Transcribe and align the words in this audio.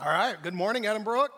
All 0.00 0.12
right, 0.12 0.40
good 0.40 0.54
morning, 0.54 0.84
Edinbrook. 0.84 1.30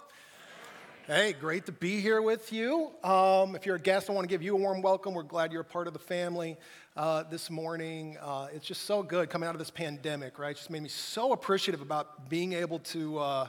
Hey, 1.06 1.32
great 1.32 1.64
to 1.64 1.72
be 1.72 2.02
here 2.02 2.20
with 2.20 2.52
you. 2.52 2.90
Um, 3.02 3.56
if 3.56 3.64
you're 3.64 3.76
a 3.76 3.80
guest, 3.80 4.10
I 4.10 4.12
want 4.12 4.28
to 4.28 4.28
give 4.28 4.42
you 4.42 4.54
a 4.54 4.58
warm 4.58 4.82
welcome. 4.82 5.14
We're 5.14 5.22
glad 5.22 5.50
you're 5.50 5.62
a 5.62 5.64
part 5.64 5.86
of 5.86 5.94
the 5.94 5.98
family 5.98 6.58
uh, 6.96 7.22
this 7.30 7.50
morning. 7.50 8.16
Uh, 8.20 8.48
it's 8.52 8.66
just 8.66 8.82
so 8.82 9.02
good 9.02 9.30
coming 9.30 9.48
out 9.48 9.54
of 9.54 9.58
this 9.60 9.70
pandemic, 9.70 10.38
right? 10.38 10.56
Just 10.56 10.70
made 10.70 10.82
me 10.82 10.88
so 10.88 11.32
appreciative 11.32 11.80
about 11.80 12.28
being 12.28 12.52
able 12.52 12.80
to 12.80 13.18
uh, 13.18 13.46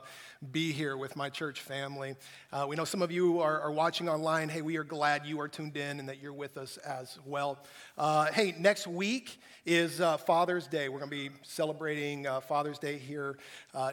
be 0.51 0.71
here 0.71 0.95
with 0.95 1.15
my 1.15 1.27
church 1.29 1.61
family. 1.61 2.15
Uh, 2.53 2.65
we 2.69 2.75
know 2.75 2.85
some 2.85 3.01
of 3.01 3.11
you 3.11 3.41
are, 3.41 3.59
are, 3.61 3.71
watching 3.71 4.07
online. 4.07 4.47
Hey, 4.47 4.61
we 4.61 4.77
are 4.77 4.83
glad 4.83 5.25
you 5.25 5.39
are 5.41 5.47
tuned 5.47 5.75
in 5.75 5.99
and 5.99 6.07
that 6.07 6.21
you're 6.21 6.33
with 6.33 6.57
us 6.57 6.77
as 6.77 7.17
well. 7.25 7.57
Uh, 7.97 8.25
hey, 8.31 8.53
next 8.59 8.85
week 8.85 9.39
is 9.65 10.01
Father's 10.25 10.67
Day. 10.67 10.89
We're 10.89 10.99
going 10.99 11.09
to 11.09 11.17
be 11.17 11.29
celebrating 11.41 12.27
Father's 12.47 12.79
Day 12.79 12.97
here 12.97 13.37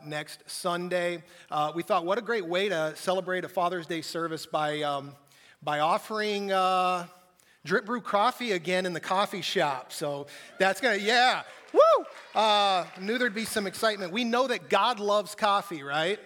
next 0.04 0.42
Sunday. 0.46 1.22
We 1.74 1.82
thought, 1.82 2.04
what 2.04 2.18
a 2.18 2.22
great 2.22 2.46
way 2.46 2.68
to 2.68 2.92
celebrate 2.96 3.44
a 3.44 3.48
Father's 3.48 3.86
Day 3.86 4.02
service 4.02 4.46
by, 4.46 4.82
um, 4.82 5.12
by 5.62 5.80
offering 5.80 6.50
drip 7.64 7.86
brew 7.86 8.00
coffee 8.00 8.52
again 8.52 8.86
in 8.86 8.92
the 8.92 9.00
coffee 9.00 9.42
shop. 9.42 9.92
So 9.92 10.26
that's 10.58 10.80
to, 10.80 10.98
yeah, 10.98 11.42
woo! 11.72 12.04
Uh, 12.34 12.84
knew 13.00 13.18
there'd 13.18 13.34
be 13.34 13.44
some 13.44 13.66
excitement. 13.66 14.12
We 14.12 14.24
know 14.24 14.46
that 14.46 14.68
God 14.68 15.00
loves 15.00 15.34
coffee, 15.34 15.82
right? 15.82 16.18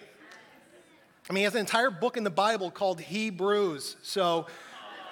I 1.29 1.33
mean, 1.33 1.41
he 1.41 1.43
has 1.43 1.53
an 1.53 1.61
entire 1.61 1.89
book 1.89 2.17
in 2.17 2.23
the 2.23 2.29
Bible 2.29 2.69
called 2.69 2.99
Hebrews. 2.99 3.95
So, 4.03 4.47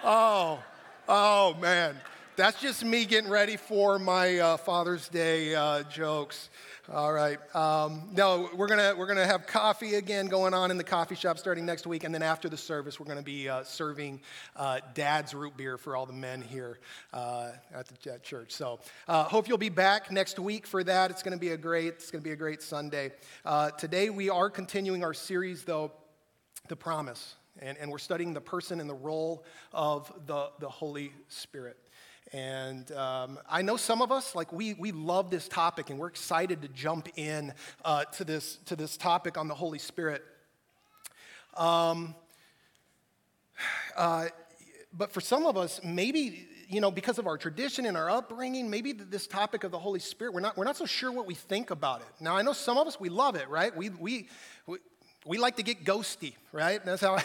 oh, 0.03 0.59
oh 1.07 1.53
man, 1.55 1.95
that's 2.35 2.59
just 2.59 2.83
me 2.83 3.05
getting 3.05 3.30
ready 3.30 3.58
for 3.58 3.97
my 3.97 4.38
uh, 4.38 4.58
Father's 4.58 5.08
Day 5.09 5.55
uh, 5.55 5.83
jokes. 5.83 6.49
All 6.94 7.13
right. 7.13 7.40
Um, 7.55 8.09
no, 8.12 8.50
we're 8.54 8.68
gonna 8.68 8.94
we're 8.98 9.08
gonna 9.08 9.26
have 9.26 9.48
coffee 9.48 9.95
again 9.95 10.26
going 10.26 10.54
on 10.54 10.72
in 10.72 10.77
the 10.77 10.84
coffee 10.84 11.16
shop 11.16 11.40
starting 11.40 11.66
next 11.66 11.88
week, 11.88 12.04
and 12.04 12.14
then 12.14 12.22
after 12.22 12.50
the 12.50 12.58
service, 12.58 13.00
we're 13.00 13.05
gonna 13.05 13.22
be 13.22 13.48
uh, 13.48 13.64
serving 13.64 14.20
uh, 14.58 14.81
Dad's 14.94 15.33
root 15.33 15.56
beer 15.56 15.78
for 15.78 15.95
all 15.95 16.06
the 16.06 16.11
men 16.11 16.42
here 16.42 16.80
uh, 17.14 17.52
at 17.73 17.88
the 17.88 18.11
at 18.11 18.23
church. 18.23 18.52
So, 18.52 18.81
uh, 19.08 19.23
hope 19.23 19.48
you'll 19.48 19.58
be 19.58 19.70
back 19.70 20.11
next 20.11 20.38
week 20.38 20.67
for 20.67 20.83
that. 20.83 21.11
It's 21.11 21.23
gonna 21.23 21.38
be 21.38 21.52
a 21.52 21.58
great 21.58 21.94
it's 21.94 22.11
gonna 22.11 22.23
be 22.23 22.31
a 22.31 22.36
great 22.36 22.61
Sunday. 22.61 23.14
Uh, 23.45 23.72
today 23.72 24.09
we 24.09 24.30
are 24.30 24.50
continuing 24.50 25.02
our 25.02 25.14
series, 25.14 25.64
though, 25.64 25.94
the 26.67 26.76
promise, 26.76 27.36
and, 27.61 27.78
and 27.78 27.89
we're 27.89 28.00
studying 28.00 28.33
the 28.33 28.42
person 28.42 28.81
and 28.81 28.89
the 28.89 28.94
role 28.95 29.45
of 29.72 30.11
the 30.28 30.50
the 30.59 30.67
Holy 30.67 31.14
Spirit. 31.30 31.78
And 32.33 32.89
um, 32.93 33.39
I 33.49 33.61
know 33.61 33.75
some 33.75 34.01
of 34.01 34.11
us, 34.11 34.35
like 34.35 34.53
we, 34.53 34.73
we 34.75 34.93
love 34.93 35.29
this 35.29 35.49
topic 35.49 35.89
and 35.89 35.99
we're 35.99 36.07
excited 36.07 36.61
to 36.61 36.69
jump 36.69 37.09
in 37.17 37.53
uh, 37.83 38.05
to, 38.05 38.23
this, 38.23 38.57
to 38.67 38.75
this 38.75 38.95
topic 38.95 39.37
on 39.37 39.49
the 39.49 39.53
Holy 39.53 39.79
Spirit. 39.79 40.23
Um, 41.57 42.15
uh, 43.97 44.27
but 44.93 45.11
for 45.11 45.19
some 45.19 45.45
of 45.45 45.57
us, 45.57 45.81
maybe, 45.83 46.47
you 46.69 46.79
know, 46.79 46.89
because 46.89 47.19
of 47.19 47.27
our 47.27 47.37
tradition 47.37 47.85
and 47.85 47.97
our 47.97 48.09
upbringing, 48.09 48.69
maybe 48.69 48.93
this 48.93 49.27
topic 49.27 49.65
of 49.65 49.71
the 49.71 49.79
Holy 49.79 49.99
Spirit, 49.99 50.33
we're 50.33 50.39
not, 50.39 50.55
we're 50.55 50.63
not 50.63 50.77
so 50.77 50.85
sure 50.85 51.11
what 51.11 51.25
we 51.25 51.35
think 51.35 51.69
about 51.69 51.99
it. 51.99 52.07
Now, 52.21 52.37
I 52.37 52.43
know 52.43 52.53
some 52.53 52.77
of 52.77 52.87
us, 52.87 52.97
we 52.97 53.09
love 53.09 53.35
it, 53.35 53.49
right? 53.49 53.75
We, 53.75 53.89
we, 53.89 54.29
we, 54.67 54.77
we 55.25 55.37
like 55.37 55.57
to 55.57 55.63
get 55.63 55.83
ghosty, 55.83 56.33
right? 56.53 56.83
That's 56.85 57.02
how 57.02 57.17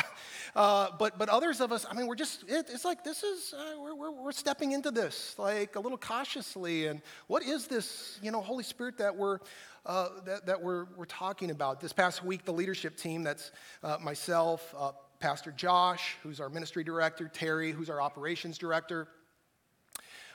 Uh, 0.54 0.88
but, 0.98 1.18
but 1.18 1.28
others 1.28 1.60
of 1.60 1.72
us, 1.72 1.86
I 1.90 1.94
mean, 1.94 2.06
we're 2.06 2.14
just, 2.14 2.44
it, 2.48 2.66
it's 2.72 2.84
like 2.84 3.04
this 3.04 3.22
is, 3.22 3.54
uh, 3.56 3.80
we're, 3.80 3.94
we're, 3.94 4.10
we're 4.10 4.32
stepping 4.32 4.72
into 4.72 4.90
this 4.90 5.34
like 5.38 5.76
a 5.76 5.80
little 5.80 5.98
cautiously. 5.98 6.86
And 6.86 7.02
what 7.26 7.42
is 7.42 7.66
this, 7.66 8.18
you 8.22 8.30
know, 8.30 8.40
Holy 8.40 8.64
Spirit 8.64 8.98
that 8.98 9.16
we're, 9.16 9.38
uh, 9.86 10.08
that, 10.24 10.46
that 10.46 10.62
we're, 10.62 10.86
we're 10.96 11.04
talking 11.06 11.50
about? 11.50 11.80
This 11.80 11.92
past 11.92 12.24
week, 12.24 12.44
the 12.44 12.52
leadership 12.52 12.96
team, 12.96 13.22
that's 13.22 13.50
uh, 13.82 13.98
myself, 14.00 14.74
uh, 14.76 14.92
Pastor 15.20 15.50
Josh, 15.50 16.16
who's 16.22 16.40
our 16.40 16.48
ministry 16.48 16.84
director, 16.84 17.28
Terry, 17.28 17.72
who's 17.72 17.90
our 17.90 18.00
operations 18.00 18.56
director, 18.58 19.08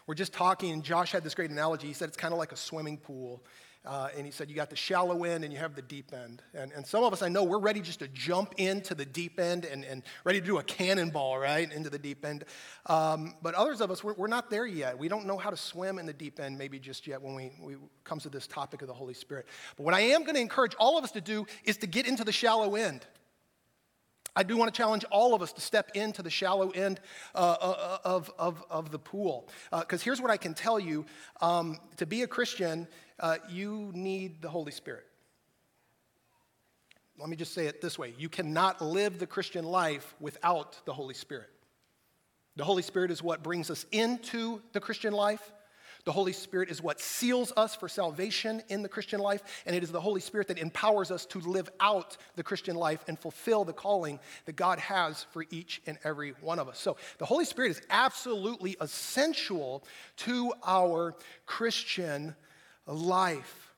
we're 0.05 0.15
just 0.15 0.33
talking, 0.33 0.71
and 0.71 0.83
Josh 0.83 1.13
had 1.13 1.23
this 1.23 1.33
great 1.33 1.49
analogy. 1.49 1.87
He 1.87 1.93
said 1.93 2.09
it's 2.09 2.17
kind 2.17 2.33
of 2.33 2.37
like 2.37 2.51
a 2.51 2.57
swimming 2.57 2.97
pool. 2.97 3.41
Uh, 3.85 4.07
and 4.15 4.25
he 4.25 4.31
said, 4.31 4.49
You 4.49 4.55
got 4.55 4.69
the 4.69 4.77
shallow 4.77 5.25
end 5.25 5.43
and 5.43 5.51
you 5.51 5.59
have 5.59 5.75
the 5.75 5.81
deep 5.81 6.13
end. 6.13 6.41
And, 6.53 6.71
and 6.71 6.85
some 6.85 7.03
of 7.03 7.11
us, 7.11 7.21
I 7.21 7.27
know, 7.27 7.43
we're 7.43 7.59
ready 7.59 7.81
just 7.81 7.99
to 7.99 8.07
jump 8.07 8.53
into 8.57 8.95
the 8.95 9.05
deep 9.05 9.39
end 9.39 9.65
and, 9.65 9.83
and 9.83 10.03
ready 10.23 10.39
to 10.39 10.45
do 10.45 10.57
a 10.57 10.63
cannonball, 10.63 11.37
right, 11.37 11.69
into 11.69 11.89
the 11.89 11.99
deep 11.99 12.23
end. 12.23 12.45
Um, 12.85 13.35
but 13.41 13.55
others 13.55 13.81
of 13.81 13.91
us, 13.91 14.01
we're, 14.01 14.13
we're 14.13 14.27
not 14.27 14.49
there 14.49 14.65
yet. 14.65 14.97
We 14.97 15.09
don't 15.09 15.25
know 15.25 15.37
how 15.37 15.49
to 15.49 15.57
swim 15.57 15.99
in 15.99 16.05
the 16.05 16.13
deep 16.13 16.39
end, 16.39 16.57
maybe 16.57 16.79
just 16.79 17.07
yet, 17.07 17.21
when 17.21 17.35
we, 17.35 17.51
we 17.61 17.75
comes 18.05 18.23
to 18.23 18.29
this 18.29 18.47
topic 18.47 18.81
of 18.81 18.87
the 18.87 18.93
Holy 18.93 19.13
Spirit. 19.13 19.47
But 19.75 19.83
what 19.83 19.93
I 19.93 19.99
am 19.99 20.23
going 20.23 20.35
to 20.35 20.41
encourage 20.41 20.75
all 20.75 20.97
of 20.97 21.03
us 21.03 21.11
to 21.11 21.21
do 21.21 21.45
is 21.65 21.75
to 21.77 21.87
get 21.87 22.07
into 22.07 22.23
the 22.23 22.31
shallow 22.31 22.75
end. 22.75 23.05
I 24.35 24.43
do 24.43 24.57
want 24.57 24.73
to 24.73 24.77
challenge 24.77 25.03
all 25.11 25.35
of 25.35 25.41
us 25.41 25.53
to 25.53 25.61
step 25.61 25.91
into 25.93 26.23
the 26.23 26.29
shallow 26.29 26.71
end 26.71 26.99
uh, 27.35 27.55
uh 27.59 27.97
of, 28.03 28.31
of, 28.39 28.63
of 28.69 28.91
the 28.91 28.99
pool. 28.99 29.47
Because 29.71 30.01
uh, 30.01 30.05
here's 30.05 30.21
what 30.21 30.31
I 30.31 30.37
can 30.37 30.53
tell 30.53 30.79
you 30.79 31.05
um, 31.41 31.77
to 31.97 32.05
be 32.05 32.23
a 32.23 32.27
Christian, 32.27 32.87
uh, 33.19 33.37
you 33.49 33.91
need 33.93 34.41
the 34.41 34.49
Holy 34.49 34.71
Spirit. 34.71 35.05
Let 37.19 37.29
me 37.29 37.35
just 37.35 37.53
say 37.53 37.67
it 37.67 37.81
this 37.81 37.97
way 37.97 38.13
you 38.17 38.29
cannot 38.29 38.81
live 38.81 39.19
the 39.19 39.27
Christian 39.27 39.65
life 39.65 40.15
without 40.19 40.79
the 40.85 40.93
Holy 40.93 41.13
Spirit. 41.13 41.49
The 42.55 42.63
Holy 42.63 42.83
Spirit 42.83 43.11
is 43.11 43.23
what 43.23 43.41
brings 43.41 43.69
us 43.71 43.85
into 43.91 44.61
the 44.73 44.79
Christian 44.79 45.13
life. 45.13 45.51
The 46.05 46.11
Holy 46.11 46.33
Spirit 46.33 46.69
is 46.69 46.81
what 46.81 46.99
seals 46.99 47.53
us 47.55 47.75
for 47.75 47.87
salvation 47.87 48.61
in 48.67 48.83
the 48.83 48.89
Christian 48.89 49.21
life, 49.21 49.41
and 49.65 49.73
it 49.73 49.83
is 49.83 49.91
the 49.91 50.01
Holy 50.01 50.19
Spirit 50.19 50.49
that 50.49 50.57
empowers 50.57 51.11
us 51.11 51.25
to 51.27 51.39
live 51.39 51.69
out 51.79 52.17
the 52.35 52.43
Christian 52.43 52.75
life 52.75 53.05
and 53.07 53.17
fulfill 53.17 53.63
the 53.63 53.71
calling 53.71 54.19
that 54.45 54.57
God 54.57 54.79
has 54.79 55.25
for 55.31 55.45
each 55.49 55.81
and 55.87 55.97
every 56.03 56.31
one 56.41 56.59
of 56.59 56.67
us. 56.67 56.77
So, 56.77 56.97
the 57.19 57.25
Holy 57.25 57.45
Spirit 57.45 57.71
is 57.71 57.81
absolutely 57.89 58.75
essential 58.81 59.85
to 60.17 60.51
our 60.65 61.15
Christian 61.45 62.35
life. 62.85 63.73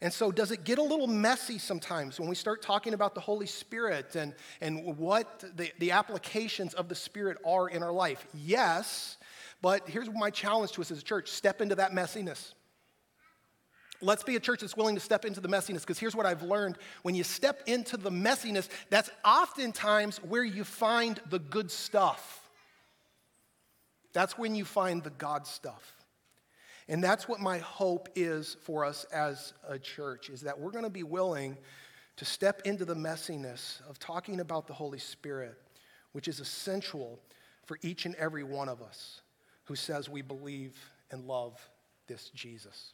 And 0.00 0.12
so, 0.12 0.30
does 0.30 0.50
it 0.50 0.64
get 0.64 0.78
a 0.78 0.82
little 0.82 1.06
messy 1.06 1.58
sometimes 1.58 2.20
when 2.20 2.28
we 2.28 2.34
start 2.34 2.60
talking 2.60 2.92
about 2.92 3.14
the 3.14 3.20
Holy 3.20 3.46
Spirit 3.46 4.14
and, 4.14 4.34
and 4.60 4.96
what 4.98 5.42
the, 5.56 5.72
the 5.78 5.92
applications 5.92 6.74
of 6.74 6.88
the 6.88 6.94
Spirit 6.94 7.38
are 7.46 7.68
in 7.68 7.82
our 7.82 7.92
life? 7.92 8.26
Yes, 8.34 9.16
but 9.62 9.88
here's 9.88 10.10
my 10.10 10.30
challenge 10.30 10.72
to 10.72 10.82
us 10.82 10.90
as 10.90 10.98
a 10.98 11.02
church 11.02 11.30
step 11.30 11.62
into 11.62 11.74
that 11.76 11.92
messiness. 11.92 12.52
Let's 14.02 14.22
be 14.22 14.36
a 14.36 14.40
church 14.40 14.60
that's 14.60 14.76
willing 14.76 14.94
to 14.96 15.00
step 15.00 15.24
into 15.24 15.40
the 15.40 15.48
messiness 15.48 15.80
because 15.80 15.98
here's 15.98 16.14
what 16.14 16.26
I've 16.26 16.42
learned. 16.42 16.76
When 17.02 17.14
you 17.14 17.24
step 17.24 17.62
into 17.66 17.96
the 17.96 18.10
messiness, 18.10 18.68
that's 18.90 19.08
oftentimes 19.24 20.18
where 20.18 20.44
you 20.44 20.64
find 20.64 21.18
the 21.30 21.38
good 21.38 21.70
stuff. 21.70 22.50
That's 24.12 24.36
when 24.36 24.54
you 24.54 24.66
find 24.66 25.02
the 25.02 25.10
God 25.10 25.46
stuff. 25.46 25.95
And 26.88 27.02
that's 27.02 27.28
what 27.28 27.40
my 27.40 27.58
hope 27.58 28.08
is 28.14 28.56
for 28.62 28.84
us 28.84 29.04
as 29.12 29.52
a 29.68 29.78
church 29.78 30.30
is 30.30 30.42
that 30.42 30.58
we're 30.58 30.70
going 30.70 30.84
to 30.84 30.90
be 30.90 31.02
willing 31.02 31.56
to 32.16 32.24
step 32.24 32.62
into 32.64 32.84
the 32.84 32.94
messiness 32.94 33.80
of 33.88 33.98
talking 33.98 34.40
about 34.40 34.66
the 34.66 34.72
Holy 34.72 34.98
Spirit, 34.98 35.56
which 36.12 36.28
is 36.28 36.40
essential 36.40 37.18
for 37.64 37.78
each 37.82 38.06
and 38.06 38.14
every 38.14 38.44
one 38.44 38.68
of 38.68 38.80
us 38.80 39.20
who 39.64 39.74
says 39.74 40.08
we 40.08 40.22
believe 40.22 40.76
and 41.10 41.26
love 41.26 41.60
this 42.06 42.30
Jesus. 42.30 42.92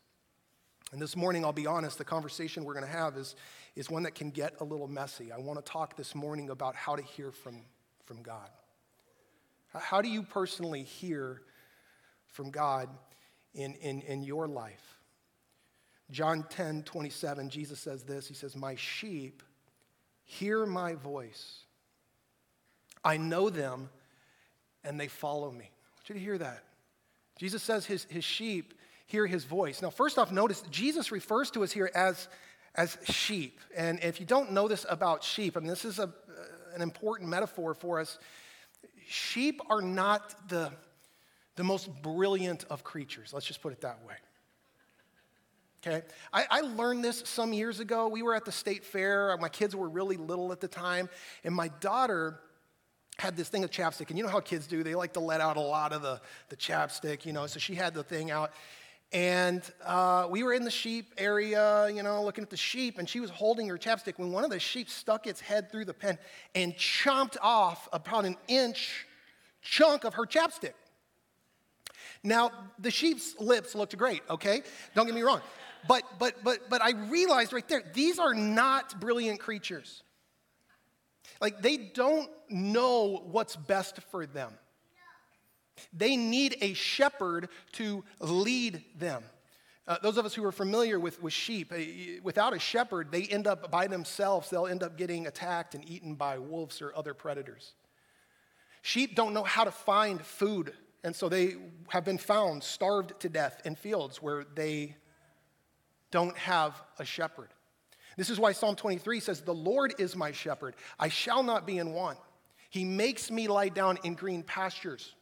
And 0.93 1.01
this 1.01 1.17
morning, 1.17 1.45
I'll 1.45 1.53
be 1.53 1.67
honest, 1.67 1.99
the 1.99 2.05
conversation 2.05 2.65
we're 2.65 2.75
going 2.75 2.87
to 2.87 2.91
have 2.91 3.17
is, 3.17 3.37
is 3.77 3.89
one 3.89 4.03
that 4.03 4.15
can 4.15 4.31
get 4.31 4.55
a 4.61 4.65
little 4.65 4.89
messy. 4.89 5.33
I 5.33 5.39
want 5.39 5.65
to 5.65 5.71
talk 5.71 5.97
this 5.97 6.15
morning 6.15 6.51
about 6.51 6.75
how 6.75 6.97
to 6.97 7.03
hear 7.03 7.31
from, 7.31 7.61
from 8.05 8.23
God. 8.23 8.49
How 9.75 10.03
do 10.03 10.09
you 10.09 10.23
personally 10.23 10.83
hear 10.83 11.43
from 12.27 12.51
God? 12.51 12.89
In, 13.55 13.75
in, 13.75 14.03
in 14.03 14.23
your 14.23 14.47
life. 14.47 14.99
John 16.11 16.45
10 16.51 16.83
27, 16.83 17.49
Jesus 17.49 17.81
says 17.81 18.03
this 18.05 18.29
He 18.29 18.35
says, 18.35 18.55
My 18.55 18.77
sheep 18.77 19.43
hear 20.25 20.67
my 20.67 20.95
voice. 20.95 21.61
I 23.05 23.17
know 23.17 23.51
them 23.51 23.89
and 24.85 24.99
they 24.99 25.09
follow 25.09 25.51
me. 25.51 25.65
I 25.65 25.91
want 25.97 26.09
you 26.09 26.15
to 26.15 26.21
hear 26.21 26.39
that. 26.39 26.63
Jesus 27.37 27.63
says 27.63 27.87
his, 27.87 28.05
his 28.05 28.25
sheep 28.25 28.75
hear 29.07 29.27
his 29.27 29.45
voice. 29.45 29.83
Now, 29.83 29.91
first 29.91 30.19
off, 30.19 30.31
notice 30.31 30.63
Jesus 30.71 31.11
refers 31.11 31.51
to 31.53 31.65
us 31.65 31.73
here 31.73 31.91
as, 31.95 32.29
as 32.75 32.97
sheep. 33.05 33.59
And 33.77 33.99
if 34.03 34.21
you 34.21 34.27
don't 34.27 34.53
know 34.53 34.69
this 34.69 34.87
about 34.89 35.25
sheep, 35.25 35.57
I 35.57 35.61
mean, 35.61 35.69
this 35.69 35.85
is 35.85 35.99
a, 35.99 36.13
an 36.75 36.83
important 36.83 37.29
metaphor 37.29 37.75
for 37.75 38.01
us. 38.01 38.19
Sheep 39.09 39.61
are 39.69 39.83
not 39.83 40.49
the 40.49 40.73
the 41.57 41.65
most 41.65 41.91
brilliant 42.03 42.65
of 42.71 42.85
creatures. 42.85 43.33
Let's 43.33 43.47
just 43.47 43.61
put 43.61 43.73
it 43.73 43.81
that 43.83 44.05
way. 44.07 44.15
Okay? 45.85 46.03
I, 46.33 46.47
I, 46.49 46.61
learned 46.61 47.03
this 47.05 47.23
some 47.27 47.53
years 47.53 47.81
ago. 47.81 48.07
We 48.07 48.23
were 48.23 48.35
at 48.35 48.45
the 48.45 48.53
state 48.53 48.85
fair. 48.85 49.37
My 49.41 49.49
kids 49.49 49.75
were 49.75 49.89
really 49.89 50.17
little 50.17 50.53
at 50.53 50.61
the 50.61 50.69
time. 50.69 51.09
And 51.43 51.55
my 51.55 51.69
daughter 51.81 52.39
had 53.19 53.37
this 53.37 53.49
thing 53.49 53.65
of 53.65 53.71
chapstick. 53.71 54.09
And 54.09 54.17
you 54.17 54.25
know 54.25 54.31
how 54.31 54.41
kids 54.41 54.67
do, 54.69 54.85
they 54.85 54.95
like 54.95 55.15
to 55.15 55.21
let 55.21 55.41
out 55.41 55.57
a 55.57 55.61
lot 55.61 55.93
of 55.93 56.03
the, 56.03 56.21
the 56.51 56.57
chapstick, 56.57 57.27
you 57.27 57.33
know. 57.33 57.47
So 57.49 57.59
she 57.59 57.75
had 57.75 57.95
the 57.95 58.05
thing 58.05 58.31
out. 58.31 58.53
And 59.13 59.63
uh, 59.85 60.27
we 60.31 60.43
were 60.43 60.55
in 60.55 60.65
the 60.65 60.71
sheep 60.71 61.13
area, 61.19 61.91
you 61.91 62.03
know, 62.03 62.23
looking 62.23 62.43
at 62.43 62.49
the 62.49 62.57
sheep, 62.57 62.99
and 62.99 63.07
she 63.07 63.21
was 63.21 63.29
holding 63.29 63.69
her 63.69 63.77
chapstick 63.77 64.19
when 64.19 64.33
one 64.33 64.43
of 64.43 64.51
the 64.51 64.59
sheep 64.59 64.89
stuck 64.89 65.27
its 65.27 65.39
head 65.39 65.71
through 65.71 65.85
the 65.85 65.93
pen 65.93 66.17
and 66.55 66.75
chomped 66.77 67.37
off 67.43 67.89
about 67.93 68.25
an 68.25 68.37
inch 68.49 69.07
chunk 69.61 70.05
of 70.05 70.15
her 70.15 70.25
chapstick. 70.25 70.73
Now, 72.23 72.51
the 72.79 72.91
sheep's 72.91 73.39
lips 73.39 73.75
looked 73.75 73.97
great, 73.97 74.23
okay? 74.31 74.63
Don't 74.95 75.07
get 75.07 75.15
me 75.15 75.23
wrong. 75.23 75.41
But, 75.89 76.05
but, 76.19 76.45
but, 76.45 76.71
but 76.71 76.83
I 76.83 76.93
realized 77.09 77.53
right 77.53 77.67
there, 77.69 77.83
these 77.93 78.19
are 78.19 78.35
not 78.35 79.01
brilliant 79.01 79.41
creatures. 79.41 80.03
Like, 81.41 81.63
they 81.63 81.77
don't 81.77 82.31
know 82.49 83.23
what's 83.31 83.57
best 83.57 84.01
for 84.11 84.27
them. 84.27 84.53
They 85.93 86.17
need 86.17 86.57
a 86.61 86.75
shepherd 86.75 87.49
to 87.73 88.05
lead 88.21 88.85
them. 88.99 89.25
Uh, 89.89 89.97
those 90.01 90.17
of 90.17 90.25
us 90.25 90.33
who 90.33 90.45
are 90.45 90.53
familiar 90.53 91.01
with, 91.01 91.21
with 91.21 91.33
sheep, 91.33 91.73
uh, 91.73 91.79
without 92.23 92.55
a 92.55 92.59
shepherd, 92.59 93.11
they 93.11 93.25
end 93.25 93.49
up 93.49 93.71
by 93.71 93.89
themselves, 93.89 94.49
they'll 94.49 94.69
end 94.69 94.83
up 94.83 94.97
getting 94.97 95.27
attacked 95.27 95.75
and 95.75 95.89
eaten 95.89 96.15
by 96.15 96.39
wolves 96.39 96.81
or 96.81 96.97
other 96.97 97.15
predators. 97.15 97.73
Sheep 98.83 99.17
don't 99.17 99.35
know 99.35 99.43
how 99.43 99.65
to 99.65 99.73
find 99.73 100.21
food, 100.25 100.73
and 101.05 101.15
so 101.15 101.29
they 101.29 101.57
have 101.89 102.05
been 102.05 102.19
found 102.19 102.63
starved 102.63 103.19
to 103.21 103.29
death 103.29 103.63
in 103.65 103.75
fields 103.75 104.23
where 104.23 104.45
they 104.55 104.97
don't 106.11 106.37
have 106.39 106.81
a 106.99 107.05
shepherd. 107.05 107.49
This 108.17 108.31
is 108.31 108.39
why 108.39 108.53
Psalm 108.53 108.77
23 108.77 109.21
says, 109.21 109.41
The 109.41 109.55
Lord 109.55 109.95
is 109.99 110.15
my 110.15 110.33
shepherd, 110.33 110.77
I 110.99 111.09
shall 111.09 111.43
not 111.43 111.67
be 111.67 111.79
in 111.79 111.93
want. 111.93 112.19
He 112.71 112.85
makes 112.85 113.31
me 113.31 113.49
lie 113.49 113.69
down 113.69 113.99
in 114.03 114.15
green 114.15 114.43
pastures 114.43 115.15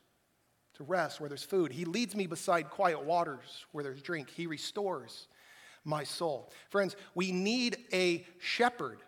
to 0.75 0.85
rest 0.85 1.19
where 1.21 1.29
there's 1.29 1.43
food. 1.43 1.73
He 1.73 1.85
leads 1.85 2.15
me 2.15 2.27
beside 2.27 2.71
quiet 2.71 3.05
waters 3.05 3.67
where 3.73 3.83
there's 3.83 4.03
drink. 4.03 4.31
He 4.31 4.47
restores 4.47 5.27
my 5.85 6.05
soul. 6.05 6.53
Friends, 6.69 6.95
we 7.15 7.33
need 7.33 7.79
a 7.93 8.25
shepherd. 8.39 8.99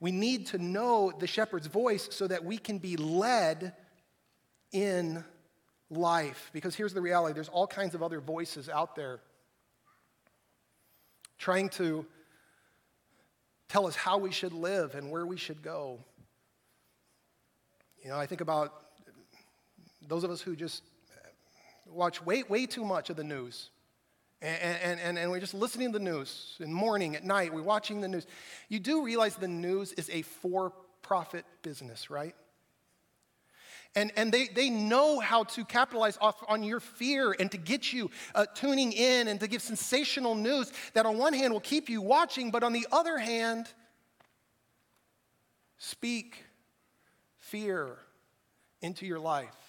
We 0.00 0.12
need 0.12 0.46
to 0.48 0.58
know 0.58 1.12
the 1.18 1.26
shepherd's 1.26 1.66
voice 1.66 2.08
so 2.10 2.26
that 2.26 2.44
we 2.44 2.58
can 2.58 2.78
be 2.78 2.96
led 2.96 3.72
in 4.72 5.24
life. 5.96 6.50
Because 6.52 6.74
here's 6.74 6.94
the 6.94 7.00
reality 7.00 7.34
there's 7.34 7.48
all 7.48 7.66
kinds 7.66 7.94
of 7.94 8.02
other 8.02 8.20
voices 8.20 8.68
out 8.68 8.96
there 8.96 9.20
trying 11.38 11.68
to 11.68 12.06
tell 13.68 13.86
us 13.86 13.96
how 13.96 14.18
we 14.18 14.30
should 14.30 14.52
live 14.52 14.94
and 14.94 15.10
where 15.10 15.26
we 15.26 15.36
should 15.36 15.62
go. 15.62 15.98
You 18.02 18.10
know, 18.10 18.18
I 18.18 18.26
think 18.26 18.40
about 18.40 18.84
those 20.06 20.24
of 20.24 20.30
us 20.30 20.40
who 20.40 20.54
just 20.54 20.82
watch 21.86 22.24
way, 22.24 22.42
way 22.44 22.66
too 22.66 22.84
much 22.84 23.10
of 23.10 23.16
the 23.16 23.24
news. 23.24 23.70
And, 24.42 24.78
and, 24.82 25.00
and, 25.00 25.18
and 25.18 25.30
we're 25.30 25.40
just 25.40 25.54
listening 25.54 25.92
to 25.92 25.98
the 25.98 26.04
news 26.04 26.56
in 26.60 26.72
morning, 26.72 27.16
at 27.16 27.24
night, 27.24 27.54
we're 27.54 27.62
watching 27.62 28.00
the 28.00 28.08
news. 28.08 28.26
You 28.68 28.78
do 28.78 29.02
realize 29.02 29.36
the 29.36 29.48
news 29.48 29.92
is 29.92 30.10
a 30.10 30.22
for 30.22 30.72
profit 31.02 31.44
business, 31.62 32.10
right? 32.10 32.34
And, 33.96 34.10
and 34.16 34.32
they, 34.32 34.48
they 34.48 34.70
know 34.70 35.20
how 35.20 35.44
to 35.44 35.64
capitalize 35.64 36.18
off 36.20 36.42
on 36.48 36.64
your 36.64 36.80
fear 36.80 37.34
and 37.38 37.50
to 37.52 37.56
get 37.56 37.92
you 37.92 38.10
uh, 38.34 38.46
tuning 38.54 38.92
in 38.92 39.28
and 39.28 39.38
to 39.38 39.46
give 39.46 39.62
sensational 39.62 40.34
news 40.34 40.72
that, 40.94 41.06
on 41.06 41.16
one 41.16 41.32
hand, 41.32 41.52
will 41.52 41.60
keep 41.60 41.88
you 41.88 42.02
watching, 42.02 42.50
but 42.50 42.64
on 42.64 42.72
the 42.72 42.86
other 42.90 43.18
hand, 43.18 43.66
speak 45.78 46.44
fear 47.36 47.96
into 48.82 49.06
your 49.06 49.20
life. 49.20 49.63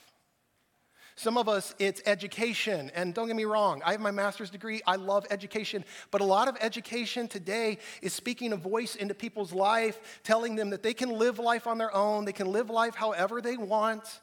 Some 1.17 1.37
of 1.37 1.47
us, 1.47 1.73
it's 1.79 2.01
education. 2.05 2.91
And 2.93 3.13
don't 3.13 3.27
get 3.27 3.37
me 3.37 3.45
wrong, 3.45 3.81
I 3.85 3.93
have 3.93 4.01
my 4.01 4.11
master's 4.11 4.49
degree. 4.49 4.81
I 4.85 4.97
love 4.97 5.25
education. 5.29 5.85
But 6.11 6.21
a 6.21 6.25
lot 6.25 6.47
of 6.47 6.57
education 6.59 7.27
today 7.27 7.77
is 8.01 8.13
speaking 8.13 8.51
a 8.51 8.57
voice 8.57 8.95
into 8.95 9.13
people's 9.13 9.53
life, 9.53 10.21
telling 10.23 10.55
them 10.55 10.71
that 10.71 10.83
they 10.83 10.93
can 10.93 11.09
live 11.09 11.39
life 11.39 11.67
on 11.67 11.77
their 11.77 11.93
own, 11.95 12.25
they 12.25 12.33
can 12.33 12.51
live 12.51 12.69
life 12.69 12.95
however 12.95 13.41
they 13.41 13.57
want. 13.57 14.21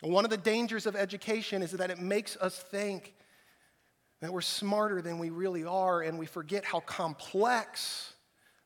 one 0.00 0.24
of 0.24 0.30
the 0.30 0.36
dangers 0.36 0.86
of 0.86 0.96
education 0.96 1.60
is 1.60 1.72
that 1.72 1.90
it 1.90 1.98
makes 1.98 2.36
us 2.38 2.58
think 2.58 3.14
that 4.20 4.32
we're 4.32 4.40
smarter 4.40 5.02
than 5.02 5.18
we 5.18 5.30
really 5.30 5.64
are, 5.64 6.02
and 6.02 6.18
we 6.18 6.26
forget 6.26 6.64
how 6.64 6.80
complex 6.80 8.14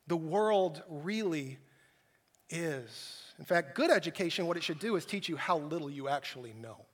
the 0.06 0.16
world 0.16 0.82
really 0.88 1.58
is. 2.50 3.22
In 3.38 3.44
fact, 3.44 3.74
good 3.74 3.90
education, 3.90 4.46
what 4.46 4.56
it 4.56 4.62
should 4.62 4.78
do 4.78 4.96
is 4.96 5.04
teach 5.04 5.28
you 5.28 5.36
how 5.36 5.58
little 5.58 5.90
you 5.90 6.08
actually 6.08 6.52
know. 6.52 6.84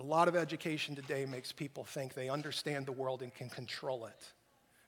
A 0.00 0.02
lot 0.02 0.28
of 0.28 0.34
education 0.34 0.96
today 0.96 1.26
makes 1.26 1.52
people 1.52 1.84
think 1.84 2.14
they 2.14 2.30
understand 2.30 2.86
the 2.86 2.92
world 2.92 3.20
and 3.20 3.34
can 3.34 3.50
control 3.50 4.06
it. 4.06 4.32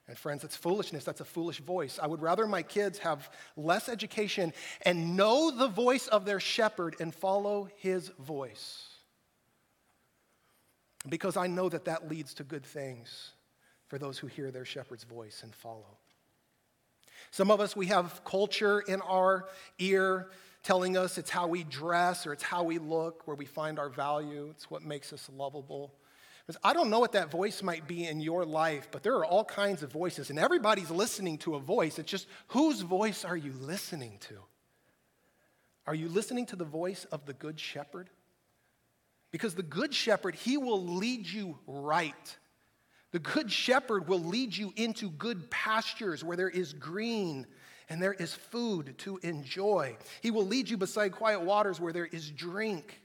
And 0.08 0.16
friends, 0.16 0.40
that's 0.40 0.56
foolishness. 0.56 1.04
That's 1.04 1.20
a 1.20 1.24
foolish 1.26 1.60
voice. 1.60 1.98
I 2.02 2.06
would 2.06 2.22
rather 2.22 2.46
my 2.46 2.62
kids 2.62 2.98
have 3.00 3.30
less 3.54 3.90
education 3.90 4.54
and 4.86 5.14
know 5.14 5.50
the 5.50 5.68
voice 5.68 6.06
of 6.08 6.24
their 6.24 6.40
shepherd 6.40 6.96
and 6.98 7.14
follow 7.14 7.68
his 7.76 8.08
voice. 8.20 8.88
Because 11.06 11.36
I 11.36 11.46
know 11.46 11.68
that 11.68 11.84
that 11.84 12.08
leads 12.08 12.32
to 12.34 12.42
good 12.42 12.64
things 12.64 13.32
for 13.88 13.98
those 13.98 14.18
who 14.18 14.28
hear 14.28 14.50
their 14.50 14.64
shepherd's 14.64 15.04
voice 15.04 15.42
and 15.42 15.54
follow. 15.54 15.98
Some 17.30 17.50
of 17.50 17.60
us, 17.60 17.76
we 17.76 17.86
have 17.86 18.24
culture 18.24 18.80
in 18.80 19.02
our 19.02 19.46
ear 19.78 20.30
telling 20.62 20.96
us 20.96 21.18
it's 21.18 21.30
how 21.30 21.46
we 21.46 21.64
dress 21.64 22.26
or 22.26 22.32
it's 22.32 22.42
how 22.42 22.62
we 22.62 22.78
look 22.78 23.26
where 23.26 23.36
we 23.36 23.44
find 23.44 23.78
our 23.78 23.88
value. 23.88 24.48
It's 24.50 24.70
what 24.70 24.82
makes 24.82 25.12
us 25.12 25.28
lovable. 25.34 25.94
Because 26.46 26.60
I 26.64 26.72
don't 26.72 26.90
know 26.90 27.00
what 27.00 27.12
that 27.12 27.30
voice 27.30 27.62
might 27.62 27.86
be 27.86 28.06
in 28.06 28.20
your 28.20 28.44
life, 28.44 28.88
but 28.90 29.02
there 29.02 29.14
are 29.14 29.24
all 29.24 29.44
kinds 29.44 29.82
of 29.82 29.92
voices, 29.92 30.30
and 30.30 30.38
everybody's 30.38 30.90
listening 30.90 31.38
to 31.38 31.54
a 31.54 31.60
voice. 31.60 31.98
It's 31.98 32.10
just 32.10 32.26
whose 32.48 32.80
voice 32.80 33.24
are 33.24 33.36
you 33.36 33.52
listening 33.52 34.18
to? 34.22 34.38
Are 35.86 35.94
you 35.94 36.08
listening 36.08 36.46
to 36.46 36.56
the 36.56 36.64
voice 36.64 37.04
of 37.06 37.26
the 37.26 37.32
Good 37.32 37.58
Shepherd? 37.60 38.10
Because 39.30 39.54
the 39.54 39.62
Good 39.62 39.94
Shepherd, 39.94 40.34
he 40.34 40.56
will 40.56 40.82
lead 40.82 41.26
you 41.26 41.58
right. 41.66 42.36
The 43.12 43.18
Good 43.18 43.50
Shepherd 43.50 44.08
will 44.08 44.22
lead 44.22 44.56
you 44.56 44.72
into 44.76 45.10
good 45.10 45.50
pastures 45.50 46.24
where 46.24 46.36
there 46.36 46.48
is 46.48 46.72
green 46.72 47.46
and 47.92 48.02
there 48.02 48.14
is 48.14 48.32
food 48.32 48.94
to 48.96 49.18
enjoy. 49.18 49.98
He 50.22 50.30
will 50.30 50.46
lead 50.46 50.70
you 50.70 50.78
beside 50.78 51.12
quiet 51.12 51.42
waters 51.42 51.78
where 51.78 51.92
there 51.92 52.06
is 52.06 52.30
drink. 52.30 53.02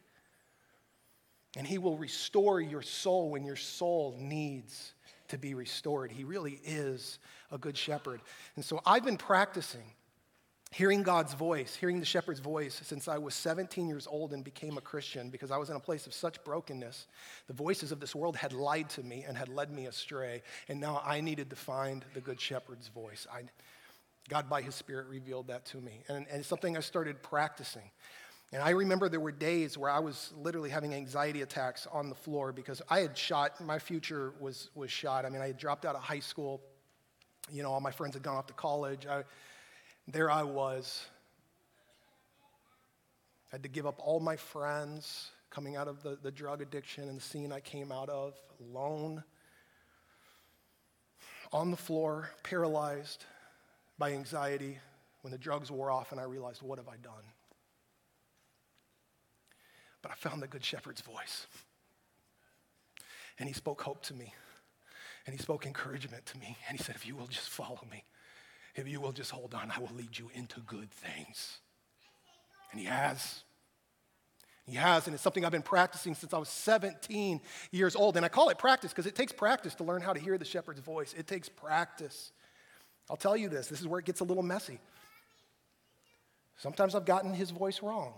And 1.58 1.68
He 1.68 1.78
will 1.78 1.98
restore 1.98 2.62
your 2.62 2.82
soul 2.82 3.30
when 3.30 3.44
your 3.44 3.58
soul 3.58 4.16
needs 4.18 4.94
to 5.28 5.38
be 5.38 5.56
restored. 5.56 6.10
He 6.10 6.24
really 6.24 6.62
is 6.64 7.20
a 7.52 7.58
good 7.58 7.76
shepherd. 7.76 8.22
And 8.56 8.64
so 8.64 8.80
I've 8.86 9.04
been 9.04 9.18
practicing 9.18 9.84
hearing 10.72 11.04
God's 11.04 11.34
voice, 11.34 11.76
hearing 11.76 12.00
the 12.00 12.06
shepherd's 12.06 12.40
voice 12.40 12.80
since 12.86 13.10
I 13.10 13.18
was 13.18 13.36
17 13.36 13.90
years 13.90 14.08
old 14.10 14.32
and 14.32 14.42
became 14.42 14.78
a 14.78 14.82
Christian 14.82 15.30
because 15.30 15.52
I 15.52 15.58
was 15.58 15.70
in 15.70 15.76
a 15.76 15.82
place 15.82 16.08
of 16.08 16.14
such 16.14 16.42
brokenness. 16.46 17.08
The 17.48 17.54
voices 17.54 17.92
of 17.92 18.00
this 18.00 18.16
world 18.16 18.38
had 18.38 18.54
lied 18.54 18.90
to 18.92 19.04
me 19.04 19.26
and 19.28 19.38
had 19.38 19.50
led 19.50 19.70
me 19.70 19.88
astray. 19.88 20.44
And 20.70 20.80
now 20.80 21.02
I 21.04 21.20
needed 21.20 21.50
to 21.50 21.58
find 21.58 22.06
the 22.14 22.22
good 22.22 22.40
shepherd's 22.40 22.88
voice. 22.88 23.28
I, 23.30 23.44
God, 24.30 24.50
by 24.50 24.62
His 24.62 24.76
Spirit, 24.76 25.08
revealed 25.08 25.48
that 25.48 25.66
to 25.68 25.78
me. 25.78 26.04
And, 26.08 26.26
and 26.30 26.40
it's 26.40 26.48
something 26.48 26.76
I 26.76 26.82
started 26.82 27.24
practicing. 27.24 27.90
And 28.54 28.62
I 28.62 28.70
remember 28.70 29.10
there 29.10 29.20
were 29.20 29.32
days 29.32 29.78
where 29.78 29.90
I 29.90 30.00
was 30.00 30.34
literally 30.38 30.70
having 30.70 30.94
anxiety 30.94 31.42
attacks 31.42 31.86
on 31.92 32.10
the 32.10 32.16
floor 32.16 32.54
because 32.54 32.82
I 32.90 33.00
had 33.00 33.18
shot, 33.18 33.60
my 33.60 33.78
future 33.78 34.34
was, 34.40 34.70
was 34.74 34.90
shot. 34.90 35.26
I 35.26 35.30
mean, 35.30 35.42
I 35.42 35.48
had 35.48 35.58
dropped 35.58 35.86
out 35.86 35.96
of 35.96 36.02
high 36.02 36.20
school. 36.20 36.62
You 37.52 37.64
know, 37.64 37.72
all 37.72 37.82
my 37.82 37.92
friends 37.92 38.16
had 38.16 38.24
gone 38.24 38.38
off 38.38 38.48
to 38.48 38.54
college. 38.54 39.06
I, 39.06 39.24
there 40.08 40.32
I 40.32 40.44
was. 40.44 41.06
I 43.52 43.56
had 43.56 43.64
to 43.64 43.70
give 43.70 43.86
up 43.86 44.00
all 44.00 44.20
my 44.20 44.38
friends 44.38 45.32
coming 45.50 45.76
out 45.76 45.88
of 45.88 46.04
the, 46.04 46.18
the 46.22 46.32
drug 46.32 46.62
addiction 46.62 47.08
and 47.10 47.18
the 47.18 47.24
scene 47.24 47.52
I 47.52 47.60
came 47.60 47.92
out 47.92 48.10
of, 48.10 48.34
alone, 48.62 49.24
on 51.52 51.72
the 51.72 51.78
floor, 51.78 52.30
paralyzed 52.44 53.26
by 53.98 54.12
anxiety 54.12 54.80
when 55.22 55.32
the 55.32 55.38
drugs 55.38 55.72
wore 55.72 55.92
off 55.92 56.12
and 56.12 56.22
I 56.22 56.24
realized, 56.24 56.62
what 56.62 56.78
have 56.78 56.88
I 56.88 56.98
done? 56.98 57.24
But 60.02 60.12
I 60.12 60.16
found 60.16 60.42
the 60.42 60.48
Good 60.48 60.64
Shepherd's 60.64 61.02
voice. 61.02 61.48
And 63.40 63.48
he 63.48 63.54
spoke 63.54 63.82
hope 63.82 64.04
to 64.04 64.14
me. 64.14 64.34
And 65.26 65.36
he 65.36 65.42
spoke 65.42 65.66
encouragement 65.66 66.26
to 66.28 66.38
me. 66.38 66.58
And 66.68 66.78
he 66.78 66.84
said, 66.84 66.96
if 66.96 67.06
you 67.06 67.16
will 67.16 67.28
just 67.28 67.50
follow 67.50 67.82
me, 67.92 68.04
if 68.76 68.88
you 68.88 69.02
will 69.02 69.12
just 69.12 69.32
hold 69.32 69.54
on, 69.54 69.72
I 69.76 69.80
will 69.80 69.96
lead 69.96 70.18
you 70.18 70.30
into 70.34 70.60
good 70.62 70.92
things. 70.92 71.58
And 72.72 72.80
he 72.80 72.86
has. 72.88 73.44
He 74.66 74.76
has, 74.76 75.08
and 75.08 75.14
it's 75.14 75.24
something 75.24 75.46
I've 75.46 75.52
been 75.52 75.62
practicing 75.62 76.14
since 76.14 76.34
I 76.34 76.38
was 76.38 76.50
17 76.50 77.40
years 77.72 77.96
old. 77.96 78.18
And 78.18 78.26
I 78.26 78.30
call 78.30 78.50
it 78.50 78.58
practice 78.58 78.92
because 78.92 79.08
it 79.08 79.16
takes 79.16 79.32
practice 79.32 79.74
to 79.76 79.86
learn 79.86 80.02
how 80.02 80.12
to 80.12 80.20
hear 80.20 80.38
the 80.38 80.46
shepherd's 80.46 80.82
voice. 80.82 81.14
It 81.18 81.26
takes 81.26 81.48
practice. 81.48 82.34
I'll 83.10 83.18
tell 83.18 83.38
you 83.38 83.50
this 83.50 83.68
this 83.68 83.80
is 83.80 83.88
where 83.88 84.00
it 84.00 84.06
gets 84.06 84.20
a 84.20 84.24
little 84.24 84.44
messy. 84.44 84.80
Sometimes 86.58 86.96
I've 86.96 87.06
gotten 87.06 87.34
his 87.34 87.52
voice 87.52 87.82
wrong. 87.82 88.14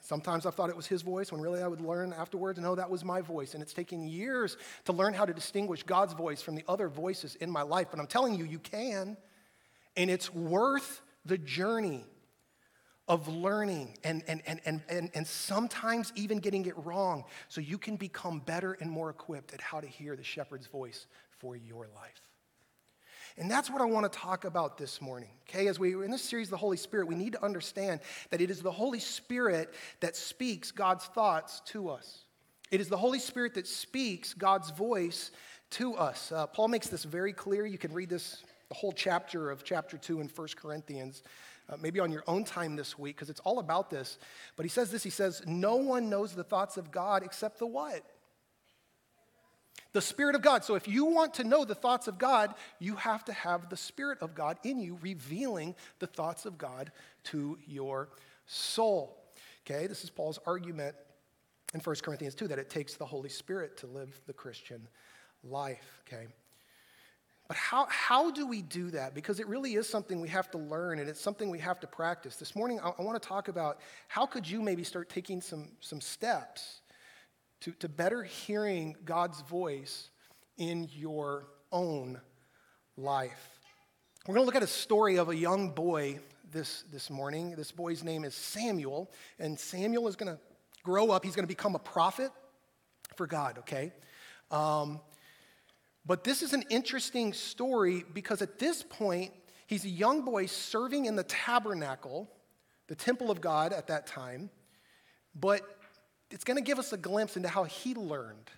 Sometimes 0.00 0.46
I 0.46 0.50
thought 0.50 0.70
it 0.70 0.76
was 0.76 0.86
his 0.86 1.02
voice 1.02 1.32
when 1.32 1.40
really 1.40 1.60
I 1.60 1.66
would 1.66 1.80
learn 1.80 2.12
afterwards, 2.12 2.60
no, 2.60 2.72
oh, 2.72 2.74
that 2.76 2.88
was 2.88 3.04
my 3.04 3.20
voice. 3.20 3.54
And 3.54 3.62
it's 3.62 3.72
taken 3.72 4.06
years 4.06 4.56
to 4.84 4.92
learn 4.92 5.14
how 5.14 5.24
to 5.24 5.34
distinguish 5.34 5.82
God's 5.82 6.12
voice 6.12 6.40
from 6.40 6.54
the 6.54 6.62
other 6.68 6.88
voices 6.88 7.34
in 7.34 7.50
my 7.50 7.62
life. 7.62 7.88
But 7.90 7.98
I'm 7.98 8.06
telling 8.06 8.36
you, 8.36 8.44
you 8.44 8.60
can. 8.60 9.16
And 9.96 10.08
it's 10.08 10.32
worth 10.32 11.02
the 11.24 11.36
journey 11.36 12.04
of 13.08 13.26
learning 13.26 13.98
and, 14.04 14.22
and, 14.28 14.42
and, 14.46 14.60
and, 14.64 14.80
and, 14.88 15.10
and 15.12 15.26
sometimes 15.26 16.12
even 16.14 16.38
getting 16.38 16.66
it 16.66 16.76
wrong 16.84 17.24
so 17.48 17.60
you 17.60 17.76
can 17.76 17.96
become 17.96 18.38
better 18.38 18.74
and 18.80 18.88
more 18.88 19.10
equipped 19.10 19.52
at 19.52 19.60
how 19.60 19.80
to 19.80 19.88
hear 19.88 20.14
the 20.14 20.24
shepherd's 20.24 20.68
voice 20.68 21.08
for 21.40 21.56
your 21.56 21.88
life. 21.96 22.25
And 23.38 23.50
that's 23.50 23.70
what 23.70 23.82
I 23.82 23.84
want 23.84 24.10
to 24.10 24.18
talk 24.18 24.44
about 24.44 24.78
this 24.78 25.02
morning. 25.02 25.28
Okay, 25.48 25.66
as 25.68 25.78
we 25.78 25.92
in 25.92 26.10
this 26.10 26.22
series, 26.22 26.48
the 26.48 26.56
Holy 26.56 26.78
Spirit, 26.78 27.06
we 27.06 27.14
need 27.14 27.32
to 27.32 27.44
understand 27.44 28.00
that 28.30 28.40
it 28.40 28.50
is 28.50 28.62
the 28.62 28.72
Holy 28.72 28.98
Spirit 28.98 29.74
that 30.00 30.16
speaks 30.16 30.70
God's 30.70 31.04
thoughts 31.04 31.60
to 31.66 31.90
us. 31.90 32.24
It 32.70 32.80
is 32.80 32.88
the 32.88 32.96
Holy 32.96 33.18
Spirit 33.18 33.54
that 33.54 33.66
speaks 33.66 34.32
God's 34.32 34.70
voice 34.70 35.30
to 35.70 35.94
us. 35.94 36.32
Uh, 36.32 36.46
Paul 36.46 36.68
makes 36.68 36.88
this 36.88 37.04
very 37.04 37.32
clear. 37.32 37.66
You 37.66 37.78
can 37.78 37.92
read 37.92 38.08
this, 38.08 38.42
the 38.68 38.74
whole 38.74 38.92
chapter 38.92 39.50
of 39.50 39.64
chapter 39.64 39.98
2 39.98 40.20
in 40.20 40.28
1 40.28 40.48
Corinthians, 40.56 41.22
uh, 41.68 41.76
maybe 41.80 42.00
on 42.00 42.10
your 42.10 42.24
own 42.26 42.42
time 42.42 42.74
this 42.74 42.98
week, 42.98 43.16
because 43.16 43.28
it's 43.28 43.40
all 43.40 43.58
about 43.58 43.90
this. 43.90 44.18
But 44.56 44.64
he 44.64 44.70
says 44.70 44.90
this 44.90 45.02
he 45.02 45.10
says, 45.10 45.42
No 45.46 45.76
one 45.76 46.08
knows 46.08 46.34
the 46.34 46.44
thoughts 46.44 46.78
of 46.78 46.90
God 46.90 47.22
except 47.22 47.58
the 47.58 47.66
what? 47.66 48.02
The 49.92 50.00
Spirit 50.00 50.34
of 50.34 50.42
God. 50.42 50.64
So 50.64 50.74
if 50.74 50.88
you 50.88 51.06
want 51.06 51.34
to 51.34 51.44
know 51.44 51.64
the 51.64 51.74
thoughts 51.74 52.08
of 52.08 52.18
God, 52.18 52.54
you 52.78 52.96
have 52.96 53.24
to 53.26 53.32
have 53.32 53.68
the 53.68 53.76
Spirit 53.76 54.18
of 54.20 54.34
God 54.34 54.58
in 54.62 54.80
you, 54.80 54.98
revealing 55.00 55.74
the 55.98 56.06
thoughts 56.06 56.46
of 56.46 56.58
God 56.58 56.92
to 57.24 57.58
your 57.66 58.08
soul. 58.46 59.16
Okay, 59.64 59.86
this 59.86 60.04
is 60.04 60.10
Paul's 60.10 60.38
argument 60.46 60.94
in 61.74 61.80
1 61.80 61.96
Corinthians 62.02 62.34
2 62.34 62.48
that 62.48 62.58
it 62.58 62.70
takes 62.70 62.94
the 62.94 63.06
Holy 63.06 63.28
Spirit 63.28 63.76
to 63.78 63.86
live 63.86 64.20
the 64.26 64.32
Christian 64.32 64.86
life. 65.42 66.02
Okay. 66.06 66.26
But 67.48 67.56
how, 67.56 67.86
how 67.88 68.30
do 68.30 68.46
we 68.46 68.62
do 68.62 68.90
that? 68.90 69.14
Because 69.14 69.38
it 69.38 69.46
really 69.46 69.74
is 69.74 69.88
something 69.88 70.20
we 70.20 70.28
have 70.28 70.50
to 70.50 70.58
learn 70.58 70.98
and 70.98 71.08
it's 71.08 71.20
something 71.20 71.48
we 71.48 71.60
have 71.60 71.78
to 71.80 71.86
practice. 71.86 72.36
This 72.36 72.56
morning, 72.56 72.80
I, 72.80 72.90
I 72.98 73.02
want 73.02 73.20
to 73.20 73.28
talk 73.28 73.48
about 73.48 73.78
how 74.08 74.26
could 74.26 74.48
you 74.48 74.60
maybe 74.60 74.82
start 74.82 75.08
taking 75.08 75.40
some, 75.40 75.68
some 75.80 76.00
steps 76.00 76.80
to, 77.60 77.72
to 77.72 77.88
better 77.88 78.22
hearing 78.22 78.96
God's 79.04 79.40
voice 79.42 80.10
in 80.56 80.88
your 80.94 81.46
own 81.72 82.20
life. 82.96 83.58
We're 84.26 84.34
going 84.34 84.44
to 84.44 84.46
look 84.46 84.56
at 84.56 84.62
a 84.62 84.66
story 84.66 85.16
of 85.16 85.28
a 85.28 85.36
young 85.36 85.70
boy 85.70 86.18
this, 86.50 86.84
this 86.92 87.10
morning. 87.10 87.54
This 87.56 87.70
boy's 87.70 88.02
name 88.02 88.24
is 88.24 88.34
Samuel, 88.34 89.10
and 89.38 89.58
Samuel 89.58 90.08
is 90.08 90.16
going 90.16 90.34
to 90.34 90.40
grow 90.82 91.10
up. 91.10 91.24
He's 91.24 91.36
going 91.36 91.44
to 91.44 91.48
become 91.48 91.74
a 91.74 91.80
prophet 91.80 92.30
for 93.16 93.26
God, 93.26 93.58
okay? 93.58 93.92
Um, 94.50 95.00
but 96.04 96.24
this 96.24 96.42
is 96.42 96.52
an 96.52 96.64
interesting 96.70 97.32
story 97.32 98.04
because 98.14 98.42
at 98.42 98.58
this 98.58 98.82
point, 98.82 99.32
he's 99.66 99.84
a 99.84 99.88
young 99.88 100.24
boy 100.24 100.46
serving 100.46 101.06
in 101.06 101.16
the 101.16 101.24
tabernacle, 101.24 102.30
the 102.86 102.94
temple 102.94 103.30
of 103.30 103.40
God 103.40 103.72
at 103.72 103.88
that 103.88 104.06
time. 104.06 104.50
But 105.34 105.62
it's 106.30 106.44
going 106.44 106.56
to 106.56 106.62
give 106.62 106.78
us 106.78 106.92
a 106.92 106.96
glimpse 106.96 107.36
into 107.36 107.48
how 107.48 107.64
he 107.64 107.94
learned 107.94 108.50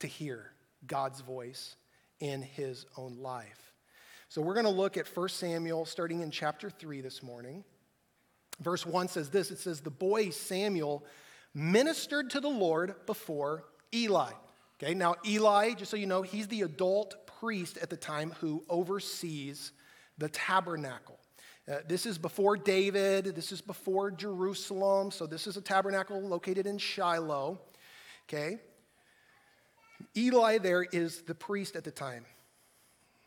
to 0.00 0.06
hear 0.06 0.52
God's 0.86 1.20
voice 1.20 1.76
in 2.20 2.42
his 2.42 2.86
own 2.96 3.16
life. 3.18 3.72
So 4.28 4.40
we're 4.40 4.54
going 4.54 4.66
to 4.66 4.70
look 4.70 4.96
at 4.96 5.08
1 5.08 5.28
Samuel 5.28 5.84
starting 5.84 6.20
in 6.20 6.30
chapter 6.30 6.70
3 6.70 7.00
this 7.00 7.22
morning. 7.22 7.64
Verse 8.60 8.86
1 8.86 9.08
says 9.08 9.30
this 9.30 9.50
it 9.50 9.58
says, 9.58 9.80
The 9.80 9.90
boy 9.90 10.30
Samuel 10.30 11.04
ministered 11.54 12.30
to 12.30 12.40
the 12.40 12.48
Lord 12.48 12.94
before 13.06 13.64
Eli. 13.92 14.30
Okay, 14.82 14.94
now 14.94 15.16
Eli, 15.26 15.74
just 15.74 15.90
so 15.90 15.96
you 15.96 16.06
know, 16.06 16.22
he's 16.22 16.48
the 16.48 16.62
adult 16.62 17.26
priest 17.40 17.76
at 17.78 17.90
the 17.90 17.96
time 17.96 18.32
who 18.40 18.62
oversees 18.68 19.72
the 20.18 20.28
tabernacle. 20.28 21.19
Uh, 21.68 21.76
this 21.86 22.06
is 22.06 22.18
before 22.18 22.56
David. 22.56 23.26
This 23.36 23.52
is 23.52 23.60
before 23.60 24.10
Jerusalem. 24.10 25.10
So 25.10 25.26
this 25.26 25.46
is 25.46 25.56
a 25.56 25.60
tabernacle 25.60 26.20
located 26.20 26.66
in 26.66 26.78
Shiloh. 26.78 27.60
Okay? 28.28 28.58
Eli 30.16 30.58
there 30.58 30.82
is 30.82 31.22
the 31.22 31.34
priest 31.34 31.76
at 31.76 31.84
the 31.84 31.90
time. 31.90 32.24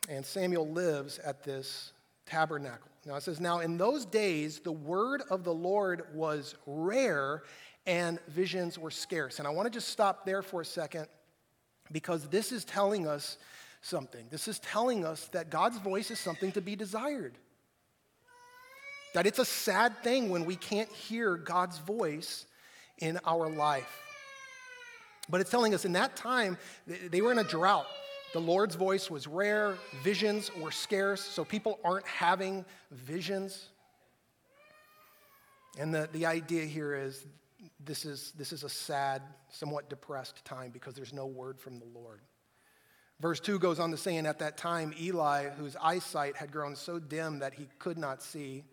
And 0.10 0.26
Samuel 0.26 0.68
lives 0.68 1.20
at 1.20 1.44
this 1.44 1.94
tabernacle. 2.26 2.90
Now 3.06 3.16
it 3.16 3.24
says, 3.24 3.40
Now 3.40 3.60
in 3.60 3.78
those 3.78 4.06
days, 4.06 4.60
the 4.60 4.72
word 4.72 5.22
of 5.30 5.44
the 5.44 5.54
Lord 5.54 6.04
was 6.14 6.56
rare 6.66 7.44
and 7.86 8.20
visions 8.28 8.78
were 8.78 8.92
scarce. 8.92 9.40
And 9.40 9.48
I 9.48 9.52
want 9.52 9.66
to 9.66 9.72
just 9.72 9.90
stop 9.90 10.26
there 10.26 10.42
for 10.42 10.62
a 10.62 10.66
second 10.66 11.08
because 11.92 12.28
this 12.28 12.52
is 12.52 12.66
telling 12.66 13.08
us 13.08 13.38
something. 13.82 14.26
This 14.30 14.48
is 14.48 14.60
telling 14.60 15.06
us 15.06 15.28
that 15.30 15.50
God's 15.50 15.78
voice 15.78 16.12
is 16.12 16.20
something 16.20 16.52
to 16.54 16.62
be 16.62 16.76
desired. 16.76 17.38
That 19.14 19.28
it's 19.28 19.40
a 19.40 19.46
sad 19.46 20.04
thing 20.04 20.30
when 20.30 20.46
we 20.46 20.56
can't 20.56 20.90
hear 20.90 21.38
God's 21.38 21.78
voice 21.80 22.46
in 23.00 23.20
our 23.26 23.48
life. 23.50 24.02
But 25.30 25.42
it's 25.42 25.52
telling 25.52 25.74
us 25.74 25.86
in 25.86 25.94
that 25.94 26.16
time, 26.16 26.58
they 26.88 27.22
were 27.22 27.32
in 27.32 27.40
a 27.40 27.44
drought. 27.44 27.88
The 28.34 28.40
Lord's 28.40 28.76
voice 28.76 29.12
was 29.12 29.28
rare, 29.28 29.78
visions 30.04 30.52
were 30.56 30.72
scarce, 30.72 31.22
so 31.22 31.46
people 31.46 31.80
aren't 31.84 32.08
having 32.08 32.66
visions. 32.92 33.70
And 35.78 35.94
the, 35.94 36.10
the 36.12 36.26
idea 36.26 36.66
here 36.66 36.96
is 36.96 37.26
this, 37.86 38.06
is 38.06 38.34
this 38.38 38.52
is 38.52 38.64
a 38.64 38.70
sad, 38.70 39.22
somewhat 39.50 39.90
depressed 39.90 40.44
time 40.46 40.72
because 40.72 40.96
there's 40.96 41.14
no 41.14 41.28
word 41.28 41.60
from 41.60 41.78
the 41.78 41.86
Lord. 41.86 42.22
Verse 43.20 43.40
2 43.40 43.60
goes 43.60 43.80
on 43.80 43.92
to 43.92 43.98
say, 43.98 44.18
and 44.18 44.28
at 44.28 44.40
that 44.40 44.58
time, 44.58 44.94
Eli, 45.00 45.50
whose 45.50 45.76
eyesight 45.82 46.36
had 46.36 46.52
grown 46.52 46.76
so 46.76 47.00
dim 47.00 47.40
that 47.40 47.54
he 47.54 47.68
could 47.80 47.98
not 47.98 48.22
see, 48.22 48.64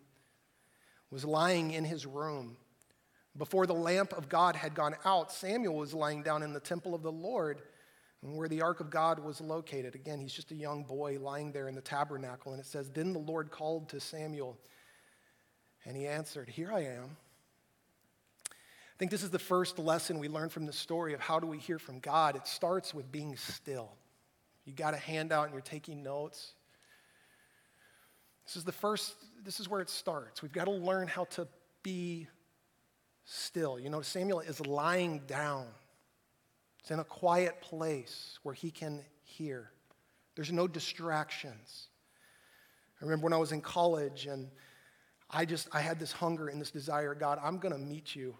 was 1.11 1.25
lying 1.25 1.71
in 1.71 1.83
his 1.83 2.05
room. 2.05 2.57
Before 3.37 3.65
the 3.65 3.73
lamp 3.73 4.13
of 4.13 4.29
God 4.29 4.55
had 4.55 4.73
gone 4.73 4.95
out, 5.05 5.31
Samuel 5.31 5.75
was 5.75 5.93
lying 5.93 6.23
down 6.23 6.43
in 6.43 6.53
the 6.53 6.59
temple 6.59 6.95
of 6.95 7.03
the 7.03 7.11
Lord 7.11 7.61
where 8.21 8.47
the 8.47 8.61
ark 8.61 8.79
of 8.79 8.89
God 8.89 9.19
was 9.19 9.41
located. 9.41 9.95
Again, 9.95 10.19
he's 10.19 10.33
just 10.33 10.51
a 10.51 10.55
young 10.55 10.83
boy 10.83 11.17
lying 11.19 11.51
there 11.51 11.67
in 11.67 11.75
the 11.75 11.81
tabernacle. 11.81 12.51
And 12.51 12.61
it 12.61 12.67
says, 12.67 12.89
Then 12.89 13.13
the 13.13 13.19
Lord 13.19 13.49
called 13.49 13.89
to 13.89 13.99
Samuel, 13.99 14.57
and 15.85 15.97
he 15.97 16.07
answered, 16.07 16.47
Here 16.47 16.71
I 16.71 16.81
am. 16.81 17.17
I 18.51 18.97
think 18.99 19.09
this 19.09 19.23
is 19.23 19.31
the 19.31 19.39
first 19.39 19.79
lesson 19.79 20.19
we 20.19 20.27
learn 20.27 20.49
from 20.49 20.67
the 20.67 20.73
story 20.73 21.15
of 21.15 21.19
how 21.19 21.39
do 21.39 21.47
we 21.47 21.57
hear 21.57 21.79
from 21.79 21.99
God. 21.99 22.35
It 22.35 22.45
starts 22.45 22.93
with 22.93 23.11
being 23.11 23.35
still. 23.35 23.89
You 24.65 24.73
got 24.73 24.93
a 24.93 24.97
handout 24.97 25.45
and 25.45 25.53
you're 25.53 25.61
taking 25.61 26.03
notes. 26.03 26.53
This 28.45 28.55
is 28.55 28.63
the 28.63 28.71
first, 28.71 29.15
this 29.43 29.59
is 29.59 29.69
where 29.69 29.81
it 29.81 29.89
starts. 29.89 30.41
We've 30.41 30.51
got 30.51 30.65
to 30.65 30.71
learn 30.71 31.07
how 31.07 31.25
to 31.25 31.47
be 31.83 32.27
still. 33.25 33.79
You 33.79 33.89
know, 33.89 34.01
Samuel 34.01 34.41
is 34.41 34.65
lying 34.65 35.21
down, 35.27 35.67
it's 36.79 36.91
in 36.91 36.99
a 36.99 37.03
quiet 37.03 37.61
place 37.61 38.39
where 38.43 38.55
he 38.55 38.71
can 38.71 39.03
hear. 39.23 39.71
There's 40.35 40.51
no 40.51 40.67
distractions. 40.67 41.87
I 43.01 43.05
remember 43.05 43.25
when 43.25 43.33
I 43.33 43.37
was 43.37 43.51
in 43.51 43.61
college 43.61 44.27
and 44.27 44.49
I 45.29 45.45
just 45.45 45.67
I 45.73 45.81
had 45.81 45.99
this 45.99 46.11
hunger 46.11 46.47
and 46.47 46.59
this 46.59 46.71
desire, 46.71 47.15
God, 47.15 47.39
I'm 47.41 47.57
going 47.57 47.73
to 47.73 47.79
meet 47.79 48.15
you. 48.15 48.35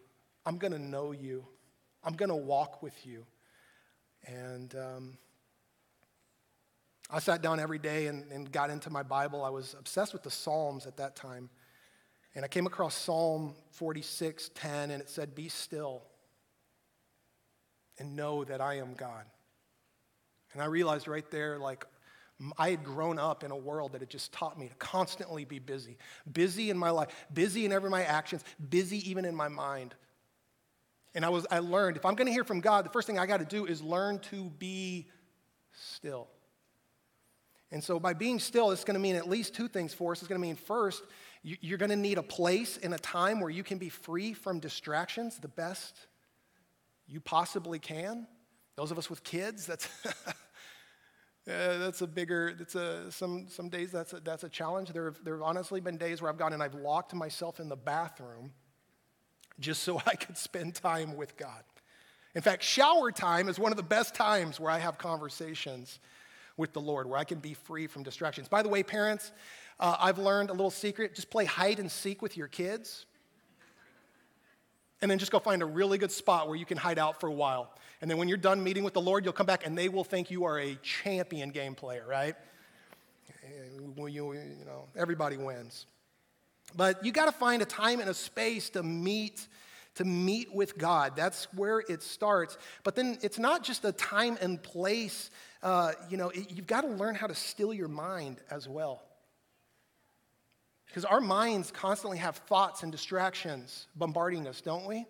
I'm 0.45 0.57
going 0.57 0.73
to 0.73 0.79
know 0.79 1.11
you. 1.11 1.45
I'm 2.03 2.15
going 2.15 2.29
to 2.29 2.35
walk 2.35 2.81
with 2.81 3.05
you. 3.05 3.25
And 4.25 4.75
um, 4.75 5.17
I 7.13 7.19
sat 7.19 7.41
down 7.41 7.59
every 7.59 7.79
day 7.79 8.07
and, 8.07 8.31
and 8.31 8.49
got 8.49 8.69
into 8.69 8.89
my 8.89 9.03
Bible. 9.03 9.43
I 9.43 9.49
was 9.49 9.75
obsessed 9.77 10.13
with 10.13 10.23
the 10.23 10.31
Psalms 10.31 10.85
at 10.85 10.97
that 10.97 11.15
time. 11.15 11.49
And 12.33 12.45
I 12.45 12.47
came 12.47 12.65
across 12.65 12.95
Psalm 12.95 13.53
46 13.71 14.51
10, 14.53 14.91
and 14.91 15.01
it 15.01 15.09
said, 15.09 15.35
Be 15.35 15.49
still 15.49 16.03
and 17.99 18.15
know 18.15 18.45
that 18.45 18.61
I 18.61 18.75
am 18.75 18.93
God. 18.93 19.25
And 20.53 20.61
I 20.61 20.65
realized 20.65 21.07
right 21.07 21.29
there, 21.29 21.59
like, 21.59 21.85
I 22.57 22.71
had 22.71 22.83
grown 22.83 23.19
up 23.19 23.43
in 23.43 23.51
a 23.51 23.55
world 23.55 23.91
that 23.91 24.01
had 24.01 24.09
just 24.09 24.31
taught 24.31 24.57
me 24.57 24.67
to 24.67 24.75
constantly 24.75 25.45
be 25.45 25.59
busy. 25.59 25.97
Busy 26.31 26.69
in 26.69 26.77
my 26.77 26.89
life, 26.89 27.09
busy 27.31 27.65
in 27.65 27.71
every 27.71 27.89
my 27.89 28.03
actions, 28.03 28.43
busy 28.69 29.07
even 29.09 29.25
in 29.25 29.35
my 29.35 29.47
mind. 29.47 29.93
And 31.13 31.25
I 31.25 31.29
was 31.29 31.45
I 31.51 31.59
learned 31.59 31.97
if 31.97 32.05
I'm 32.05 32.15
going 32.15 32.27
to 32.27 32.33
hear 32.33 32.45
from 32.45 32.61
God, 32.61 32.85
the 32.85 32.89
first 32.89 33.05
thing 33.05 33.19
I 33.19 33.25
got 33.25 33.41
to 33.41 33.45
do 33.45 33.65
is 33.65 33.81
learn 33.81 34.19
to 34.31 34.45
be 34.45 35.07
still. 35.73 36.29
And 37.71 37.83
so, 37.83 37.99
by 37.99 38.13
being 38.13 38.39
still, 38.39 38.71
it's 38.71 38.83
going 38.83 38.95
to 38.95 38.99
mean 38.99 39.15
at 39.15 39.29
least 39.29 39.53
two 39.53 39.67
things 39.67 39.93
for 39.93 40.11
us. 40.11 40.19
It's 40.19 40.27
going 40.27 40.39
to 40.39 40.45
mean, 40.45 40.55
first, 40.55 41.03
you're 41.41 41.77
going 41.77 41.89
to 41.89 41.95
need 41.95 42.17
a 42.17 42.23
place 42.23 42.77
and 42.81 42.93
a 42.93 42.99
time 42.99 43.39
where 43.39 43.49
you 43.49 43.63
can 43.63 43.77
be 43.77 43.89
free 43.89 44.33
from 44.33 44.59
distractions 44.59 45.37
the 45.39 45.47
best 45.47 46.07
you 47.07 47.19
possibly 47.19 47.79
can. 47.79 48.27
Those 48.75 48.91
of 48.91 48.97
us 48.97 49.09
with 49.09 49.23
kids, 49.23 49.65
that's. 49.65 49.87
That's 51.43 52.01
a 52.01 52.07
bigger, 52.07 52.53
that's 52.57 52.75
a, 52.75 53.11
some, 53.11 53.47
some 53.49 53.69
days 53.69 53.91
that's 53.91 54.13
a, 54.13 54.19
that's 54.19 54.43
a 54.43 54.49
challenge. 54.49 54.89
There 54.89 55.05
have, 55.05 55.23
there 55.23 55.33
have 55.33 55.41
honestly 55.41 55.81
been 55.81 55.97
days 55.97 56.21
where 56.21 56.29
I've 56.29 56.37
gone 56.37 56.53
and 56.53 56.61
I've 56.61 56.75
locked 56.75 57.15
myself 57.15 57.59
in 57.59 57.67
the 57.67 57.75
bathroom 57.75 58.51
just 59.59 59.81
so 59.81 59.99
I 60.05 60.15
could 60.15 60.37
spend 60.37 60.75
time 60.75 61.15
with 61.15 61.37
God. 61.37 61.63
In 62.35 62.41
fact, 62.41 62.63
shower 62.63 63.11
time 63.11 63.49
is 63.49 63.59
one 63.59 63.71
of 63.71 63.77
the 63.77 63.83
best 63.83 64.13
times 64.13 64.59
where 64.59 64.71
I 64.71 64.77
have 64.79 64.97
conversations 64.97 65.99
with 66.57 66.73
the 66.73 66.81
Lord, 66.81 67.07
where 67.07 67.17
I 67.17 67.23
can 67.23 67.39
be 67.39 67.53
free 67.53 67.87
from 67.87 68.03
distractions. 68.03 68.47
By 68.47 68.61
the 68.61 68.69
way, 68.69 68.83
parents, 68.83 69.31
uh, 69.79 69.97
I've 69.99 70.17
learned 70.17 70.49
a 70.49 70.53
little 70.53 70.71
secret 70.71 71.15
just 71.15 71.29
play 71.29 71.45
hide 71.45 71.79
and 71.79 71.91
seek 71.91 72.21
with 72.21 72.37
your 72.37 72.47
kids. 72.47 73.05
And 75.01 75.09
then 75.09 75.17
just 75.17 75.31
go 75.31 75.39
find 75.39 75.63
a 75.63 75.65
really 75.65 75.97
good 75.97 76.11
spot 76.11 76.47
where 76.47 76.55
you 76.55 76.65
can 76.65 76.77
hide 76.77 76.99
out 76.99 77.19
for 77.19 77.27
a 77.27 77.33
while. 77.33 77.73
And 78.01 78.09
then 78.09 78.17
when 78.17 78.27
you're 78.27 78.37
done 78.37 78.63
meeting 78.63 78.83
with 78.83 78.93
the 78.93 79.01
Lord, 79.01 79.23
you'll 79.23 79.33
come 79.33 79.47
back 79.47 79.65
and 79.65 79.75
they 79.75 79.89
will 79.89 80.03
think 80.03 80.29
you 80.29 80.45
are 80.45 80.59
a 80.59 80.75
champion 80.83 81.49
game 81.49 81.73
player, 81.73 82.05
right? 82.07 82.35
You, 83.97 84.33
you 84.33 84.65
know, 84.65 84.85
everybody 84.95 85.37
wins. 85.37 85.87
But 86.75 87.03
you 87.03 87.11
got 87.11 87.25
to 87.25 87.31
find 87.31 87.61
a 87.61 87.65
time 87.65 87.99
and 87.99 88.09
a 88.09 88.13
space 88.13 88.69
to 88.71 88.83
meet 88.83 89.47
to 89.95 90.05
meet 90.05 90.53
with 90.53 90.77
God. 90.77 91.15
That's 91.15 91.51
where 91.53 91.79
it 91.79 92.01
starts. 92.01 92.57
But 92.83 92.95
then 92.95 93.17
it's 93.21 93.37
not 93.37 93.63
just 93.63 93.83
a 93.83 93.91
time 93.91 94.37
and 94.41 94.61
place. 94.61 95.29
Uh, 95.63 95.91
you 96.09 96.17
know, 96.17 96.29
it, 96.29 96.51
you've 96.51 96.67
got 96.67 96.81
to 96.81 96.87
learn 96.87 97.15
how 97.15 97.27
to 97.27 97.35
still 97.35 97.73
your 97.73 97.87
mind 97.87 98.37
as 98.49 98.67
well. 98.67 99.03
Because 100.87 101.05
our 101.05 101.21
minds 101.21 101.71
constantly 101.71 102.17
have 102.17 102.35
thoughts 102.35 102.83
and 102.83 102.91
distractions 102.91 103.87
bombarding 103.95 104.47
us, 104.47 104.59
don't 104.59 104.85
we? 104.85 105.05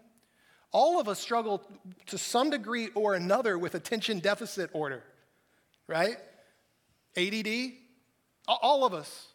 All 0.72 1.00
of 1.00 1.10
us 1.10 1.20
struggle 1.20 1.68
to 2.08 2.18
some 2.18 2.50
degree 2.50 2.90
or 2.96 3.16
another 3.16 3.58
with 3.58 3.76
attention 3.76 4.20
deficit 4.20 4.70
order, 4.74 5.04
right? 5.88 6.18
ADD, 7.18 7.74
all 8.48 8.86
of 8.86 8.94
us. 8.94 9.28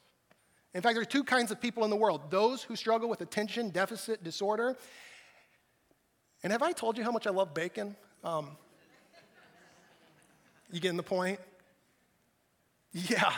In 0.72 0.82
fact, 0.82 0.94
there 0.94 1.02
are 1.02 1.06
two 1.06 1.24
kinds 1.24 1.50
of 1.50 1.60
people 1.60 1.84
in 1.84 1.90
the 1.90 1.96
world 1.96 2.30
those 2.30 2.62
who 2.62 2.76
struggle 2.76 3.08
with 3.08 3.22
attention 3.22 3.70
deficit 3.70 4.22
disorder. 4.22 4.76
And 6.42 6.52
have 6.52 6.62
I 6.62 6.72
told 6.72 6.96
you 6.96 7.04
how 7.04 7.10
much 7.10 7.26
I 7.26 7.30
love 7.30 7.54
bacon? 7.54 7.96
Um, 8.22 8.56
you 10.70 10.80
getting 10.80 10.96
the 10.96 11.02
point? 11.02 11.40
Yeah. 12.92 13.32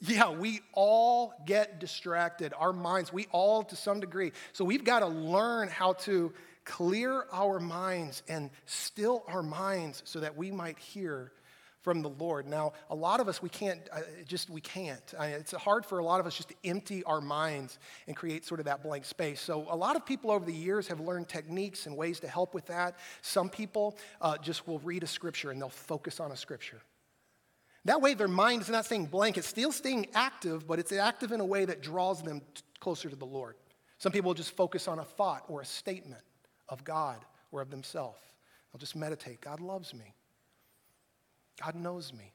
Yeah, 0.00 0.30
we 0.30 0.60
all 0.74 1.32
get 1.46 1.80
distracted. 1.80 2.52
Our 2.58 2.72
minds, 2.72 3.12
we 3.12 3.26
all 3.32 3.62
to 3.64 3.76
some 3.76 4.00
degree. 4.00 4.32
So 4.52 4.64
we've 4.64 4.84
got 4.84 5.00
to 5.00 5.06
learn 5.06 5.68
how 5.68 5.94
to 5.94 6.32
clear 6.64 7.24
our 7.32 7.60
minds 7.60 8.22
and 8.28 8.50
still 8.66 9.24
our 9.28 9.42
minds 9.42 10.02
so 10.04 10.20
that 10.20 10.36
we 10.36 10.50
might 10.50 10.78
hear 10.78 11.32
from 11.86 12.02
the 12.02 12.10
Lord. 12.10 12.48
Now, 12.48 12.72
a 12.90 12.96
lot 12.96 13.20
of 13.20 13.28
us, 13.28 13.40
we 13.40 13.48
can't, 13.48 13.88
uh, 13.92 14.00
just, 14.26 14.50
we 14.50 14.60
can't. 14.60 15.14
I 15.16 15.28
it's 15.28 15.52
hard 15.52 15.86
for 15.86 16.00
a 16.00 16.04
lot 16.04 16.18
of 16.18 16.26
us 16.26 16.36
just 16.36 16.48
to 16.48 16.54
empty 16.64 17.04
our 17.04 17.20
minds 17.20 17.78
and 18.08 18.16
create 18.16 18.44
sort 18.44 18.58
of 18.58 18.66
that 18.66 18.82
blank 18.82 19.04
space. 19.04 19.40
So, 19.40 19.68
a 19.70 19.76
lot 19.76 19.94
of 19.94 20.04
people 20.04 20.32
over 20.32 20.44
the 20.44 20.52
years 20.52 20.88
have 20.88 20.98
learned 20.98 21.28
techniques 21.28 21.86
and 21.86 21.96
ways 21.96 22.18
to 22.20 22.26
help 22.26 22.54
with 22.54 22.66
that. 22.66 22.96
Some 23.22 23.48
people 23.48 23.96
uh, 24.20 24.36
just 24.36 24.66
will 24.66 24.80
read 24.80 25.04
a 25.04 25.06
scripture 25.06 25.52
and 25.52 25.62
they'll 25.62 25.68
focus 25.68 26.18
on 26.18 26.32
a 26.32 26.36
scripture. 26.36 26.82
That 27.84 28.02
way, 28.02 28.14
their 28.14 28.26
mind 28.26 28.62
is 28.62 28.68
not 28.68 28.84
staying 28.84 29.06
blank, 29.06 29.38
it's 29.38 29.46
still 29.46 29.70
staying 29.70 30.08
active, 30.12 30.66
but 30.66 30.80
it's 30.80 30.90
active 30.90 31.30
in 31.30 31.38
a 31.38 31.46
way 31.46 31.66
that 31.66 31.82
draws 31.82 32.20
them 32.20 32.40
t- 32.40 32.62
closer 32.80 33.08
to 33.08 33.14
the 33.14 33.24
Lord. 33.24 33.54
Some 33.98 34.10
people 34.10 34.34
just 34.34 34.56
focus 34.56 34.88
on 34.88 34.98
a 34.98 35.04
thought 35.04 35.44
or 35.46 35.60
a 35.60 35.64
statement 35.64 36.24
of 36.68 36.82
God 36.82 37.24
or 37.52 37.62
of 37.62 37.70
themselves. 37.70 38.18
They'll 38.72 38.80
just 38.80 38.96
meditate 38.96 39.40
God 39.40 39.60
loves 39.60 39.94
me. 39.94 40.16
God 41.62 41.74
knows 41.74 42.12
me. 42.12 42.32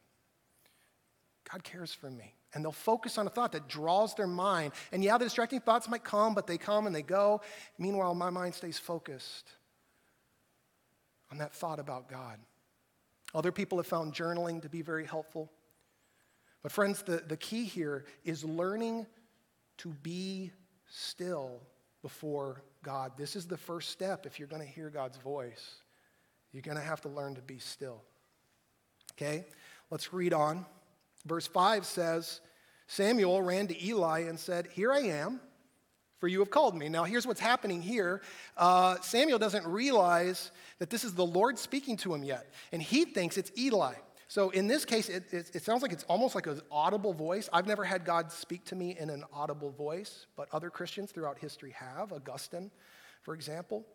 God 1.51 1.63
cares 1.63 1.94
for 1.94 2.10
me. 2.10 2.34
And 2.54 2.63
they'll 2.63 2.72
focus 2.72 3.18
on 3.18 3.28
a 3.28 3.30
thought 3.30 3.54
that 3.54 3.68
draws 3.68 4.13
their 4.16 4.28
mind. 4.28 4.74
And 4.92 5.04
yeah, 5.04 5.18
the 5.18 5.25
distracting 5.25 5.62
thoughts 5.62 5.88
might 5.88 6.04
come, 6.04 6.34
but 6.34 6.48
they 6.48 6.58
come 6.58 6.86
and 6.86 6.96
they 6.96 7.01
go. 7.01 7.42
Meanwhile, 7.78 8.13
my 8.16 8.30
mind 8.30 8.56
stays 8.56 8.78
focused 8.78 9.50
on 11.32 11.38
that 11.38 11.54
thought 11.54 11.80
about 11.80 12.10
God. 12.10 12.40
Other 13.34 13.51
people 13.51 13.78
have 13.78 13.88
found 13.88 14.13
journaling 14.13 14.62
to 14.63 14.70
be 14.70 14.82
very 14.82 15.06
helpful. 15.06 15.50
But, 16.62 16.72
friends, 16.72 17.01
the, 17.04 17.24
the 17.25 17.38
key 17.38 17.63
here 17.63 18.06
is 18.25 18.44
learning 18.44 19.08
to 19.78 19.90
be 19.90 20.51
still 20.90 21.62
before 22.01 22.64
God. 22.84 23.14
This 23.18 23.36
is 23.36 23.48
the 23.48 23.57
first 23.57 23.90
step 23.90 24.25
if 24.25 24.38
you're 24.38 24.48
going 24.48 24.62
to 24.62 24.68
hear 24.68 24.90
God's 24.90 25.18
voice. 25.18 25.75
You're 26.51 26.62
going 26.62 26.77
to 26.77 26.84
have 26.84 27.01
to 27.01 27.10
learn 27.10 27.36
to 27.36 27.42
be 27.42 27.60
still. 27.60 28.03
Okay, 29.11 29.45
let's 29.89 30.13
read 30.13 30.33
on. 30.33 30.65
Verse 31.25 31.47
5 31.47 31.85
says 31.85 32.41
Samuel 32.87 33.41
ran 33.41 33.67
to 33.67 33.85
Eli 33.85 34.21
and 34.21 34.39
said, 34.39 34.67
Here 34.74 34.91
I 34.91 35.00
am, 35.00 35.39
for 36.19 36.27
you 36.27 36.39
have 36.39 36.50
called 36.50 36.75
me. 36.75 36.89
Now, 36.89 37.03
here's 37.03 37.25
what's 37.25 37.39
happening 37.39 37.81
here. 37.81 38.21
Uh, 38.57 39.00
Samuel 39.01 39.39
doesn't 39.39 39.65
realize 39.65 40.51
that 40.79 40.89
this 40.89 41.03
is 41.03 41.13
the 41.13 41.25
Lord 41.25 41.57
speaking 41.57 41.97
to 41.97 42.13
him 42.13 42.24
yet, 42.24 42.51
and 42.71 42.81
he 42.81 43.05
thinks 43.05 43.37
it's 43.37 43.51
Eli. 43.57 43.93
So 44.27 44.50
in 44.51 44.67
this 44.67 44.85
case, 44.85 45.09
it, 45.09 45.25
it, 45.33 45.51
it, 45.53 45.63
sounds 45.63 45.81
like 45.81 45.91
it's 45.91 46.05
almost 46.05 46.35
like 46.35 46.47
an 46.47 46.61
audible 46.71 47.13
voice. 47.13 47.50
I've 47.51 47.67
never 47.67 47.83
had 47.83 48.05
God 48.05 48.31
speak 48.31 48.63
to 48.65 48.75
me 48.75 48.95
in 48.97 49.09
an 49.09 49.25
audible 49.33 49.71
voice, 49.71 50.25
but 50.37 50.47
other 50.53 50.69
Christians 50.69 51.11
throughout 51.11 51.37
history 51.37 51.71
have. 51.71 52.13
Augustine, 52.13 52.71
for 53.24 53.33
example, 53.33 53.85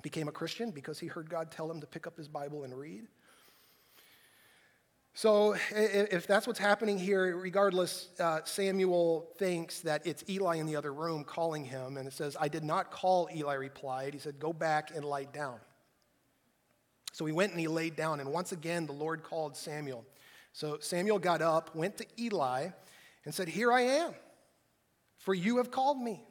became 0.00 0.26
a 0.26 0.32
Christian 0.32 0.70
because 0.70 0.98
he 0.98 1.06
heard 1.06 1.28
God 1.28 1.50
tell 1.50 1.70
him 1.70 1.82
to 1.82 1.86
pick 1.86 2.06
up 2.06 2.16
his 2.16 2.28
Bible 2.28 2.64
and 2.64 2.74
read. 2.74 3.08
So, 5.18 5.56
if 5.72 6.28
that's 6.28 6.46
what's 6.46 6.60
happening 6.60 6.96
here, 6.96 7.36
regardless, 7.36 8.10
uh, 8.20 8.42
Samuel 8.44 9.28
thinks 9.36 9.80
that 9.80 10.06
it's 10.06 10.22
Eli 10.30 10.58
in 10.58 10.66
the 10.66 10.76
other 10.76 10.92
room 10.92 11.24
calling 11.24 11.64
him, 11.64 11.96
and 11.96 12.06
it 12.06 12.12
says, 12.12 12.36
I 12.38 12.46
did 12.46 12.62
not 12.62 12.92
call, 12.92 13.28
Eli 13.34 13.54
replied. 13.54 14.14
He 14.14 14.20
said, 14.20 14.38
Go 14.38 14.52
back 14.52 14.92
and 14.94 15.04
lie 15.04 15.24
down. 15.24 15.58
So 17.10 17.26
he 17.26 17.32
went 17.32 17.50
and 17.50 17.58
he 17.58 17.66
laid 17.66 17.96
down, 17.96 18.20
and 18.20 18.30
once 18.30 18.52
again 18.52 18.86
the 18.86 18.92
Lord 18.92 19.24
called 19.24 19.56
Samuel. 19.56 20.04
So 20.52 20.78
Samuel 20.80 21.18
got 21.18 21.42
up, 21.42 21.74
went 21.74 21.98
to 21.98 22.06
Eli, 22.16 22.68
and 23.24 23.34
said, 23.34 23.48
Here 23.48 23.72
I 23.72 23.80
am, 23.80 24.14
for 25.16 25.34
you 25.34 25.56
have 25.56 25.72
called 25.72 26.00
me. 26.00 26.22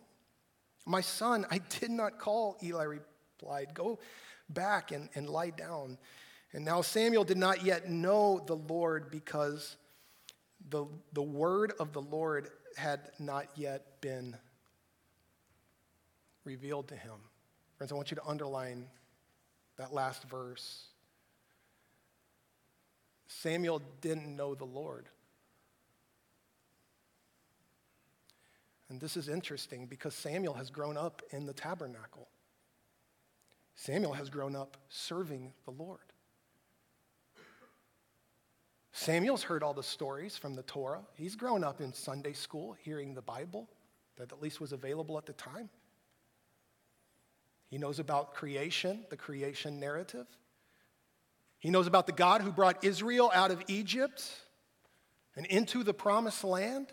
My 0.85 1.01
son, 1.01 1.45
I 1.51 1.57
did 1.57 1.91
not 1.91 2.19
call, 2.19 2.55
Eli 2.63 2.83
replied. 2.83 3.73
Go 3.73 3.99
back 4.47 4.93
and, 4.93 5.09
and 5.13 5.29
lie 5.29 5.49
down. 5.49 5.97
And 6.53 6.63
now 6.63 6.81
Samuel 6.81 7.23
did 7.23 7.37
not 7.37 7.63
yet 7.63 7.89
know 7.89 8.41
the 8.45 8.55
Lord 8.55 9.11
because 9.11 9.75
the, 10.69 10.85
the 11.13 11.21
word 11.21 11.73
of 11.79 11.93
the 11.93 12.01
Lord 12.01 12.49
had 12.75 12.99
not 13.19 13.47
yet 13.55 14.01
been 14.01 14.35
revealed 16.43 16.87
to 16.89 16.95
him. 16.95 17.15
Friends, 17.77 17.91
I 17.91 17.95
want 17.95 18.11
you 18.11 18.15
to 18.15 18.25
underline 18.25 18.87
that 19.77 19.93
last 19.93 20.27
verse. 20.29 20.85
Samuel 23.27 23.81
didn't 24.01 24.35
know 24.35 24.55
the 24.55 24.65
Lord. 24.65 25.07
And 28.89 29.01
this 29.01 29.17
is 29.17 29.27
interesting 29.27 29.85
because 29.85 30.15
Samuel 30.15 30.53
has 30.53 30.69
grown 30.69 30.97
up 30.97 31.21
in 31.31 31.45
the 31.45 31.53
tabernacle. 31.53 32.29
Samuel 33.75 34.13
has 34.13 34.29
grown 34.29 34.55
up 34.55 34.77
serving 34.89 35.53
the 35.65 35.71
Lord. 35.71 35.99
Samuel's 38.97 39.43
heard 39.43 39.61
all 39.61 39.75
the 39.75 39.83
stories 39.83 40.37
from 40.37 40.55
the 40.55 40.63
Torah. 40.63 41.01
He's 41.13 41.35
grown 41.35 41.63
up 41.63 41.81
in 41.81 41.93
Sunday 41.93 42.33
school 42.33 42.75
hearing 42.81 43.13
the 43.13 43.21
Bible 43.21 43.69
that 44.15 44.31
at 44.31 44.41
least 44.41 44.59
was 44.59 44.71
available 44.71 45.19
at 45.19 45.27
the 45.27 45.33
time. 45.33 45.69
He 47.69 47.77
knows 47.77 47.99
about 47.99 48.33
creation, 48.33 49.05
the 49.11 49.15
creation 49.15 49.79
narrative. 49.79 50.25
He 51.59 51.69
knows 51.69 51.85
about 51.85 52.07
the 52.07 52.11
God 52.11 52.41
who 52.41 52.51
brought 52.51 52.83
Israel 52.83 53.31
out 53.35 53.51
of 53.51 53.61
Egypt 53.67 54.27
and 55.35 55.45
into 55.45 55.83
the 55.83 55.93
promised 55.93 56.43
land. 56.43 56.87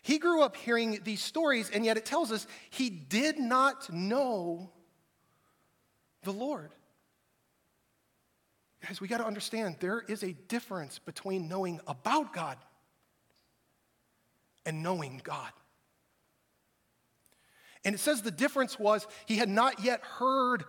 He 0.00 0.18
grew 0.18 0.42
up 0.42 0.56
hearing 0.56 1.00
these 1.04 1.22
stories, 1.22 1.68
and 1.68 1.84
yet 1.84 1.98
it 1.98 2.06
tells 2.06 2.32
us 2.32 2.46
he 2.70 2.88
did 2.88 3.38
not 3.38 3.92
know 3.92 4.70
the 6.22 6.32
Lord. 6.32 6.70
Guys, 8.86 9.00
we 9.00 9.08
got 9.08 9.18
to 9.18 9.26
understand 9.26 9.76
there 9.80 10.02
is 10.08 10.22
a 10.22 10.32
difference 10.48 10.98
between 10.98 11.48
knowing 11.48 11.80
about 11.86 12.32
God 12.32 12.56
and 14.64 14.82
knowing 14.82 15.20
God. 15.22 15.50
And 17.84 17.94
it 17.94 17.98
says 17.98 18.22
the 18.22 18.30
difference 18.30 18.78
was 18.78 19.06
he 19.26 19.36
had 19.36 19.48
not 19.48 19.82
yet 19.82 20.00
heard 20.02 20.64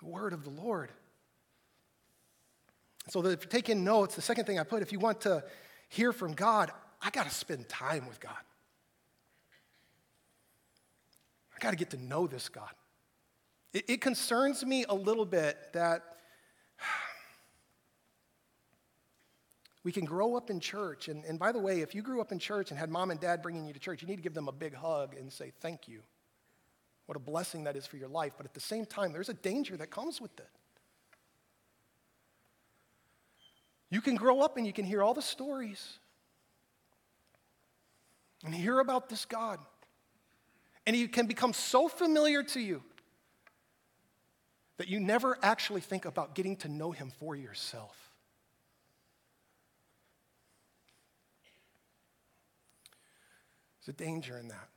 the 0.00 0.06
word 0.06 0.32
of 0.32 0.44
the 0.44 0.50
Lord. 0.50 0.90
So, 3.08 3.20
that 3.22 3.30
if 3.30 3.42
you're 3.42 3.50
taking 3.50 3.84
notes, 3.84 4.14
the 4.14 4.22
second 4.22 4.46
thing 4.46 4.58
I 4.58 4.62
put, 4.62 4.82
if 4.82 4.90
you 4.90 4.98
want 4.98 5.20
to 5.22 5.44
hear 5.88 6.12
from 6.12 6.32
God, 6.32 6.70
I 7.02 7.10
got 7.10 7.24
to 7.24 7.34
spend 7.34 7.68
time 7.68 8.08
with 8.08 8.18
God. 8.18 8.32
I 11.54 11.62
got 11.62 11.70
to 11.70 11.76
get 11.76 11.90
to 11.90 11.98
know 11.98 12.26
this 12.26 12.48
God. 12.48 12.70
It, 13.74 13.90
it 13.90 14.00
concerns 14.00 14.64
me 14.64 14.86
a 14.88 14.94
little 14.94 15.26
bit 15.26 15.58
that 15.74 16.14
We 19.84 19.92
can 19.92 20.06
grow 20.06 20.34
up 20.34 20.48
in 20.48 20.60
church. 20.60 21.08
And, 21.08 21.24
and 21.26 21.38
by 21.38 21.52
the 21.52 21.58
way, 21.58 21.82
if 21.82 21.94
you 21.94 22.00
grew 22.00 22.22
up 22.22 22.32
in 22.32 22.38
church 22.38 22.70
and 22.70 22.80
had 22.80 22.90
mom 22.90 23.10
and 23.10 23.20
dad 23.20 23.42
bringing 23.42 23.66
you 23.66 23.74
to 23.74 23.78
church, 23.78 24.00
you 24.00 24.08
need 24.08 24.16
to 24.16 24.22
give 24.22 24.32
them 24.32 24.48
a 24.48 24.52
big 24.52 24.74
hug 24.74 25.14
and 25.14 25.30
say, 25.30 25.52
Thank 25.60 25.86
you. 25.86 26.00
What 27.04 27.16
a 27.16 27.20
blessing 27.20 27.64
that 27.64 27.76
is 27.76 27.86
for 27.86 27.98
your 27.98 28.08
life. 28.08 28.32
But 28.38 28.46
at 28.46 28.54
the 28.54 28.60
same 28.60 28.86
time, 28.86 29.12
there's 29.12 29.28
a 29.28 29.34
danger 29.34 29.76
that 29.76 29.90
comes 29.90 30.22
with 30.22 30.40
it. 30.40 30.48
You 33.90 34.00
can 34.00 34.16
grow 34.16 34.40
up 34.40 34.56
and 34.56 34.66
you 34.66 34.72
can 34.72 34.86
hear 34.86 35.02
all 35.02 35.12
the 35.12 35.20
stories 35.20 35.98
and 38.42 38.54
hear 38.54 38.80
about 38.80 39.10
this 39.10 39.26
God. 39.26 39.58
And 40.86 40.96
he 40.96 41.06
can 41.08 41.26
become 41.26 41.52
so 41.52 41.88
familiar 41.88 42.42
to 42.42 42.60
you 42.60 42.82
that 44.76 44.88
you 44.88 45.00
never 45.00 45.38
actually 45.42 45.80
think 45.80 46.04
about 46.04 46.34
getting 46.34 46.56
to 46.56 46.68
know 46.68 46.90
him 46.90 47.12
for 47.20 47.36
yourself. 47.36 48.10
There's 53.80 53.94
a 53.94 53.98
danger 53.98 54.38
in 54.38 54.48
that. 54.48 54.68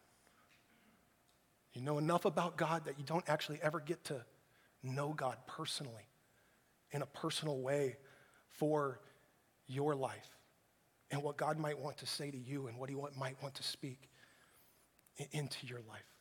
You 1.74 1.82
know 1.82 1.98
enough 1.98 2.26
about 2.26 2.58
God 2.58 2.86
that 2.86 2.98
you 2.98 3.06
don't 3.06 3.28
actually 3.30 3.60
ever 3.62 3.80
get 3.80 4.04
to 4.06 4.26
know 4.84 5.14
God 5.16 5.38
personally, 5.48 6.08
in 6.92 7.02
a 7.02 7.06
personal 7.06 7.60
way 7.60 7.98
for 8.50 9.00
your 9.68 9.96
life, 9.96 10.30
and 11.12 11.22
what 11.22 11.38
God 11.38 11.58
might 11.60 11.78
want 11.78 11.98
to 11.98 12.08
say 12.08 12.32
to 12.32 12.38
you, 12.38 12.68
and 12.68 12.78
what 12.78 12.90
He 12.90 12.96
might 13.18 13.42
want 13.42 13.56
to 13.56 13.64
speak 13.64 14.10
into 15.32 15.68
your 15.68 15.82
life. 15.88 16.17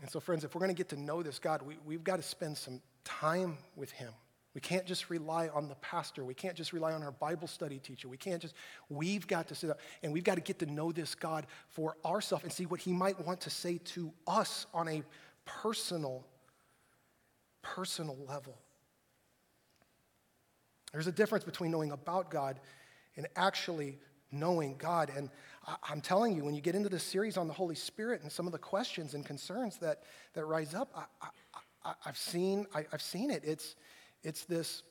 And 0.00 0.10
so, 0.10 0.20
friends, 0.20 0.44
if 0.44 0.54
we're 0.54 0.60
going 0.60 0.70
to 0.70 0.76
get 0.76 0.88
to 0.90 1.00
know 1.00 1.22
this 1.22 1.38
God, 1.38 1.62
we, 1.62 1.78
we've 1.84 2.04
got 2.04 2.16
to 2.16 2.22
spend 2.22 2.56
some 2.56 2.80
time 3.04 3.56
with 3.76 3.90
Him. 3.90 4.12
We 4.54 4.60
can't 4.60 4.86
just 4.86 5.10
rely 5.10 5.48
on 5.48 5.68
the 5.68 5.74
pastor. 5.76 6.24
We 6.24 6.32
can't 6.32 6.54
just 6.54 6.72
rely 6.72 6.92
on 6.92 7.02
our 7.02 7.12
Bible 7.12 7.46
study 7.46 7.78
teacher. 7.78 8.08
We 8.08 8.16
can't 8.16 8.40
just, 8.40 8.54
we've 8.88 9.26
got 9.26 9.48
to 9.48 9.54
sit 9.54 9.68
up 9.68 9.80
and 10.02 10.12
we've 10.12 10.24
got 10.24 10.36
to 10.36 10.40
get 10.40 10.58
to 10.60 10.66
know 10.66 10.92
this 10.92 11.14
God 11.14 11.46
for 11.68 11.96
ourselves 12.04 12.44
and 12.44 12.52
see 12.52 12.64
what 12.64 12.80
He 12.80 12.92
might 12.92 13.20
want 13.26 13.40
to 13.42 13.50
say 13.50 13.78
to 13.78 14.12
us 14.26 14.66
on 14.72 14.88
a 14.88 15.02
personal, 15.44 16.26
personal 17.60 18.16
level. 18.26 18.56
There's 20.92 21.06
a 21.06 21.12
difference 21.12 21.44
between 21.44 21.70
knowing 21.70 21.92
about 21.92 22.30
God 22.30 22.58
and 23.16 23.26
actually 23.36 23.98
knowing 24.32 24.76
God. 24.78 25.10
And 25.14 25.30
I, 25.66 25.92
am 25.92 26.00
telling 26.00 26.34
you, 26.34 26.44
when 26.44 26.54
you 26.54 26.60
get 26.60 26.74
into 26.74 26.88
this 26.88 27.02
series 27.02 27.36
on 27.36 27.48
the 27.48 27.52
Holy 27.52 27.74
Spirit 27.74 28.22
and 28.22 28.30
some 28.30 28.46
of 28.46 28.52
the 28.52 28.58
questions 28.58 29.14
and 29.14 29.24
concerns 29.24 29.78
that, 29.78 30.02
that 30.34 30.44
rise 30.44 30.74
up, 30.74 30.90
I, 31.84 31.94
have 32.00 32.16
seen, 32.16 32.66
I, 32.74 32.84
have 32.92 33.02
seen 33.02 33.30
it. 33.30 33.42
It's, 33.44 33.74
it's 34.22 34.44
this, 34.44 34.82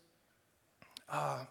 uh, 1.09 1.45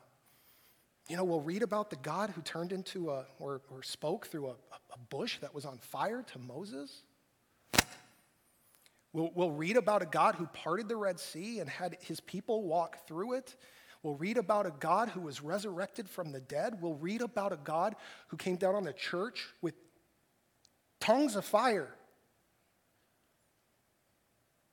you 1.09 1.17
know, 1.17 1.25
we'll 1.25 1.41
read 1.41 1.63
about 1.63 1.91
the 1.91 1.97
God 1.97 2.31
who 2.31 2.43
turned 2.43 2.73
into 2.73 3.11
a, 3.11 3.25
or, 3.39 3.63
or 3.71 3.83
spoke 3.83 4.27
through 4.27 4.49
a, 4.49 4.53
a 4.93 4.99
bush 5.11 5.39
that 5.41 5.55
was 5.55 5.65
on 5.65 5.79
fire 5.79 6.23
to 6.33 6.39
Moses. 6.39 7.03
We'll, 9.13 9.31
we'll 9.35 9.53
read 9.53 9.77
about 9.77 10.03
a 10.03 10.07
God 10.07 10.35
who 10.35 10.47
parted 10.47 10.89
the 10.89 10.97
Red 10.97 11.21
Sea 11.21 11.61
and 11.61 11.71
had 11.71 11.97
his 12.01 12.21
people 12.21 12.65
walk 12.65 13.07
through 13.07 13.35
it. 13.35 13.57
We'll 14.05 14.17
read 14.17 14.37
about 14.37 14.67
a 14.67 14.71
God 14.81 15.09
who 15.09 15.23
was 15.23 15.41
resurrected 15.41 16.11
from 16.11 16.31
the 16.31 16.41
dead. 16.41 16.83
We'll 16.83 16.95
read 16.95 17.23
about 17.23 17.55
a 17.55 17.57
God 17.57 17.97
who 18.29 18.37
came 18.37 18.57
down 18.57 18.75
on 18.75 18.85
the 18.85 18.93
church 18.93 19.47
with 19.63 19.73
tongues 21.01 21.37
of 21.37 21.45
fire. 21.47 21.89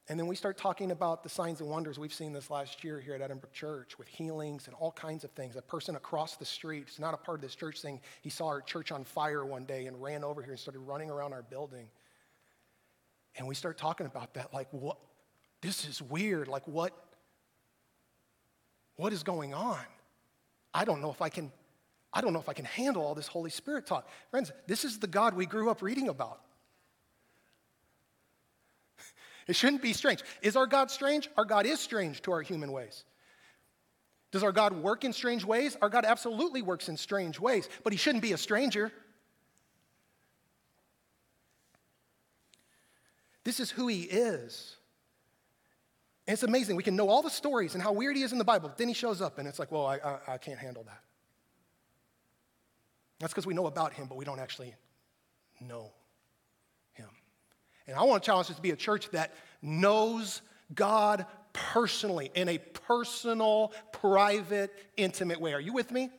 And 0.09 0.19
then 0.19 0.27
we 0.27 0.35
start 0.35 0.57
talking 0.57 0.91
about 0.91 1.23
the 1.23 1.29
signs 1.29 1.61
and 1.61 1.69
wonders. 1.69 1.97
We've 1.97 2.13
seen 2.13 2.33
this 2.33 2.49
last 2.49 2.83
year 2.83 2.99
here 2.99 3.15
at 3.15 3.21
Edinbrook 3.21 3.53
Church 3.53 3.97
with 3.97 4.09
healings 4.09 4.67
and 4.67 4.75
all 4.75 4.91
kinds 4.91 5.23
of 5.23 5.31
things. 5.31 5.55
A 5.55 5.61
person 5.61 5.95
across 5.95 6.35
the 6.35 6.43
street, 6.43 6.83
who's 6.87 6.99
not 6.99 7.13
a 7.13 7.17
part 7.17 7.37
of 7.37 7.41
this 7.41 7.55
church, 7.55 7.79
saying 7.79 8.01
he 8.21 8.29
saw 8.29 8.47
our 8.47 8.59
church 8.59 8.91
on 8.91 9.05
fire 9.05 9.45
one 9.45 9.63
day 9.63 9.85
and 9.85 10.03
ran 10.03 10.25
over 10.25 10.41
here 10.41 10.51
and 10.51 10.59
started 10.59 10.81
running 10.81 11.09
around 11.09 11.31
our 11.31 11.43
building. 11.43 11.87
And 13.37 13.47
we 13.47 13.55
start 13.55 13.77
talking 13.77 14.07
about 14.07 14.33
that 14.33 14.53
like, 14.53 14.67
what? 14.71 14.97
This 15.61 15.87
is 15.87 16.01
weird. 16.01 16.49
Like, 16.49 16.67
what? 16.67 16.91
What 19.01 19.13
is 19.13 19.23
going 19.23 19.51
on? 19.55 19.79
I 20.75 20.85
don't 20.85 21.01
know 21.01 21.09
if 21.09 21.23
I 21.23 21.29
can 21.29 21.51
I 22.13 22.21
don't 22.21 22.33
know 22.33 22.39
if 22.39 22.47
I 22.47 22.53
can 22.53 22.65
handle 22.65 23.01
all 23.01 23.15
this 23.15 23.25
Holy 23.25 23.49
Spirit 23.49 23.87
talk. 23.87 24.07
Friends, 24.29 24.51
this 24.67 24.85
is 24.85 24.99
the 24.99 25.07
God 25.07 25.33
we 25.33 25.47
grew 25.47 25.71
up 25.71 25.81
reading 25.81 26.07
about. 26.07 26.39
It 29.47 29.55
shouldn't 29.55 29.81
be 29.81 29.93
strange. 29.93 30.21
Is 30.43 30.55
our 30.55 30.67
God 30.67 30.91
strange? 30.91 31.31
Our 31.35 31.45
God 31.45 31.65
is 31.65 31.79
strange 31.79 32.21
to 32.21 32.31
our 32.31 32.43
human 32.43 32.71
ways. 32.71 33.03
Does 34.31 34.43
our 34.43 34.51
God 34.51 34.71
work 34.73 35.03
in 35.03 35.13
strange 35.13 35.43
ways? 35.43 35.75
Our 35.81 35.89
God 35.89 36.05
absolutely 36.05 36.61
works 36.61 36.87
in 36.87 36.95
strange 36.95 37.39
ways, 37.39 37.67
but 37.83 37.93
he 37.93 37.97
shouldn't 37.97 38.21
be 38.21 38.33
a 38.33 38.37
stranger. 38.37 38.91
This 43.43 43.59
is 43.59 43.71
who 43.71 43.87
he 43.87 44.03
is. 44.03 44.77
And 46.31 46.37
it's 46.37 46.43
amazing. 46.43 46.77
We 46.77 46.83
can 46.83 46.95
know 46.95 47.09
all 47.09 47.21
the 47.21 47.29
stories 47.29 47.73
and 47.73 47.83
how 47.83 47.91
weird 47.91 48.15
he 48.15 48.23
is 48.23 48.31
in 48.31 48.37
the 48.37 48.45
Bible. 48.45 48.71
Then 48.77 48.87
he 48.87 48.93
shows 48.93 49.21
up 49.21 49.37
and 49.37 49.45
it's 49.45 49.59
like, 49.59 49.69
well, 49.69 49.85
I, 49.85 49.97
I, 49.97 50.19
I 50.29 50.37
can't 50.37 50.57
handle 50.57 50.81
that. 50.83 51.01
That's 53.19 53.33
because 53.33 53.45
we 53.45 53.53
know 53.53 53.65
about 53.65 53.91
him, 53.91 54.07
but 54.07 54.17
we 54.17 54.23
don't 54.23 54.39
actually 54.39 54.73
know 55.59 55.91
him. 56.93 57.09
And 57.85 57.97
I 57.97 58.03
want 58.03 58.23
to 58.23 58.25
challenge 58.25 58.49
us 58.49 58.55
to 58.55 58.61
be 58.61 58.71
a 58.71 58.77
church 58.77 59.09
that 59.09 59.33
knows 59.61 60.41
God 60.73 61.25
personally, 61.51 62.31
in 62.33 62.47
a 62.47 62.59
personal, 62.59 63.73
private, 63.91 64.71
intimate 64.95 65.41
way. 65.41 65.53
Are 65.53 65.59
you 65.59 65.73
with 65.73 65.91
me? 65.91 66.11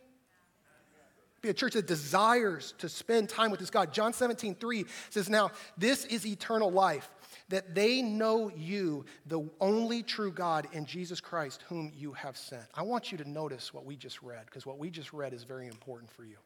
Be 1.41 1.49
a 1.49 1.55
church 1.55 1.73
that 1.73 1.87
desires 1.87 2.75
to 2.81 2.91
spend 2.91 3.31
time 3.31 3.51
with 3.51 3.61
this 3.61 3.71
God. 3.71 3.95
John 3.95 4.13
17, 4.13 4.57
3 4.57 4.85
says, 5.09 5.31
Now, 5.31 5.53
this 5.79 6.05
is 6.05 6.27
eternal 6.27 6.71
life 6.71 7.11
that 7.53 7.75
they 7.75 8.01
know 8.01 8.51
you, 8.57 9.05
the 9.27 9.47
only 9.61 10.03
true 10.03 10.33
God, 10.33 10.67
in 10.73 10.87
Jesus 10.87 11.21
Christ, 11.21 11.63
whom 11.69 11.93
you 11.95 12.13
have 12.13 12.37
sent. 12.37 12.65
I 12.75 12.83
want 12.83 13.13
you 13.13 13.19
to 13.19 13.29
notice 13.29 13.75
what 13.75 13.85
we 13.85 13.95
just 13.95 14.23
read, 14.23 14.47
because 14.47 14.65
what 14.65 14.79
we 14.79 14.91
just 14.91 15.13
read 15.13 15.35
is 15.35 15.45
very 15.45 15.67
important 15.67 16.11
for 16.11 16.25
you. 16.25 16.37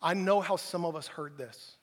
I 0.00 0.14
know 0.14 0.40
how 0.40 0.56
some 0.56 0.84
of 0.84 0.96
us 0.96 1.06
heard 1.06 1.36
this. 1.36 1.77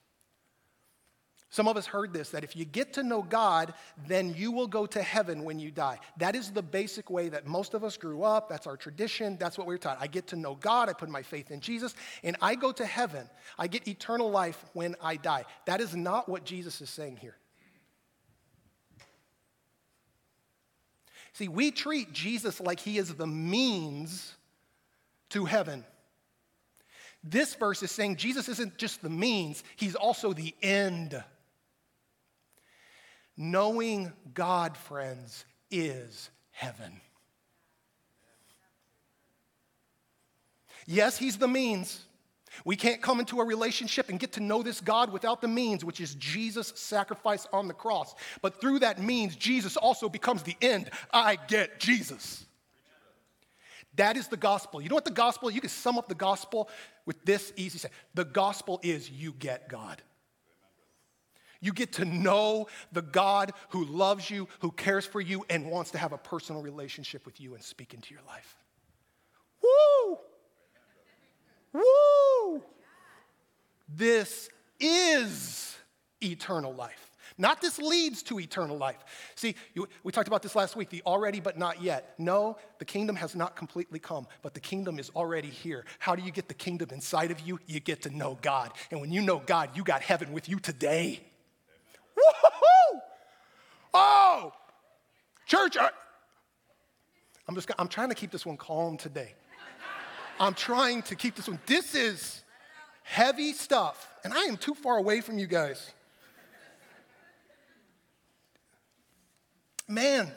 Some 1.56 1.68
of 1.68 1.78
us 1.78 1.86
heard 1.86 2.12
this 2.12 2.28
that 2.30 2.44
if 2.44 2.54
you 2.54 2.66
get 2.66 2.92
to 2.92 3.02
know 3.02 3.22
God, 3.22 3.72
then 4.06 4.34
you 4.34 4.52
will 4.52 4.66
go 4.66 4.84
to 4.84 5.02
heaven 5.02 5.42
when 5.42 5.58
you 5.58 5.70
die. 5.70 5.98
That 6.18 6.36
is 6.36 6.50
the 6.50 6.60
basic 6.60 7.08
way 7.08 7.30
that 7.30 7.46
most 7.46 7.72
of 7.72 7.82
us 7.82 7.96
grew 7.96 8.24
up. 8.24 8.50
That's 8.50 8.66
our 8.66 8.76
tradition. 8.76 9.38
That's 9.38 9.56
what 9.56 9.66
we 9.66 9.74
are 9.74 9.78
taught. 9.78 9.96
I 9.98 10.06
get 10.06 10.26
to 10.26 10.36
know 10.36 10.56
God, 10.56 10.90
I 10.90 10.92
put 10.92 11.08
my 11.08 11.22
faith 11.22 11.50
in 11.50 11.60
Jesus, 11.60 11.94
and 12.22 12.36
I 12.42 12.56
go 12.56 12.72
to 12.72 12.84
heaven. 12.84 13.26
I 13.58 13.68
get 13.68 13.88
eternal 13.88 14.30
life 14.30 14.62
when 14.74 14.96
I 15.00 15.16
die. 15.16 15.46
That 15.64 15.80
is 15.80 15.96
not 15.96 16.28
what 16.28 16.44
Jesus 16.44 16.82
is 16.82 16.90
saying 16.90 17.16
here. 17.16 17.38
See, 21.32 21.48
we 21.48 21.70
treat 21.70 22.12
Jesus 22.12 22.60
like 22.60 22.80
he 22.80 22.98
is 22.98 23.14
the 23.14 23.26
means 23.26 24.34
to 25.30 25.46
heaven. 25.46 25.86
This 27.24 27.54
verse 27.54 27.82
is 27.82 27.90
saying 27.90 28.16
Jesus 28.16 28.50
isn't 28.50 28.76
just 28.76 29.00
the 29.00 29.08
means, 29.08 29.64
he's 29.76 29.94
also 29.94 30.34
the 30.34 30.54
end. 30.60 31.24
Knowing 33.36 34.12
God, 34.34 34.76
friends, 34.76 35.44
is 35.70 36.30
heaven. 36.50 37.00
Yes, 40.86 41.18
He's 41.18 41.36
the 41.36 41.48
means. 41.48 42.02
We 42.64 42.76
can't 42.76 43.02
come 43.02 43.20
into 43.20 43.40
a 43.40 43.44
relationship 43.44 44.08
and 44.08 44.18
get 44.18 44.32
to 44.32 44.40
know 44.40 44.62
this 44.62 44.80
God 44.80 45.12
without 45.12 45.42
the 45.42 45.48
means, 45.48 45.84
which 45.84 46.00
is 46.00 46.14
Jesus' 46.14 46.72
sacrifice 46.76 47.46
on 47.52 47.68
the 47.68 47.74
cross. 47.74 48.14
But 48.40 48.60
through 48.60 48.78
that 48.78 49.00
means, 49.00 49.36
Jesus 49.36 49.76
also 49.76 50.08
becomes 50.08 50.42
the 50.42 50.56
end. 50.62 50.90
I 51.12 51.36
get 51.36 51.78
Jesus. 51.78 52.46
That 53.96 54.16
is 54.16 54.28
the 54.28 54.36
gospel. 54.36 54.80
You 54.80 54.88
know 54.88 54.94
what 54.94 55.04
the 55.04 55.10
gospel, 55.10 55.50
you 55.50 55.60
can 55.60 55.70
sum 55.70 55.98
up 55.98 56.08
the 56.08 56.14
gospel 56.14 56.68
with 57.04 57.22
this 57.24 57.52
easy 57.56 57.78
say. 57.78 57.88
The 58.14 58.24
gospel 58.24 58.80
is 58.82 59.10
you 59.10 59.32
get 59.32 59.68
God. 59.68 60.02
You 61.60 61.72
get 61.72 61.92
to 61.94 62.04
know 62.04 62.68
the 62.92 63.02
God 63.02 63.52
who 63.70 63.84
loves 63.84 64.30
you, 64.30 64.48
who 64.60 64.70
cares 64.70 65.06
for 65.06 65.20
you, 65.20 65.44
and 65.50 65.70
wants 65.70 65.90
to 65.92 65.98
have 65.98 66.12
a 66.12 66.18
personal 66.18 66.62
relationship 66.62 67.24
with 67.26 67.40
you 67.40 67.54
and 67.54 67.62
speak 67.62 67.94
into 67.94 68.14
your 68.14 68.22
life. 68.26 68.56
Woo! 69.62 70.18
Woo! 71.72 72.62
This 73.88 74.48
is 74.80 75.76
eternal 76.22 76.74
life. 76.74 77.10
Not 77.38 77.60
this 77.60 77.78
leads 77.78 78.22
to 78.24 78.40
eternal 78.40 78.78
life. 78.78 78.96
See, 79.34 79.56
you, 79.74 79.88
we 80.02 80.12
talked 80.12 80.28
about 80.28 80.42
this 80.42 80.56
last 80.56 80.74
week 80.74 80.88
the 80.88 81.02
already 81.04 81.40
but 81.40 81.58
not 81.58 81.82
yet. 81.82 82.14
No, 82.18 82.56
the 82.78 82.84
kingdom 82.84 83.16
has 83.16 83.34
not 83.34 83.56
completely 83.56 83.98
come, 83.98 84.26
but 84.42 84.54
the 84.54 84.60
kingdom 84.60 84.98
is 84.98 85.10
already 85.14 85.50
here. 85.50 85.84
How 85.98 86.16
do 86.16 86.22
you 86.22 86.30
get 86.30 86.48
the 86.48 86.54
kingdom 86.54 86.88
inside 86.92 87.30
of 87.30 87.40
you? 87.40 87.60
You 87.66 87.80
get 87.80 88.02
to 88.02 88.10
know 88.10 88.38
God. 88.40 88.72
And 88.90 89.00
when 89.00 89.12
you 89.12 89.20
know 89.20 89.42
God, 89.44 89.70
you 89.74 89.84
got 89.84 90.00
heaven 90.02 90.32
with 90.32 90.48
you 90.48 90.58
today. 90.58 91.20
Woohoo! 92.26 93.00
Oh, 93.94 94.52
church, 95.46 95.76
I, 95.76 95.90
I'm 97.48 97.54
just, 97.54 97.70
I'm 97.78 97.88
trying 97.88 98.08
to 98.08 98.14
keep 98.14 98.30
this 98.30 98.44
one 98.44 98.56
calm 98.56 98.96
today. 98.96 99.34
I'm 100.38 100.54
trying 100.54 101.02
to 101.02 101.14
keep 101.14 101.34
this 101.34 101.48
one. 101.48 101.58
This 101.66 101.94
is 101.94 102.42
heavy 103.02 103.52
stuff, 103.52 104.12
and 104.24 104.34
I 104.34 104.42
am 104.42 104.56
too 104.56 104.74
far 104.74 104.98
away 104.98 105.20
from 105.20 105.38
you 105.38 105.46
guys. 105.46 105.92
Man, 109.88 110.32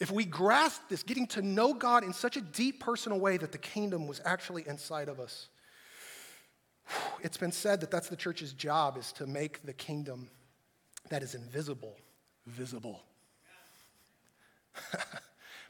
if 0.00 0.10
we 0.10 0.24
grasp 0.24 0.82
this, 0.88 1.02
getting 1.02 1.26
to 1.28 1.42
know 1.42 1.74
God 1.74 2.02
in 2.02 2.12
such 2.12 2.36
a 2.36 2.40
deep 2.40 2.80
personal 2.80 3.20
way 3.20 3.36
that 3.36 3.52
the 3.52 3.58
kingdom 3.58 4.08
was 4.08 4.20
actually 4.24 4.66
inside 4.66 5.08
of 5.08 5.20
us, 5.20 5.48
it's 7.20 7.36
been 7.36 7.52
said 7.52 7.80
that 7.82 7.90
that's 7.90 8.08
the 8.08 8.16
church's 8.16 8.52
job 8.52 8.96
is 8.96 9.12
to 9.12 9.26
make 9.26 9.62
the 9.62 9.72
kingdom 9.72 10.28
that 11.10 11.22
is 11.22 11.34
invisible 11.34 11.96
visible. 12.46 13.02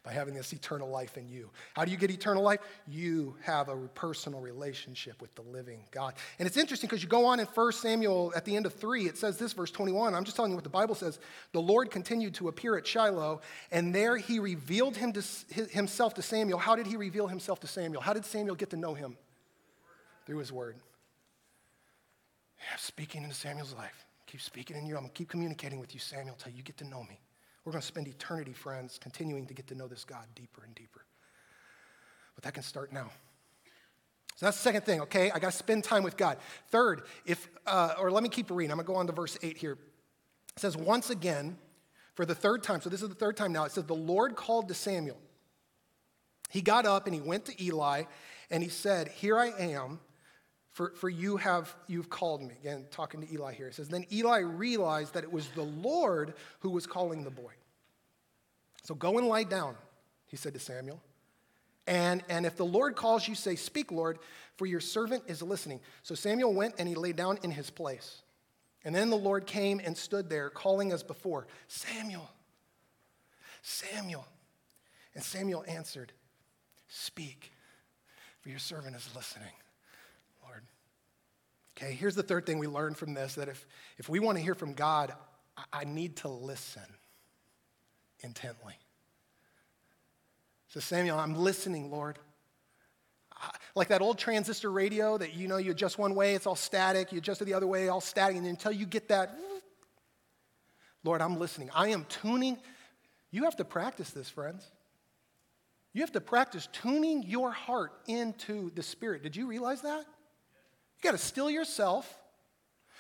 by 0.05 0.13
having 0.13 0.35
this 0.35 0.53
eternal 0.53 0.89
life 0.89 1.17
in 1.17 1.29
you. 1.29 1.49
How 1.75 1.85
do 1.85 1.93
you 1.93 1.97
get 1.97 2.11
eternal 2.11 2.43
life? 2.43 2.59
You 2.89 3.37
have 3.43 3.69
a 3.69 3.77
personal 3.77 4.41
relationship 4.41 5.21
with 5.23 5.33
the 5.37 5.43
living 5.43 5.85
God. 5.93 6.15
And 6.41 6.49
it's 6.49 6.57
interesting 6.57 6.89
because 6.89 7.05
you 7.05 7.09
go 7.09 7.27
on 7.27 7.39
in 7.39 7.47
1 7.47 7.73
Samuel 7.73 8.33
at 8.35 8.45
the 8.45 8.57
end 8.57 8.67
of 8.67 8.75
3, 8.75 9.07
it 9.07 9.17
says 9.17 9.39
this, 9.39 9.53
verse 9.53 9.71
21. 9.71 10.15
I'm 10.15 10.25
just 10.25 10.35
telling 10.35 10.51
you 10.51 10.57
what 10.57 10.65
the 10.65 10.71
Bible 10.71 10.97
says. 10.97 11.21
The 11.53 11.61
Lord 11.61 11.93
continued 11.93 12.35
to 12.35 12.49
appear 12.49 12.77
at 12.77 12.85
Shiloh, 12.85 13.43
and 13.71 13.95
there 13.95 14.17
he 14.17 14.41
revealed 14.41 14.97
him 14.97 15.13
to, 15.13 15.23
himself 15.71 16.15
to 16.15 16.23
Samuel. 16.23 16.59
How 16.59 16.75
did 16.75 16.89
he 16.89 16.97
reveal 16.97 17.29
himself 17.29 17.61
to 17.61 17.69
Samuel? 17.69 18.03
How 18.03 18.13
did 18.13 18.25
Samuel 18.25 18.57
get 18.57 18.71
to 18.71 18.77
know 18.77 18.95
him? 18.95 19.17
Through 20.27 20.39
his 20.39 20.51
word. 20.51 20.77
Yeah, 22.59 22.77
speaking 22.77 23.23
into 23.23 23.37
Samuel's 23.37 23.75
life. 23.75 24.05
Keep 24.33 24.41
speaking 24.41 24.77
in 24.79 24.87
you. 24.87 24.95
I'm 24.97 25.03
going 25.03 25.13
to 25.13 25.15
keep 25.15 25.29
communicating 25.29 25.79
with 25.79 25.93
you, 25.93 26.01
Samuel, 26.01 26.37
until 26.39 26.55
you 26.55 26.63
get 26.63 26.79
to 26.79 26.85
know 26.85 27.03
me. 27.03 27.21
We're 27.67 27.73
going 27.73 27.83
to 27.83 27.87
spend 27.87 28.09
eternity, 28.09 28.55
friends, 28.55 28.99
continuing 28.99 29.45
to 29.45 29.53
get 29.53 29.67
to 29.67 29.75
know 29.75 29.87
this 29.87 30.05
God 30.05 30.25
deeper 30.35 30.63
and 30.65 30.75
deeper. 30.75 31.05
But 32.35 32.45
that 32.45 32.55
can 32.55 32.63
start 32.63 32.95
now. 32.95 33.11
So 34.37 34.47
that's 34.47 34.57
the 34.57 34.63
second 34.63 34.87
thing, 34.87 35.03
okay? 35.03 35.31
I 35.31 35.39
got 35.39 35.53
to 35.53 35.59
spend 35.59 35.85
time 35.85 36.03
with 36.03 36.17
God. 36.17 36.39
Third, 36.69 37.03
if, 37.27 37.47
uh, 37.67 37.93
or 38.01 38.11
let 38.11 38.23
me 38.23 38.31
keep 38.31 38.51
reading. 38.51 38.71
I'm 38.71 38.79
going 38.79 38.87
to 38.87 38.93
go 38.95 38.99
on 38.99 39.07
to 39.07 39.13
verse 39.13 39.37
8 39.43 39.59
here. 39.59 39.73
It 39.73 40.61
says, 40.61 40.79
Once 40.79 41.11
again, 41.11 41.59
for 42.15 42.25
the 42.25 42.35
third 42.35 42.63
time, 42.63 42.81
so 42.81 42.89
this 42.89 43.03
is 43.03 43.11
the 43.11 43.15
third 43.15 43.37
time 43.37 43.53
now, 43.53 43.65
it 43.65 43.73
says, 43.73 43.85
The 43.85 43.95
Lord 43.95 44.35
called 44.35 44.69
to 44.69 44.75
Samuel. 44.75 45.19
He 46.49 46.63
got 46.63 46.87
up 46.87 47.05
and 47.05 47.15
he 47.15 47.21
went 47.21 47.45
to 47.45 47.63
Eli 47.63 48.05
and 48.51 48.63
he 48.63 48.71
said, 48.71 49.09
Here 49.09 49.39
I 49.39 49.49
am, 49.49 50.01
for, 50.73 50.93
for 50.97 51.09
you 51.09 51.37
have 51.37 51.75
you've 51.87 52.09
called 52.09 52.43
me. 52.43 52.55
Again, 52.61 52.87
talking 52.91 53.21
to 53.21 53.33
Eli 53.33 53.53
here. 53.53 53.69
It 53.69 53.75
says, 53.75 53.89
Then 53.89 54.07
Eli 54.11 54.39
realized 54.39 55.15
that 55.15 55.23
it 55.23 55.33
was 55.33 55.49
the 55.49 55.63
Lord 55.63 56.35
who 56.61 56.71
was 56.71 56.87
calling 56.87 57.25
the 57.25 57.31
boy. 57.31 57.53
So 58.85 58.95
go 58.95 59.19
and 59.19 59.29
lie 59.29 59.45
down, 59.45 59.77
he 60.27 60.37
said 60.37 60.55
to 60.55 60.61
Samuel. 60.61 61.01
And, 61.87 62.23
and 62.29 62.47
if 62.47 62.57
the 62.57 62.65
Lord 62.65 62.97
calls 62.97 63.29
you, 63.29 63.35
say, 63.35 63.55
Speak, 63.55 63.93
Lord, 63.93 64.19
for 64.57 64.67
your 64.67 64.81
servant 64.81 65.25
is 65.27 65.43
listening. 65.43 65.81
So 66.03 66.15
Samuel 66.15 66.55
went 66.55 66.77
and 66.79 66.89
he 66.89 66.95
lay 66.95 67.13
down 67.13 67.39
in 67.43 67.51
his 67.51 67.69
place. 67.69 68.23
And 68.85 68.95
then 68.95 69.11
the 69.11 69.17
Lord 69.17 69.47
came 69.47 69.81
and 69.85 69.97
stood 69.97 70.29
there, 70.29 70.51
calling 70.51 70.91
as 70.91 71.03
before, 71.03 71.47
Samuel, 71.69 72.29
Samuel. 73.61 74.27
And 75.15 75.23
Samuel 75.23 75.65
answered, 75.69 76.13
Speak, 76.89 77.53
for 78.41 78.49
your 78.49 78.59
servant 78.59 78.97
is 78.97 79.09
listening. 79.15 79.53
Okay, 81.83 81.95
here's 81.95 82.15
the 82.15 82.23
third 82.23 82.47
thing 82.47 82.59
we 82.59 82.69
learn 82.69 82.95
from 82.95 83.15
this 83.15 83.35
that 83.35 83.49
if, 83.49 83.67
if 83.99 84.09
we 84.09 84.21
want 84.21 84.39
to 84.39 84.45
hear 84.45 84.55
from 84.55 84.73
God, 84.73 85.13
I, 85.57 85.81
I 85.81 85.85
need 85.85 86.17
to 86.19 86.29
listen 86.29 86.83
intently. 88.21 88.75
So, 90.69 90.81
Samuel, 90.81 91.19
I'm 91.19 91.35
listening, 91.35 91.91
Lord. 91.91 92.19
Like 93.75 93.89
that 93.89 94.01
old 94.01 94.19
transistor 94.19 94.71
radio 94.71 95.19
that 95.19 95.35
you 95.35 95.49
know 95.49 95.57
you 95.57 95.73
adjust 95.73 95.99
one 95.99 96.15
way, 96.15 96.35
it's 96.35 96.47
all 96.47 96.55
static, 96.55 97.11
you 97.11 97.19
adjust 97.19 97.43
it 97.43 97.47
the 97.47 97.55
other 97.55 97.67
way, 97.67 97.89
all 97.89 98.01
static, 98.01 98.37
and 98.37 98.47
until 98.47 98.71
you 98.71 98.87
get 98.87 99.09
that, 99.09 99.37
Lord, 101.03 101.21
I'm 101.21 101.39
listening. 101.39 101.69
I 101.75 101.89
am 101.89 102.05
tuning. 102.05 102.59
You 103.33 103.45
have 103.45 103.57
to 103.57 103.65
practice 103.65 104.11
this, 104.11 104.29
friends. 104.29 104.71
You 105.93 106.03
have 106.03 106.13
to 106.13 106.21
practice 106.21 106.69
tuning 106.73 107.25
your 107.25 107.51
heart 107.51 107.93
into 108.07 108.71
the 108.77 108.83
Spirit. 108.85 109.25
Did 109.25 109.35
you 109.35 109.49
realize 109.49 109.83
that? 109.83 110.05
You 111.03 111.11
got 111.11 111.19
to 111.19 111.25
still 111.25 111.51
yourself. 111.51 112.19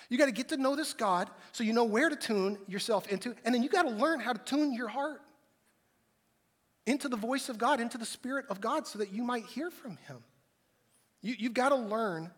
You 0.08 0.18
got 0.18 0.26
to 0.26 0.32
get 0.32 0.48
to 0.48 0.56
know 0.56 0.74
this 0.74 0.92
God 0.92 1.30
so 1.52 1.62
you 1.62 1.72
know 1.72 1.84
where 1.84 2.08
to 2.08 2.16
tune 2.16 2.58
yourself 2.66 3.06
into. 3.08 3.34
And 3.44 3.54
then 3.54 3.62
you 3.62 3.68
got 3.68 3.84
to 3.84 3.90
learn 3.90 4.20
how 4.20 4.32
to 4.32 4.40
tune 4.40 4.74
your 4.74 4.88
heart 4.88 5.20
into 6.86 7.08
the 7.08 7.16
voice 7.16 7.48
of 7.48 7.58
God, 7.58 7.80
into 7.80 7.96
the 7.96 8.04
Spirit 8.04 8.46
of 8.50 8.60
God, 8.60 8.86
so 8.86 8.98
that 8.98 9.12
you 9.12 9.22
might 9.22 9.46
hear 9.46 9.70
from 9.70 9.96
Him. 10.08 10.18
You, 11.22 11.36
have 11.44 11.54
got 11.54 11.68
to 11.68 11.76
learn 11.76 12.32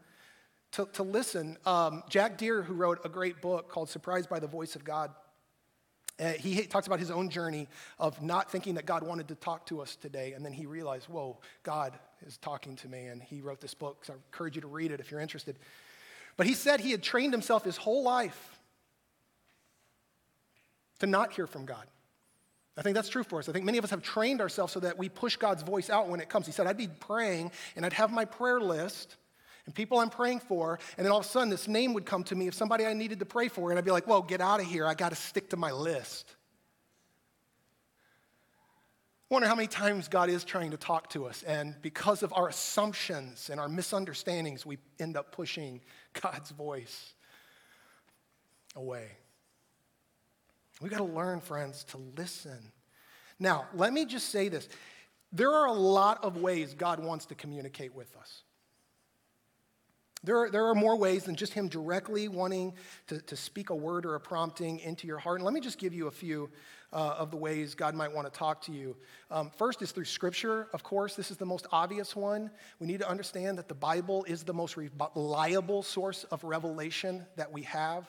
to, 0.72 0.86
to 0.92 1.02
listen. 1.02 1.56
Um, 1.64 2.02
Jack 2.10 2.36
Deere, 2.36 2.62
who 2.62 2.74
wrote 2.74 3.00
a 3.04 3.08
great 3.08 3.40
book 3.40 3.70
called 3.70 3.88
Surprised 3.88 4.28
by 4.28 4.38
the 4.38 4.46
Voice 4.46 4.76
of 4.76 4.84
God, 4.84 5.10
uh, 6.20 6.32
he 6.32 6.62
talks 6.62 6.86
about 6.86 7.00
his 7.00 7.10
own 7.10 7.28
journey 7.28 7.66
of 7.98 8.22
not 8.22 8.50
thinking 8.52 8.74
that 8.74 8.86
God 8.86 9.02
wanted 9.02 9.26
to 9.28 9.34
talk 9.34 9.66
to 9.66 9.80
us 9.80 9.96
today, 9.96 10.34
and 10.34 10.44
then 10.44 10.52
he 10.52 10.66
realized, 10.66 11.06
whoa, 11.08 11.38
God 11.64 11.98
is 12.26 12.36
talking 12.38 12.76
to 12.76 12.88
me, 12.88 13.06
and 13.06 13.22
he 13.22 13.40
wrote 13.40 13.60
this 13.60 13.74
book. 13.74 14.04
So 14.04 14.12
I 14.12 14.16
encourage 14.16 14.56
you 14.56 14.62
to 14.62 14.68
read 14.68 14.90
it 14.90 15.00
if 15.00 15.10
you're 15.10 15.20
interested. 15.20 15.56
But 16.36 16.46
he 16.46 16.54
said 16.54 16.80
he 16.80 16.90
had 16.90 17.02
trained 17.02 17.32
himself 17.32 17.64
his 17.64 17.76
whole 17.76 18.02
life 18.02 18.58
to 21.00 21.06
not 21.06 21.32
hear 21.32 21.46
from 21.46 21.64
God. 21.64 21.86
I 22.76 22.82
think 22.82 22.96
that's 22.96 23.08
true 23.08 23.22
for 23.22 23.38
us. 23.38 23.48
I 23.48 23.52
think 23.52 23.64
many 23.64 23.78
of 23.78 23.84
us 23.84 23.90
have 23.90 24.02
trained 24.02 24.40
ourselves 24.40 24.72
so 24.72 24.80
that 24.80 24.98
we 24.98 25.08
push 25.08 25.36
God's 25.36 25.62
voice 25.62 25.90
out 25.90 26.08
when 26.08 26.20
it 26.20 26.28
comes. 26.28 26.46
He 26.46 26.52
said, 26.52 26.66
I'd 26.66 26.76
be 26.76 26.88
praying, 26.88 27.52
and 27.76 27.86
I'd 27.86 27.92
have 27.92 28.10
my 28.12 28.24
prayer 28.24 28.60
list 28.60 29.16
and 29.66 29.74
people 29.74 29.98
I'm 29.98 30.10
praying 30.10 30.40
for, 30.40 30.78
and 30.98 31.06
then 31.06 31.12
all 31.12 31.20
of 31.20 31.24
a 31.24 31.28
sudden 31.28 31.48
this 31.48 31.68
name 31.68 31.94
would 31.94 32.04
come 32.04 32.22
to 32.24 32.34
me 32.34 32.48
of 32.48 32.54
somebody 32.54 32.84
I 32.84 32.92
needed 32.92 33.20
to 33.20 33.24
pray 33.24 33.48
for, 33.48 33.70
and 33.70 33.78
I'd 33.78 33.84
be 33.84 33.90
like, 33.90 34.06
whoa, 34.06 34.20
get 34.22 34.40
out 34.40 34.60
of 34.60 34.66
here. 34.66 34.86
I 34.86 34.94
got 34.94 35.08
to 35.10 35.16
stick 35.16 35.50
to 35.50 35.56
my 35.56 35.70
list. 35.70 36.34
I 39.23 39.23
wonder 39.34 39.48
how 39.48 39.54
many 39.54 39.68
times 39.68 40.08
God 40.08 40.30
is 40.30 40.44
trying 40.44 40.70
to 40.70 40.76
talk 40.76 41.10
to 41.10 41.26
us, 41.26 41.42
and 41.42 41.74
because 41.82 42.22
of 42.22 42.32
our 42.32 42.48
assumptions 42.48 43.50
and 43.50 43.60
our 43.60 43.68
misunderstandings, 43.68 44.64
we 44.64 44.78
end 44.98 45.16
up 45.16 45.32
pushing 45.32 45.80
God's 46.22 46.50
voice 46.50 47.12
away. 48.76 49.08
We 50.80 50.88
got 50.88 50.98
to 50.98 51.04
learn, 51.04 51.40
friends, 51.40 51.84
to 51.84 51.98
listen. 52.16 52.72
Now, 53.38 53.66
let 53.74 53.92
me 53.92 54.06
just 54.06 54.30
say 54.30 54.48
this. 54.48 54.68
There 55.32 55.50
are 55.50 55.66
a 55.66 55.72
lot 55.72 56.22
of 56.24 56.36
ways 56.36 56.74
God 56.74 57.00
wants 57.00 57.26
to 57.26 57.34
communicate 57.34 57.94
with 57.94 58.16
us. 58.16 58.42
There 60.24 60.38
are, 60.38 60.50
there 60.50 60.66
are 60.66 60.74
more 60.74 60.96
ways 60.96 61.24
than 61.24 61.36
just 61.36 61.52
him 61.52 61.68
directly 61.68 62.28
wanting 62.28 62.72
to, 63.08 63.20
to 63.20 63.36
speak 63.36 63.70
a 63.70 63.74
word 63.74 64.06
or 64.06 64.14
a 64.14 64.20
prompting 64.20 64.80
into 64.80 65.06
your 65.06 65.18
heart. 65.18 65.36
And 65.36 65.44
let 65.44 65.52
me 65.52 65.60
just 65.60 65.78
give 65.78 65.92
you 65.92 66.06
a 66.06 66.10
few 66.10 66.50
uh, 66.94 67.16
of 67.18 67.30
the 67.30 67.36
ways 67.36 67.74
God 67.74 67.94
might 67.94 68.12
want 68.12 68.32
to 68.32 68.36
talk 68.36 68.62
to 68.62 68.72
you. 68.72 68.96
Um, 69.30 69.50
first 69.50 69.82
is 69.82 69.92
through 69.92 70.06
Scripture, 70.06 70.68
of 70.72 70.82
course. 70.82 71.14
This 71.14 71.30
is 71.30 71.36
the 71.36 71.44
most 71.44 71.66
obvious 71.72 72.16
one. 72.16 72.50
We 72.78 72.86
need 72.86 73.00
to 73.00 73.08
understand 73.08 73.58
that 73.58 73.68
the 73.68 73.74
Bible 73.74 74.24
is 74.24 74.44
the 74.44 74.54
most 74.54 74.76
reliable 74.76 75.82
source 75.82 76.24
of 76.24 76.42
revelation 76.42 77.26
that 77.36 77.52
we 77.52 77.62
have. 77.62 78.08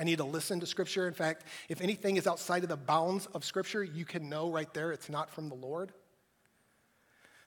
I 0.00 0.04
need 0.04 0.18
to 0.18 0.24
listen 0.24 0.60
to 0.60 0.66
Scripture. 0.66 1.08
In 1.08 1.14
fact, 1.14 1.44
if 1.68 1.80
anything 1.80 2.16
is 2.16 2.26
outside 2.26 2.62
of 2.62 2.68
the 2.68 2.76
bounds 2.76 3.26
of 3.34 3.44
Scripture, 3.44 3.82
you 3.82 4.04
can 4.04 4.28
know 4.28 4.48
right 4.48 4.72
there 4.72 4.92
it's 4.92 5.10
not 5.10 5.28
from 5.30 5.48
the 5.48 5.56
Lord. 5.56 5.92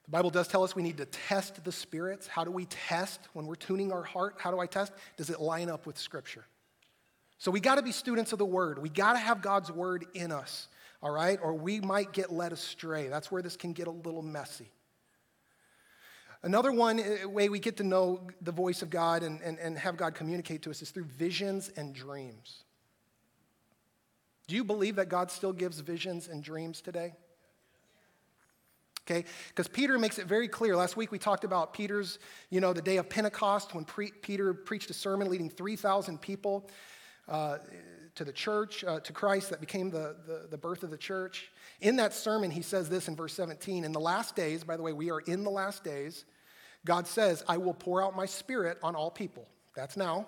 The 0.05 0.11
Bible 0.11 0.29
does 0.29 0.47
tell 0.47 0.63
us 0.63 0.75
we 0.75 0.83
need 0.83 0.97
to 0.97 1.05
test 1.05 1.63
the 1.63 1.71
spirits. 1.71 2.27
How 2.27 2.43
do 2.43 2.51
we 2.51 2.65
test 2.65 3.19
when 3.33 3.45
we're 3.45 3.55
tuning 3.55 3.91
our 3.91 4.03
heart? 4.03 4.35
How 4.39 4.51
do 4.51 4.59
I 4.59 4.65
test? 4.65 4.91
Does 5.17 5.29
it 5.29 5.39
line 5.39 5.69
up 5.69 5.85
with 5.85 5.97
Scripture? 5.97 6.45
So 7.37 7.49
we 7.51 7.59
got 7.59 7.75
to 7.75 7.81
be 7.81 7.91
students 7.91 8.33
of 8.33 8.39
the 8.39 8.45
Word. 8.45 8.79
We 8.79 8.89
got 8.89 9.13
to 9.13 9.19
have 9.19 9.41
God's 9.41 9.71
Word 9.71 10.05
in 10.13 10.31
us, 10.31 10.67
all 11.01 11.11
right? 11.11 11.39
Or 11.41 11.53
we 11.53 11.79
might 11.79 12.13
get 12.13 12.31
led 12.31 12.51
astray. 12.51 13.07
That's 13.07 13.31
where 13.31 13.41
this 13.41 13.55
can 13.55 13.73
get 13.73 13.87
a 13.87 13.91
little 13.91 14.21
messy. 14.21 14.71
Another 16.43 16.71
one 16.71 16.99
uh, 16.99 17.29
way 17.29 17.49
we 17.49 17.59
get 17.59 17.77
to 17.77 17.83
know 17.83 18.27
the 18.41 18.51
voice 18.51 18.81
of 18.81 18.89
God 18.89 19.21
and, 19.23 19.41
and, 19.41 19.59
and 19.59 19.77
have 19.77 19.95
God 19.97 20.15
communicate 20.15 20.63
to 20.63 20.71
us 20.71 20.81
is 20.81 20.89
through 20.89 21.05
visions 21.05 21.69
and 21.77 21.93
dreams. 21.93 22.63
Do 24.47 24.55
you 24.55 24.63
believe 24.63 24.95
that 24.95 25.07
God 25.07 25.31
still 25.31 25.53
gives 25.53 25.79
visions 25.79 26.27
and 26.27 26.43
dreams 26.43 26.81
today? 26.81 27.13
Okay? 29.05 29.25
Because 29.49 29.67
Peter 29.67 29.97
makes 29.97 30.19
it 30.19 30.27
very 30.27 30.47
clear. 30.47 30.75
Last 30.75 30.97
week 30.97 31.11
we 31.11 31.19
talked 31.19 31.43
about 31.43 31.73
Peter's, 31.73 32.19
you 32.49 32.59
know, 32.59 32.73
the 32.73 32.81
day 32.81 32.97
of 32.97 33.09
Pentecost 33.09 33.73
when 33.73 33.85
pre- 33.85 34.11
Peter 34.11 34.53
preached 34.53 34.89
a 34.89 34.93
sermon 34.93 35.29
leading 35.29 35.49
3,000 35.49 36.21
people 36.21 36.69
uh, 37.27 37.57
to 38.15 38.25
the 38.25 38.33
church, 38.33 38.83
uh, 38.83 38.99
to 38.99 39.13
Christ, 39.13 39.49
that 39.49 39.59
became 39.59 39.89
the, 39.89 40.15
the, 40.25 40.47
the 40.49 40.57
birth 40.57 40.83
of 40.83 40.89
the 40.89 40.97
church. 40.97 41.51
In 41.79 41.95
that 41.97 42.13
sermon, 42.13 42.51
he 42.51 42.61
says 42.61 42.89
this 42.89 43.07
in 43.07 43.15
verse 43.15 43.33
17 43.33 43.83
In 43.83 43.91
the 43.91 43.99
last 43.99 44.35
days, 44.35 44.63
by 44.63 44.77
the 44.77 44.83
way, 44.83 44.93
we 44.93 45.11
are 45.11 45.21
in 45.21 45.43
the 45.43 45.49
last 45.49 45.83
days, 45.83 46.25
God 46.85 47.07
says, 47.07 47.43
I 47.47 47.57
will 47.57 47.73
pour 47.73 48.03
out 48.03 48.15
my 48.15 48.25
spirit 48.25 48.77
on 48.83 48.95
all 48.95 49.11
people. 49.11 49.47
That's 49.75 49.95
now. 49.95 50.27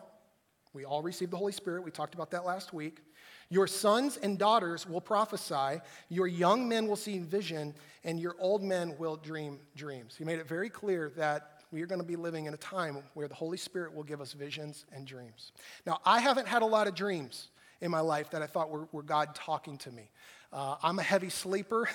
We 0.73 0.86
all 0.86 1.03
receive 1.03 1.29
the 1.29 1.38
Holy 1.38 1.51
Spirit. 1.51 1.83
We 1.83 1.91
talked 1.91 2.15
about 2.15 2.31
that 2.31 2.45
last 2.45 2.73
week. 2.73 3.01
Your 3.49 3.67
sons 3.67 4.17
and 4.17 4.38
daughters 4.38 4.88
will 4.88 5.01
prophesy, 5.01 5.82
your 6.10 6.27
young 6.27 6.67
men 6.67 6.88
will 6.88 6.95
see 6.95 7.19
vision, 7.19 7.73
and 8.03 8.19
your 8.19 8.36
old 8.39 8.63
men 8.63 8.95
will 8.97 9.15
dream 9.15 9.60
dreams. 9.75 10.15
He 10.17 10.23
made 10.23 10.39
it 10.39 10.47
very 10.47 10.69
clear 10.69 11.12
that 11.17 11.62
we 11.71 11.82
are 11.82 11.88
going 11.88 12.01
to 12.01 12.08
be 12.08 12.15
living 12.15 12.45
in 12.45 12.53
a 12.53 12.58
time 12.58 12.97
where 13.15 13.27
the 13.27 13.34
Holy 13.34 13.58
Spirit 13.58 13.93
will 13.93 14.03
give 14.03 14.21
us 14.21 14.34
visions 14.34 14.86
and 14.91 15.08
dreams. 15.08 15.51
Now, 15.86 15.99
I 16.06 16.19
haven't 16.19 16.47
had 16.47 16.62
a 16.62 16.65
lot 16.65 16.88
of 16.88 16.95
dreams 16.95 17.49
in 17.82 17.89
my 17.89 17.99
life 17.99 18.29
that 18.29 18.41
I 18.41 18.47
thought 18.47 18.69
were, 18.69 18.88
were 18.91 19.03
God 19.03 19.34
talking 19.36 19.77
to 19.79 19.91
me. 19.91 20.10
Uh, 20.51 20.75
I'm 20.84 20.99
a 20.99 21.03
heavy 21.03 21.29
sleeper. 21.29 21.89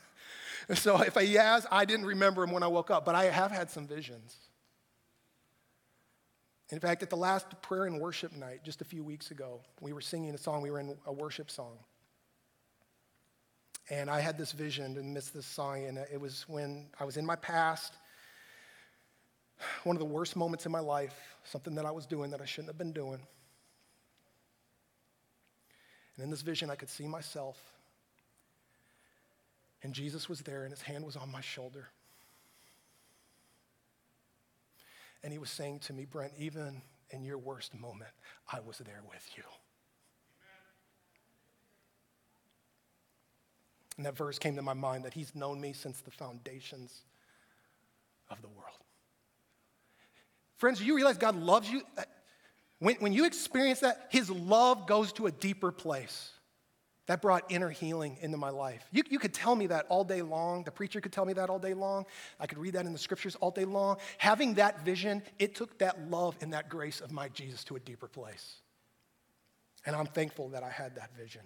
so 0.74 1.00
if 1.00 1.16
I 1.16 1.24
has, 1.24 1.66
I 1.70 1.86
didn't 1.86 2.06
remember 2.06 2.44
him 2.44 2.50
when 2.50 2.62
I 2.62 2.66
woke 2.66 2.90
up, 2.90 3.04
but 3.04 3.14
I 3.14 3.24
have 3.24 3.50
had 3.50 3.70
some 3.70 3.86
visions. 3.86 4.36
In 6.70 6.80
fact, 6.80 7.02
at 7.02 7.08
the 7.08 7.16
last 7.16 7.46
prayer 7.62 7.86
and 7.86 7.98
worship 7.98 8.32
night, 8.36 8.62
just 8.62 8.82
a 8.82 8.84
few 8.84 9.02
weeks 9.02 9.30
ago, 9.30 9.60
we 9.80 9.92
were 9.92 10.02
singing 10.02 10.34
a 10.34 10.38
song, 10.38 10.60
we 10.60 10.70
were 10.70 10.80
in 10.80 10.94
a 11.06 11.12
worship 11.12 11.50
song. 11.50 11.78
And 13.90 14.10
I 14.10 14.20
had 14.20 14.36
this 14.36 14.52
vision 14.52 14.98
and 14.98 15.14
missed 15.14 15.32
this 15.32 15.46
song, 15.46 15.86
and 15.86 15.96
it 16.12 16.20
was 16.20 16.44
when 16.46 16.88
I 17.00 17.04
was 17.04 17.16
in 17.16 17.24
my 17.24 17.36
past, 17.36 17.94
one 19.84 19.96
of 19.96 20.00
the 20.00 20.06
worst 20.06 20.36
moments 20.36 20.66
in 20.66 20.72
my 20.72 20.80
life, 20.80 21.16
something 21.44 21.74
that 21.76 21.86
I 21.86 21.90
was 21.90 22.04
doing 22.04 22.30
that 22.32 22.42
I 22.42 22.44
shouldn't 22.44 22.68
have 22.68 22.76
been 22.76 22.92
doing. 22.92 23.20
And 26.16 26.24
in 26.24 26.30
this 26.30 26.42
vision, 26.42 26.68
I 26.68 26.74
could 26.74 26.90
see 26.90 27.08
myself, 27.08 27.58
and 29.82 29.94
Jesus 29.94 30.28
was 30.28 30.40
there, 30.42 30.64
and 30.64 30.70
his 30.70 30.82
hand 30.82 31.02
was 31.06 31.16
on 31.16 31.32
my 31.32 31.40
shoulder. 31.40 31.88
And 35.22 35.32
he 35.32 35.38
was 35.38 35.50
saying 35.50 35.80
to 35.80 35.92
me, 35.92 36.04
Brent, 36.04 36.32
even 36.38 36.82
in 37.10 37.24
your 37.24 37.38
worst 37.38 37.74
moment, 37.74 38.10
I 38.52 38.60
was 38.60 38.78
there 38.78 39.02
with 39.08 39.28
you. 39.36 39.42
And 43.96 44.06
that 44.06 44.16
verse 44.16 44.38
came 44.38 44.54
to 44.56 44.62
my 44.62 44.74
mind 44.74 45.04
that 45.04 45.12
he's 45.12 45.34
known 45.34 45.60
me 45.60 45.72
since 45.72 46.00
the 46.00 46.10
foundations 46.12 47.02
of 48.30 48.40
the 48.42 48.48
world. 48.48 48.78
Friends, 50.56 50.78
do 50.78 50.84
you 50.84 50.94
realize 50.94 51.18
God 51.18 51.36
loves 51.36 51.68
you? 51.68 51.82
When, 52.78 52.94
when 52.96 53.12
you 53.12 53.24
experience 53.24 53.80
that, 53.80 54.06
his 54.10 54.30
love 54.30 54.86
goes 54.86 55.12
to 55.14 55.26
a 55.26 55.32
deeper 55.32 55.72
place. 55.72 56.30
That 57.08 57.22
brought 57.22 57.50
inner 57.50 57.70
healing 57.70 58.18
into 58.20 58.36
my 58.36 58.50
life. 58.50 58.86
You, 58.92 59.02
you 59.08 59.18
could 59.18 59.32
tell 59.32 59.56
me 59.56 59.66
that 59.68 59.86
all 59.88 60.04
day 60.04 60.20
long. 60.20 60.62
The 60.64 60.70
preacher 60.70 61.00
could 61.00 61.12
tell 61.12 61.24
me 61.24 61.32
that 61.32 61.48
all 61.48 61.58
day 61.58 61.72
long. 61.72 62.04
I 62.38 62.46
could 62.46 62.58
read 62.58 62.74
that 62.74 62.84
in 62.84 62.92
the 62.92 62.98
scriptures 62.98 63.34
all 63.36 63.50
day 63.50 63.64
long. 63.64 63.96
Having 64.18 64.54
that 64.54 64.84
vision, 64.84 65.22
it 65.38 65.54
took 65.54 65.78
that 65.78 66.10
love 66.10 66.36
and 66.42 66.52
that 66.52 66.68
grace 66.68 67.00
of 67.00 67.10
my 67.10 67.28
Jesus 67.28 67.64
to 67.64 67.76
a 67.76 67.80
deeper 67.80 68.08
place. 68.08 68.56
And 69.86 69.96
I'm 69.96 70.04
thankful 70.04 70.50
that 70.50 70.62
I 70.62 70.68
had 70.68 70.96
that 70.96 71.16
vision. 71.16 71.40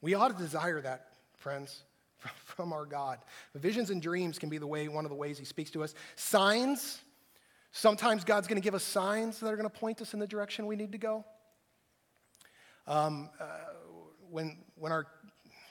We 0.00 0.14
ought 0.14 0.28
to 0.28 0.40
desire 0.40 0.80
that, 0.82 1.08
friends, 1.38 1.82
from 2.44 2.72
our 2.72 2.86
God. 2.86 3.18
Visions 3.56 3.90
and 3.90 4.00
dreams 4.00 4.38
can 4.38 4.48
be 4.48 4.58
the 4.58 4.66
way, 4.66 4.86
one 4.86 5.04
of 5.04 5.10
the 5.10 5.16
ways 5.16 5.40
He 5.40 5.44
speaks 5.44 5.72
to 5.72 5.82
us. 5.82 5.92
Signs, 6.14 7.00
sometimes 7.72 8.22
God's 8.22 8.46
going 8.46 8.62
to 8.62 8.64
give 8.64 8.76
us 8.76 8.84
signs 8.84 9.40
that 9.40 9.48
are 9.48 9.56
going 9.56 9.68
to 9.68 9.76
point 9.76 10.00
us 10.00 10.14
in 10.14 10.20
the 10.20 10.26
direction 10.28 10.66
we 10.66 10.76
need 10.76 10.92
to 10.92 10.98
go. 10.98 11.24
Um, 12.86 13.28
uh, 13.40 13.44
when, 14.30 14.58
when 14.80 14.92
our 14.92 15.06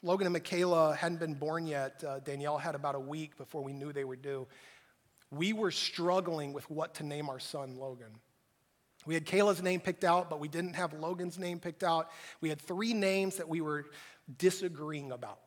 Logan 0.03 0.27
and 0.27 0.33
Michaela 0.33 0.95
hadn't 0.95 1.19
been 1.19 1.33
born 1.33 1.65
yet, 1.67 2.03
uh, 2.07 2.19
Danielle 2.19 2.57
had 2.57 2.75
about 2.75 2.95
a 2.95 2.99
week 2.99 3.37
before 3.37 3.61
we 3.61 3.73
knew 3.73 3.91
they 3.91 4.05
were 4.05 4.15
due. 4.15 4.47
We 5.31 5.51
were 5.51 5.71
struggling 5.71 6.53
with 6.53 6.69
what 6.69 6.95
to 6.95 7.03
name 7.03 7.29
our 7.29 7.39
son 7.39 7.77
Logan. 7.77 8.11
We 9.05 9.15
had 9.15 9.25
Kayla's 9.25 9.61
name 9.61 9.79
picked 9.79 10.03
out, 10.03 10.29
but 10.29 10.39
we 10.39 10.47
didn't 10.47 10.75
have 10.75 10.93
Logan's 10.93 11.39
name 11.39 11.59
picked 11.59 11.83
out. 11.83 12.11
We 12.41 12.49
had 12.49 12.61
three 12.61 12.93
names 12.93 13.37
that 13.37 13.49
we 13.49 13.61
were 13.61 13.85
disagreeing 14.37 15.11
about. 15.11 15.39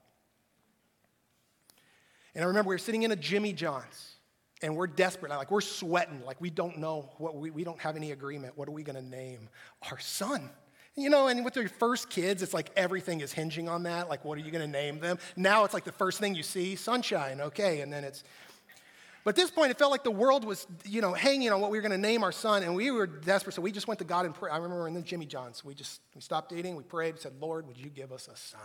And 2.35 2.43
I 2.43 2.49
remember 2.49 2.71
we 2.71 2.75
were 2.75 2.79
sitting 2.79 3.05
in 3.05 3.13
a 3.13 3.17
Jimmy 3.17 3.53
John's 3.53 4.17
and 4.63 4.77
we're 4.77 4.87
desperate. 4.87 5.31
Like 5.31 5.51
we're 5.51 5.61
sweating. 5.61 6.25
Like 6.25 6.41
we 6.41 6.51
don't 6.51 6.79
know 6.79 7.11
what 7.19 7.37
we, 7.37 7.51
we 7.51 7.63
don't 7.63 7.79
have 7.81 7.97
any 7.97 8.11
agreement. 8.11 8.57
What 8.57 8.69
are 8.69 8.73
we 8.73 8.83
going 8.83 8.97
to 8.97 9.09
name 9.09 9.49
our 9.91 9.99
son? 9.99 10.51
You 10.95 11.09
know, 11.09 11.29
and 11.29 11.45
with 11.45 11.57
your 11.57 11.69
first 11.69 12.11
kids, 12.11 12.43
it's 12.43 12.53
like 12.53 12.71
everything 12.77 13.23
is 13.23 13.33
hinging 13.33 13.69
on 13.69 13.85
that. 13.85 14.11
Like, 14.11 14.25
what 14.25 14.37
are 14.37 14.43
you 14.43 14.51
going 14.51 14.65
to 14.65 14.71
name 14.71 15.01
them? 15.01 15.19
Now 15.37 15.65
it's 15.65 15.73
like 15.73 15.85
the 15.85 15.93
first 15.93 16.19
thing 16.19 16.35
you 16.35 16.43
see, 16.43 16.77
sunshine, 16.77 17.41
okay. 17.41 17.81
And 17.81 17.91
then 17.91 18.05
it's, 18.05 18.23
but 19.25 19.31
at 19.31 19.37
this 19.37 19.51
point, 19.51 19.71
it 19.71 19.79
felt 19.79 19.91
like 19.91 20.05
the 20.05 20.11
world 20.11 20.45
was, 20.45 20.67
you 20.85 21.01
know, 21.01 21.15
hanging 21.15 21.51
on 21.51 21.61
what 21.61 21.71
we 21.71 21.79
were 21.79 21.83
going 21.83 21.93
to 21.93 21.99
name 21.99 22.25
our 22.25 22.33
son, 22.33 22.63
and 22.63 22.75
we 22.75 22.91
were 22.91 23.07
desperate. 23.07 23.55
So 23.55 23.63
we 23.63 23.73
just 23.73 23.87
went 23.87 23.99
to 24.01 24.05
God 24.05 24.27
and 24.27 24.35
prayed. 24.35 24.53
I 24.53 24.57
remember 24.57 24.89
in 24.89 24.95
the 24.95 25.01
Jimmy 25.01 25.27
John's, 25.27 25.65
we 25.65 25.75
just 25.75 26.01
we 26.15 26.21
stopped 26.21 26.53
eating, 26.53 26.75
we 26.75 26.83
prayed, 26.83 27.15
we 27.15 27.21
said, 27.21 27.35
Lord, 27.41 27.67
would 27.69 27.79
you 27.79 27.89
give 27.89 28.13
us 28.13 28.29
a 28.29 28.37
sign? 28.37 28.61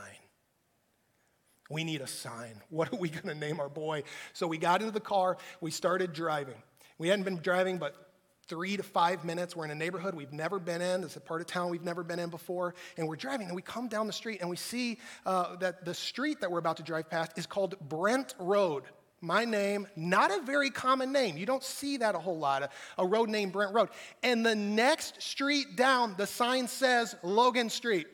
We 1.70 1.84
need 1.84 2.02
a 2.02 2.08
sign. 2.08 2.62
What 2.70 2.92
are 2.92 2.98
we 2.98 3.10
going 3.10 3.28
to 3.28 3.36
name 3.36 3.60
our 3.60 3.70
boy? 3.70 4.04
So 4.34 4.48
we 4.48 4.58
got 4.58 4.82
into 4.82 4.92
the 4.92 5.00
car, 5.00 5.38
we 5.62 5.72
started 5.72 6.12
driving. 6.12 6.62
We 6.98 7.08
hadn't 7.08 7.26
been 7.26 7.38
driving 7.38 7.78
but 7.78 8.07
three 8.48 8.78
to 8.78 8.84
five 8.84 9.26
minutes. 9.26 9.56
We're 9.56 9.66
in 9.66 9.72
a 9.72 9.76
neighborhood 9.76 10.16
we've 10.16 10.34
never 10.34 10.60
been 10.60 10.82
in. 10.82 11.04
Is 11.04 11.16
a 11.16 11.20
part 11.20 11.42
of 11.42 11.48
town 11.48 11.70
we've 11.70 11.84
never 11.84 12.04
been 12.04 12.20
in 12.20 12.30
before. 12.30 12.76
And 12.98 13.08
we're 13.08 13.16
driving, 13.16 13.48
and 13.48 13.56
we 13.56 13.62
come 13.62 13.88
down 13.88 14.08
the 14.08 14.14
street, 14.14 14.40
and 14.42 14.50
we 14.50 14.56
see 14.56 14.98
uh, 15.26 15.56
that 15.58 15.86
the 15.86 15.94
street 15.94 16.42
that 16.42 16.52
we're 16.52 16.60
about 16.60 16.78
to 16.78 16.84
drive 16.84 17.10
past 17.10 17.38
is 17.38 17.46
called 17.46 17.76
Brent 17.88 18.36
Road. 18.40 18.84
My 19.20 19.46
name, 19.46 19.88
not 19.96 20.32
a 20.32 20.42
very 20.42 20.70
common 20.70 21.12
name. 21.12 21.38
You 21.38 21.48
don't 21.48 21.64
see 21.64 21.98
that 21.98 22.14
a 22.14 22.20
whole 22.20 22.38
lot, 22.38 22.62
a, 22.64 22.70
a 23.00 23.06
road 23.06 23.30
named 23.30 23.52
Brent 23.52 23.74
Road. 23.74 23.90
And 24.22 24.46
the 24.46 24.56
next 24.56 25.22
street 25.22 25.76
down, 25.76 26.14
the 26.18 26.28
sign 26.28 26.68
says 26.68 27.16
Logan 27.24 27.70
Street. 27.70 28.08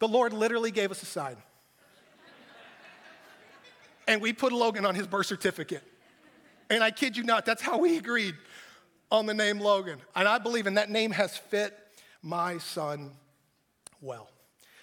The 0.00 0.08
Lord 0.08 0.32
literally 0.32 0.72
gave 0.72 0.90
us 0.90 1.02
a 1.02 1.06
sign. 1.06 1.36
and 4.08 4.20
we 4.20 4.32
put 4.32 4.52
Logan 4.52 4.84
on 4.84 4.96
his 4.96 5.06
birth 5.06 5.26
certificate. 5.26 5.84
And 6.70 6.82
I 6.82 6.90
kid 6.90 7.16
you 7.16 7.24
not, 7.24 7.44
that's 7.44 7.62
how 7.62 7.78
we 7.78 7.98
agreed 7.98 8.34
on 9.10 9.26
the 9.26 9.34
name 9.34 9.58
Logan. 9.58 9.98
And 10.14 10.28
I 10.28 10.38
believe 10.38 10.66
in 10.66 10.74
that 10.74 10.88
name 10.88 11.10
has 11.10 11.36
fit 11.36 11.76
my 12.22 12.58
son 12.58 13.10
well. 14.00 14.30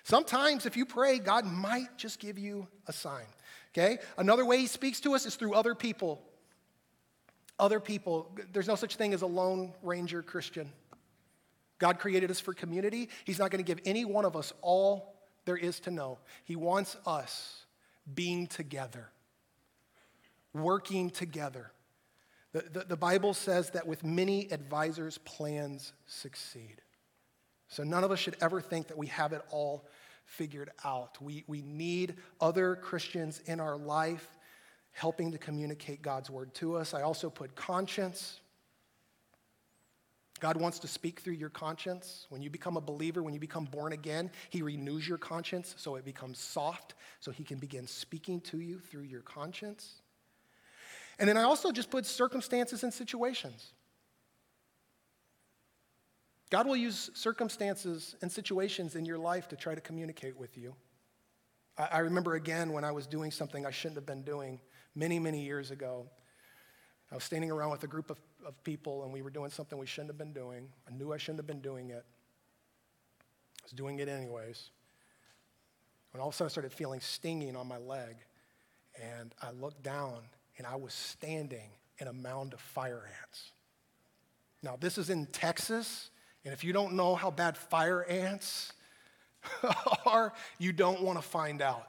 Sometimes, 0.04 0.66
if 0.66 0.78
you 0.78 0.86
pray, 0.86 1.20
God 1.20 1.46
might 1.46 1.98
just 1.98 2.20
give 2.20 2.38
you 2.38 2.68
a 2.88 2.94
sign. 2.94 3.26
Okay? 3.74 4.00
Another 4.18 4.46
way 4.46 4.58
he 4.60 4.68
speaks 4.68 5.00
to 5.02 5.14
us 5.16 5.26
is 5.26 5.36
through 5.36 5.54
other 5.54 5.76
people. 5.76 6.22
Other 7.60 7.80
people. 7.80 8.36
There's 8.54 8.68
no 8.68 8.76
such 8.76 8.96
thing 8.96 9.14
as 9.14 9.22
a 9.22 9.28
lone 9.28 9.74
ranger 9.82 10.22
Christian. 10.22 10.72
God 11.80 12.00
created 12.00 12.32
us 12.32 12.40
for 12.40 12.54
community. 12.54 13.10
He's 13.26 13.40
not 13.40 13.52
going 13.52 13.64
to 13.64 13.68
give 13.68 13.82
any 13.86 14.06
one 14.06 14.26
of 14.26 14.36
us 14.36 14.54
all 14.62 15.16
there 15.46 15.58
is 15.58 15.80
to 15.82 15.92
know. 15.92 16.20
He 16.44 16.56
wants 16.56 16.98
us 17.06 17.66
being 18.14 18.48
together, 18.48 19.10
working 20.54 21.10
together. 21.10 21.72
The, 22.58 22.80
the, 22.80 22.86
the, 22.86 22.98
Bible 22.98 23.36
says 23.36 23.70
that 23.72 23.86
with 23.86 24.04
many 24.04 24.52
advisors, 24.52 25.20
plans 25.20 25.94
succeed. 26.08 26.82
So 27.68 27.84
none 27.84 28.04
of 28.04 28.12
us 28.12 28.18
should 28.18 28.36
ever 28.42 28.62
think 28.62 28.88
that 28.88 28.98
we 28.98 29.06
have 29.08 29.32
it 29.32 29.44
all 29.52 29.88
figured 30.26 30.72
out. 30.84 31.22
We, 31.22 31.44
we 31.46 31.62
need 31.62 32.16
other 32.42 32.76
Christians 32.76 33.44
in 33.46 33.60
our 33.60 33.78
life 33.78 34.28
helping 34.92 35.32
to 35.34 35.38
communicate 35.38 36.02
God's 36.02 36.32
word 36.32 36.52
to 36.56 36.78
us. 36.78 36.96
I 36.96 37.04
also 37.04 37.30
put 37.30 37.56
conscience. 37.56 38.40
God 40.40 40.58
wants 40.58 40.80
to 40.80 40.88
speak 40.88 41.20
through 41.20 41.36
your 41.36 41.50
conscience. 41.50 42.26
When 42.30 42.42
you 42.42 42.50
become 42.50 42.76
a 42.76 42.82
believer, 42.82 43.22
when 43.22 43.36
you 43.36 43.40
become 43.40 43.66
born 43.66 43.94
again, 43.94 44.32
He 44.50 44.64
renews 44.64 45.08
your 45.08 45.20
conscience 45.20 45.76
so 45.78 45.96
it 45.96 46.06
becomes 46.06 46.40
soft, 46.40 46.96
so 47.20 47.30
He 47.30 47.44
can 47.44 47.60
begin 47.60 47.86
speaking 47.86 48.42
to 48.42 48.60
you 48.60 48.80
through 48.80 49.04
your 49.04 49.22
conscience. 49.22 50.02
And 51.20 51.28
then 51.28 51.38
I 51.38 51.44
also 51.44 51.72
just 51.72 51.90
put 51.90 52.06
circumstances 52.06 52.84
and 52.84 52.94
situations. 52.94 53.74
God 56.50 56.68
will 56.68 56.78
use 56.78 57.10
circumstances 57.14 58.16
and 58.22 58.32
situations 58.32 58.96
in 58.96 59.06
your 59.06 59.18
life 59.18 59.48
to 59.50 59.56
try 59.56 59.76
to 59.76 59.82
communicate 59.82 60.38
with 60.38 60.58
you. 60.58 60.76
I, 61.78 61.88
I 61.92 62.00
remember 62.00 62.36
again 62.36 62.72
when 62.72 62.84
I 62.84 62.92
was 62.92 63.08
doing 63.08 63.32
something 63.32 63.66
I 63.66 63.72
shouldn't 63.72 63.98
have 63.98 64.06
been 64.06 64.24
doing 64.24 64.60
many, 64.96 65.20
many 65.20 65.44
years 65.44 65.72
ago. 65.72 66.08
I 67.12 67.16
was 67.16 67.24
standing 67.24 67.52
around 67.52 67.72
with 67.72 67.84
a 67.84 67.88
group 67.88 68.10
of, 68.10 68.20
of 68.46 68.64
people 68.64 69.04
and 69.04 69.12
we 69.12 69.22
were 69.22 69.30
doing 69.30 69.50
something 69.50 69.78
we 69.78 69.88
shouldn't 69.88 70.10
have 70.10 70.18
been 70.18 70.34
doing. 70.34 70.70
I 70.88 70.96
knew 70.96 71.12
I 71.14 71.18
shouldn't 71.18 71.40
have 71.40 71.48
been 71.48 71.62
doing 71.62 71.90
it. 71.90 72.06
I 73.60 73.64
was 73.64 73.72
doing 73.72 74.00
it 74.00 74.08
anyways. 74.08 74.70
When 76.12 76.22
all 76.22 76.30
of 76.30 76.34
a 76.34 76.38
sudden 76.38 76.50
I 76.50 76.52
started 76.52 76.74
feeling 76.74 77.02
stinging 77.02 77.56
on 77.56 77.68
my 77.68 77.78
leg, 77.78 78.16
and 79.00 79.36
I 79.42 79.52
looked 79.52 79.84
down 79.84 80.24
and 80.58 80.66
I 80.66 80.76
was 80.76 80.94
standing 80.94 81.70
in 82.00 82.08
a 82.08 82.14
mound 82.14 82.54
of 82.54 82.60
fire 82.60 83.04
ants. 83.22 83.52
Now, 84.64 84.76
this 84.80 84.98
is 84.98 85.10
in 85.10 85.28
Texas, 85.28 86.10
and 86.44 86.54
if 86.54 86.64
you 86.64 86.74
don't 86.74 86.94
know 86.94 87.16
how 87.16 87.32
bad 87.32 87.58
fire 87.58 88.04
ants 88.04 88.74
are, 90.06 90.34
you 90.58 90.74
don't 90.74 91.02
want 91.02 91.18
to 91.18 91.22
find 91.22 91.62
out. 91.62 91.88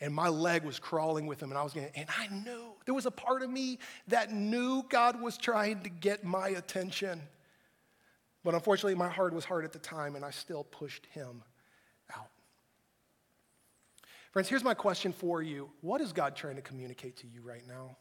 And 0.00 0.14
my 0.14 0.28
leg 0.28 0.64
was 0.64 0.78
crawling 0.78 1.26
with 1.26 1.38
them, 1.38 1.50
and 1.50 1.58
I 1.58 1.62
was 1.62 1.72
getting, 1.72 1.90
and 1.94 2.08
I 2.18 2.28
knew 2.28 2.72
there 2.84 2.94
was 2.94 3.06
a 3.06 3.10
part 3.10 3.42
of 3.42 3.50
me 3.50 3.78
that 4.08 4.32
knew 4.32 4.84
God 4.88 5.20
was 5.20 5.38
trying 5.38 5.82
to 5.82 5.88
get 5.88 6.24
my 6.24 6.48
attention. 6.48 7.22
But 8.42 8.54
unfortunately, 8.54 8.96
my 8.96 9.08
heart 9.08 9.32
was 9.32 9.46
hard 9.46 9.64
at 9.64 9.72
the 9.72 9.78
time, 9.78 10.16
and 10.16 10.24
I 10.24 10.30
still 10.30 10.64
pushed 10.64 11.06
him. 11.06 11.42
Friends, 14.34 14.48
here's 14.48 14.64
my 14.64 14.74
question 14.74 15.12
for 15.12 15.42
you 15.42 15.70
What 15.80 16.00
is 16.00 16.12
God 16.12 16.34
trying 16.34 16.56
to 16.56 16.62
communicate 16.62 17.18
to 17.18 17.28
you 17.28 17.40
right 17.40 17.62
now? 17.68 17.96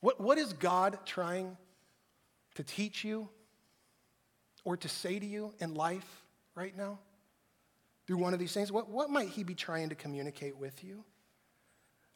What, 0.00 0.20
what 0.20 0.36
is 0.36 0.52
God 0.52 0.98
trying 1.06 1.56
to 2.56 2.64
teach 2.64 3.04
you 3.04 3.28
or 4.64 4.76
to 4.76 4.88
say 4.88 5.16
to 5.16 5.24
you 5.24 5.54
in 5.60 5.74
life 5.74 6.24
right 6.56 6.76
now 6.76 6.98
through 8.08 8.16
one 8.16 8.34
of 8.34 8.40
these 8.40 8.52
things? 8.52 8.72
What, 8.72 8.90
what 8.90 9.10
might 9.10 9.28
He 9.28 9.44
be 9.44 9.54
trying 9.54 9.90
to 9.90 9.94
communicate 9.94 10.56
with 10.56 10.82
you? 10.82 11.04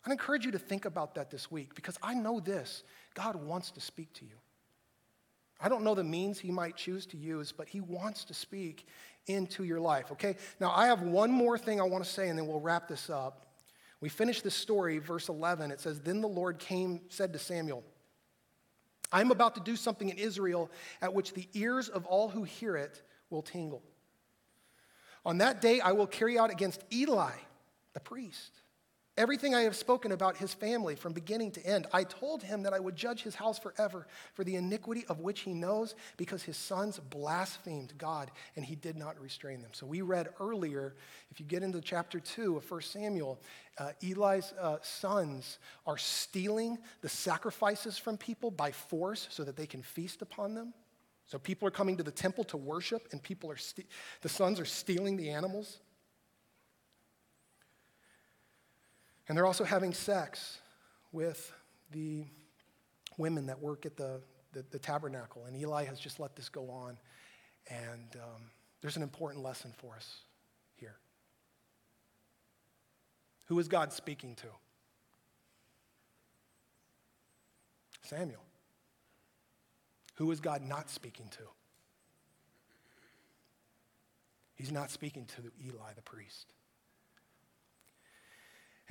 I'd 0.05 0.11
encourage 0.11 0.45
you 0.45 0.51
to 0.51 0.59
think 0.59 0.85
about 0.85 1.15
that 1.15 1.31
this 1.31 1.49
week 1.49 1.77
because 1.77 1.97
I 2.03 2.15
know 2.15 2.41
this 2.41 2.83
God 3.15 3.37
wants 3.37 3.71
to 3.71 3.81
speak 3.81 4.13
to 4.15 4.25
you. 4.25 4.35
I 5.61 5.69
don't 5.69 5.85
know 5.85 5.95
the 5.95 6.03
means 6.03 6.41
He 6.41 6.51
might 6.51 6.77
choose 6.77 7.07
to 7.07 7.17
use, 7.17 7.53
but 7.53 7.69
He 7.69 7.81
wants 7.81 8.25
to 8.25 8.35
speak 8.35 8.89
into 9.27 9.65
your 9.65 9.81
life, 9.81 10.13
okay? 10.13 10.37
Now, 10.61 10.73
I 10.75 10.87
have 10.87 11.03
one 11.03 11.31
more 11.31 11.59
thing 11.59 11.81
I 11.81 11.85
want 11.85 12.05
to 12.05 12.11
say, 12.11 12.29
and 12.29 12.39
then 12.39 12.47
we'll 12.47 12.61
wrap 12.61 12.89
this 12.89 13.09
up. 13.11 13.47
We 14.01 14.09
finish 14.09 14.43
this 14.43 14.55
story, 14.55 14.99
verse 14.99 15.29
11. 15.29 15.71
It 15.71 15.81
says, 15.81 16.01
Then 16.01 16.21
the 16.21 16.29
Lord 16.29 16.59
came, 16.59 17.01
said 17.09 17.33
to 17.33 17.39
Samuel, 17.39 17.85
I'm 19.13 19.31
about 19.31 19.55
to 19.57 19.61
do 19.61 19.77
something 19.77 20.09
in 20.09 20.19
Israel 20.19 20.71
at 21.01 21.13
which 21.13 21.35
the 21.35 21.49
ears 21.53 21.89
of 21.89 22.07
all 22.07 22.29
who 22.29 22.45
hear 22.45 22.77
it 22.77 23.03
will 23.31 23.43
tingle. 23.43 23.83
On 25.25 25.39
that 25.39 25.61
day, 25.61 25.81
I 25.81 25.93
will 25.93 26.07
carry 26.07 26.39
out 26.39 26.51
against 26.51 26.83
Eli, 26.93 27.33
the 27.93 28.01
priest 28.01 28.62
Everything 29.19 29.55
I 29.55 29.63
have 29.63 29.77
spoken 29.77 30.13
about 30.13 30.39
his 30.39 30.55
family 30.55 30.95
from 30.95 31.13
beginning 31.13 31.51
to 31.53 31.67
end, 31.67 31.87
I 31.93 32.05
told 32.05 32.43
him 32.43 32.63
that 32.63 32.73
I 32.73 32.81
would 32.81 32.97
judge 32.97 33.23
his 33.23 33.35
house 33.35 33.59
forever 33.59 34.07
for 34.33 34.43
the 34.43 34.57
iniquity 34.57 35.05
of 35.07 35.21
which 35.21 35.41
he 35.41 35.53
knows, 35.53 35.95
because 36.17 36.43
his 36.43 36.57
sons 36.57 36.99
blasphemed 36.99 37.93
God 37.99 38.31
and 38.57 38.65
he 38.65 38.75
did 38.75 38.97
not 38.97 39.21
restrain 39.21 39.61
them. 39.61 39.73
So 39.75 39.85
we 39.85 40.01
read 40.01 40.31
earlier, 40.41 40.95
if 41.31 41.39
you 41.39 41.45
get 41.45 41.63
into 41.63 41.83
chapter 41.83 42.21
2 42.21 42.57
of 42.57 42.71
1 42.71 42.81
Samuel, 42.81 43.39
uh, 43.77 43.93
Eli's 44.03 44.55
uh, 44.59 44.79
sons 44.81 45.59
are 45.87 45.99
stealing 45.99 46.79
the 47.03 47.09
sacrifices 47.11 47.99
from 47.99 48.17
people 48.17 48.51
by 48.51 48.73
force 48.73 49.29
so 49.31 49.45
that 49.45 49.57
they 49.57 49.67
can 49.67 49.83
feast 49.83 50.23
upon 50.23 50.55
them. 50.55 50.73
So 51.27 51.39
people 51.39 51.69
are 51.69 51.73
coming 51.73 51.99
to 51.99 52.03
the 52.03 52.11
temple 52.11 52.45
to 52.45 52.57
worship, 52.57 53.09
and 53.13 53.23
people 53.23 53.51
are 53.51 53.57
st- 53.57 53.87
the 54.23 54.29
sons 54.31 54.59
are 54.59 54.65
stealing 54.65 55.17
the 55.19 55.31
animals. 55.31 55.81
And 59.33 59.37
they're 59.39 59.47
also 59.47 59.65
having 59.65 59.95
sex 59.95 60.59
with 61.11 61.55
the 61.91 62.27
women 63.17 63.47
that 63.47 63.59
work 63.59 63.87
at 63.87 63.97
the, 63.97 64.21
the, 64.53 64.63
the 64.73 64.79
tabernacle. 64.79 65.47
And 65.47 65.57
Eli 65.57 65.87
has 65.87 65.99
just 65.99 66.21
let 66.21 66.37
this 66.37 66.51
go 66.51 66.69
on. 66.69 66.99
And 67.67 68.15
um, 68.17 68.43
there's 68.83 68.99
an 68.99 69.03
important 69.03 69.43
lesson 69.43 69.73
for 69.79 69.95
us 69.97 70.19
here. 70.77 70.97
Who 73.47 73.59
is 73.59 73.69
God 73.69 73.91
speaking 73.91 74.35
to? 74.35 74.49
Samuel. 78.03 78.45
Who 80.17 80.31
is 80.31 80.41
God 80.41 80.61
not 80.61 80.91
speaking 80.91 81.29
to? 81.31 81.45
He's 84.57 84.71
not 84.71 84.91
speaking 84.91 85.25
to 85.25 85.51
Eli 85.67 85.95
the 85.97 86.03
priest. 86.03 86.53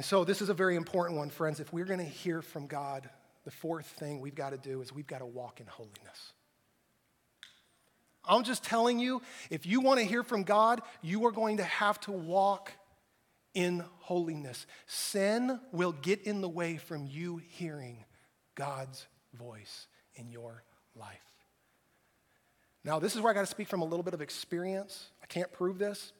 And 0.01 0.05
so, 0.07 0.23
this 0.23 0.41
is 0.41 0.49
a 0.49 0.53
very 0.55 0.77
important 0.77 1.19
one, 1.19 1.29
friends. 1.29 1.59
If 1.59 1.71
we're 1.71 1.85
going 1.85 1.99
to 1.99 2.03
hear 2.03 2.41
from 2.41 2.65
God, 2.65 3.07
the 3.45 3.51
fourth 3.51 3.85
thing 3.85 4.19
we've 4.19 4.33
got 4.33 4.49
to 4.49 4.57
do 4.57 4.81
is 4.81 4.91
we've 4.91 5.05
got 5.05 5.19
to 5.19 5.27
walk 5.27 5.59
in 5.59 5.67
holiness. 5.67 6.33
I'm 8.25 8.43
just 8.43 8.63
telling 8.63 8.97
you, 8.97 9.21
if 9.51 9.67
you 9.67 9.79
want 9.79 9.99
to 9.99 10.03
hear 10.03 10.23
from 10.23 10.41
God, 10.41 10.81
you 11.03 11.23
are 11.27 11.31
going 11.31 11.57
to 11.57 11.63
have 11.63 11.99
to 11.99 12.11
walk 12.11 12.71
in 13.53 13.85
holiness. 13.99 14.65
Sin 14.87 15.59
will 15.71 15.91
get 15.91 16.23
in 16.23 16.41
the 16.41 16.49
way 16.49 16.77
from 16.77 17.05
you 17.05 17.39
hearing 17.49 18.03
God's 18.55 19.05
voice 19.35 19.85
in 20.15 20.31
your 20.31 20.63
life. 20.95 21.19
Now, 22.83 22.97
this 22.97 23.15
is 23.15 23.21
where 23.21 23.29
I 23.29 23.35
got 23.35 23.41
to 23.41 23.45
speak 23.45 23.67
from 23.67 23.83
a 23.83 23.85
little 23.85 24.01
bit 24.01 24.15
of 24.15 24.21
experience. 24.23 25.11
I 25.21 25.27
can't 25.27 25.51
prove 25.51 25.77
this, 25.77 26.11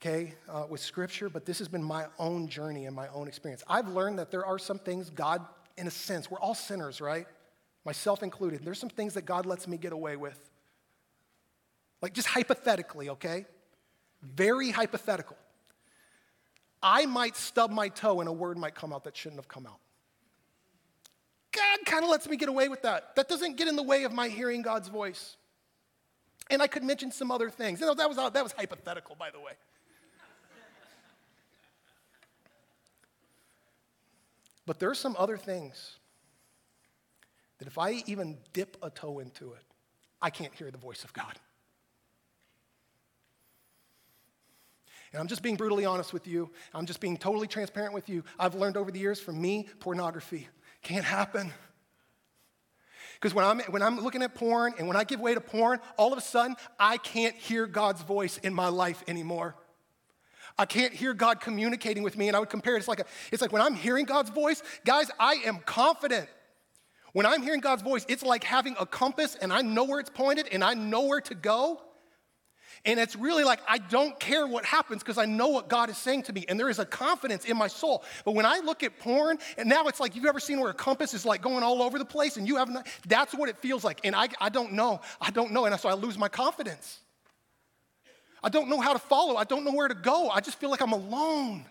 okay, 0.00 0.34
uh, 0.48 0.64
with 0.68 0.80
Scripture, 0.80 1.28
but 1.28 1.44
this 1.44 1.58
has 1.58 1.68
been 1.68 1.82
my 1.82 2.06
own 2.18 2.48
journey 2.48 2.86
and 2.86 2.96
my 2.96 3.08
own 3.08 3.28
experience. 3.28 3.62
I've 3.68 3.88
learned 3.88 4.18
that 4.18 4.30
there 4.30 4.46
are 4.46 4.58
some 4.58 4.78
things 4.78 5.10
God, 5.10 5.44
in 5.76 5.86
a 5.86 5.90
sense, 5.90 6.30
we're 6.30 6.40
all 6.40 6.54
sinners, 6.54 7.00
right? 7.00 7.26
Myself 7.84 8.22
included. 8.22 8.64
There's 8.64 8.78
some 8.78 8.88
things 8.88 9.14
that 9.14 9.26
God 9.26 9.44
lets 9.44 9.68
me 9.68 9.76
get 9.76 9.92
away 9.92 10.16
with. 10.16 10.38
Like 12.00 12.14
just 12.14 12.28
hypothetically, 12.28 13.10
okay? 13.10 13.44
Very 14.22 14.70
hypothetical. 14.70 15.36
I 16.82 17.04
might 17.04 17.36
stub 17.36 17.70
my 17.70 17.88
toe 17.88 18.20
and 18.20 18.28
a 18.28 18.32
word 18.32 18.56
might 18.56 18.74
come 18.74 18.94
out 18.94 19.04
that 19.04 19.16
shouldn't 19.16 19.38
have 19.38 19.48
come 19.48 19.66
out. 19.66 19.80
God 21.52 21.78
kind 21.84 22.04
of 22.04 22.10
lets 22.10 22.26
me 22.26 22.36
get 22.36 22.48
away 22.48 22.68
with 22.68 22.82
that. 22.82 23.16
That 23.16 23.28
doesn't 23.28 23.58
get 23.58 23.68
in 23.68 23.76
the 23.76 23.82
way 23.82 24.04
of 24.04 24.12
my 24.12 24.28
hearing 24.28 24.62
God's 24.62 24.88
voice. 24.88 25.36
And 26.48 26.62
I 26.62 26.68
could 26.68 26.84
mention 26.84 27.12
some 27.12 27.30
other 27.30 27.50
things. 27.50 27.80
You 27.80 27.86
know, 27.86 27.94
that 27.94 28.08
was, 28.08 28.16
that 28.16 28.42
was 28.42 28.52
hypothetical, 28.52 29.14
by 29.14 29.30
the 29.30 29.40
way. 29.40 29.52
But 34.66 34.78
there 34.78 34.90
are 34.90 34.94
some 34.94 35.16
other 35.18 35.36
things 35.36 35.96
that 37.58 37.68
if 37.68 37.78
I 37.78 38.02
even 38.06 38.38
dip 38.52 38.76
a 38.82 38.90
toe 38.90 39.18
into 39.18 39.52
it, 39.52 39.62
I 40.22 40.30
can't 40.30 40.54
hear 40.54 40.70
the 40.70 40.78
voice 40.78 41.04
of 41.04 41.12
God. 41.12 41.34
And 45.12 45.20
I'm 45.20 45.26
just 45.26 45.42
being 45.42 45.56
brutally 45.56 45.84
honest 45.84 46.12
with 46.12 46.26
you. 46.26 46.50
I'm 46.72 46.86
just 46.86 47.00
being 47.00 47.16
totally 47.16 47.48
transparent 47.48 47.94
with 47.94 48.08
you. 48.08 48.22
I've 48.38 48.54
learned 48.54 48.76
over 48.76 48.90
the 48.90 49.00
years 49.00 49.20
from 49.20 49.40
me, 49.40 49.66
pornography 49.80 50.48
can't 50.82 51.04
happen. 51.04 51.52
Because 53.14 53.34
when 53.34 53.44
I'm, 53.44 53.60
when 53.70 53.82
I'm 53.82 54.00
looking 54.00 54.22
at 54.22 54.34
porn 54.34 54.72
and 54.78 54.88
when 54.88 54.96
I 54.96 55.04
give 55.04 55.20
way 55.20 55.34
to 55.34 55.40
porn, 55.40 55.80
all 55.98 56.12
of 56.12 56.18
a 56.18 56.22
sudden, 56.22 56.56
I 56.78 56.96
can't 56.96 57.34
hear 57.36 57.66
God's 57.66 58.02
voice 58.02 58.38
in 58.38 58.54
my 58.54 58.68
life 58.68 59.02
anymore. 59.06 59.56
I 60.58 60.66
can't 60.66 60.92
hear 60.92 61.14
God 61.14 61.40
communicating 61.40 62.02
with 62.02 62.16
me. 62.16 62.28
And 62.28 62.36
I 62.36 62.40
would 62.40 62.50
compare 62.50 62.76
it, 62.76 62.78
it's 62.78 62.88
like, 62.88 63.00
a, 63.00 63.06
it's 63.32 63.42
like 63.42 63.52
when 63.52 63.62
I'm 63.62 63.74
hearing 63.74 64.04
God's 64.04 64.30
voice, 64.30 64.62
guys, 64.84 65.10
I 65.18 65.34
am 65.44 65.58
confident. 65.64 66.28
When 67.12 67.26
I'm 67.26 67.42
hearing 67.42 67.60
God's 67.60 67.82
voice, 67.82 68.04
it's 68.08 68.22
like 68.22 68.44
having 68.44 68.76
a 68.78 68.86
compass 68.86 69.34
and 69.34 69.52
I 69.52 69.62
know 69.62 69.84
where 69.84 70.00
it's 70.00 70.10
pointed 70.10 70.48
and 70.52 70.62
I 70.62 70.74
know 70.74 71.02
where 71.02 71.20
to 71.22 71.34
go. 71.34 71.80
And 72.84 72.98
it's 72.98 73.14
really 73.14 73.44
like 73.44 73.60
I 73.68 73.78
don't 73.78 74.18
care 74.18 74.46
what 74.46 74.64
happens 74.64 75.02
because 75.02 75.18
I 75.18 75.26
know 75.26 75.48
what 75.48 75.68
God 75.68 75.90
is 75.90 75.98
saying 75.98 76.22
to 76.24 76.32
me. 76.32 76.46
And 76.48 76.58
there 76.58 76.70
is 76.70 76.78
a 76.78 76.86
confidence 76.86 77.44
in 77.44 77.56
my 77.56 77.66
soul. 77.66 78.04
But 78.24 78.32
when 78.32 78.46
I 78.46 78.60
look 78.60 78.82
at 78.82 78.98
porn, 78.98 79.38
and 79.58 79.68
now 79.68 79.86
it's 79.86 80.00
like 80.00 80.16
you've 80.16 80.24
ever 80.24 80.40
seen 80.40 80.60
where 80.60 80.70
a 80.70 80.74
compass 80.74 81.12
is 81.12 81.26
like 81.26 81.42
going 81.42 81.62
all 81.62 81.82
over 81.82 81.98
the 81.98 82.04
place 82.04 82.36
and 82.36 82.48
you 82.48 82.56
haven't, 82.56 82.86
that's 83.06 83.34
what 83.34 83.48
it 83.48 83.58
feels 83.58 83.84
like. 83.84 84.00
And 84.04 84.14
I, 84.14 84.28
I 84.40 84.48
don't 84.48 84.72
know. 84.72 85.00
I 85.20 85.30
don't 85.30 85.52
know. 85.52 85.66
And 85.66 85.78
so 85.78 85.88
I 85.88 85.94
lose 85.94 86.16
my 86.16 86.28
confidence. 86.28 87.00
I 88.42 88.48
don't 88.48 88.68
know 88.68 88.80
how 88.80 88.92
to 88.92 88.98
follow. 88.98 89.36
I 89.36 89.44
don't 89.44 89.64
know 89.64 89.72
where 89.72 89.88
to 89.88 89.94
go. 89.94 90.30
I 90.30 90.40
just 90.40 90.58
feel 90.58 90.70
like 90.70 90.80
I'm 90.80 90.92
alone. 90.92 91.64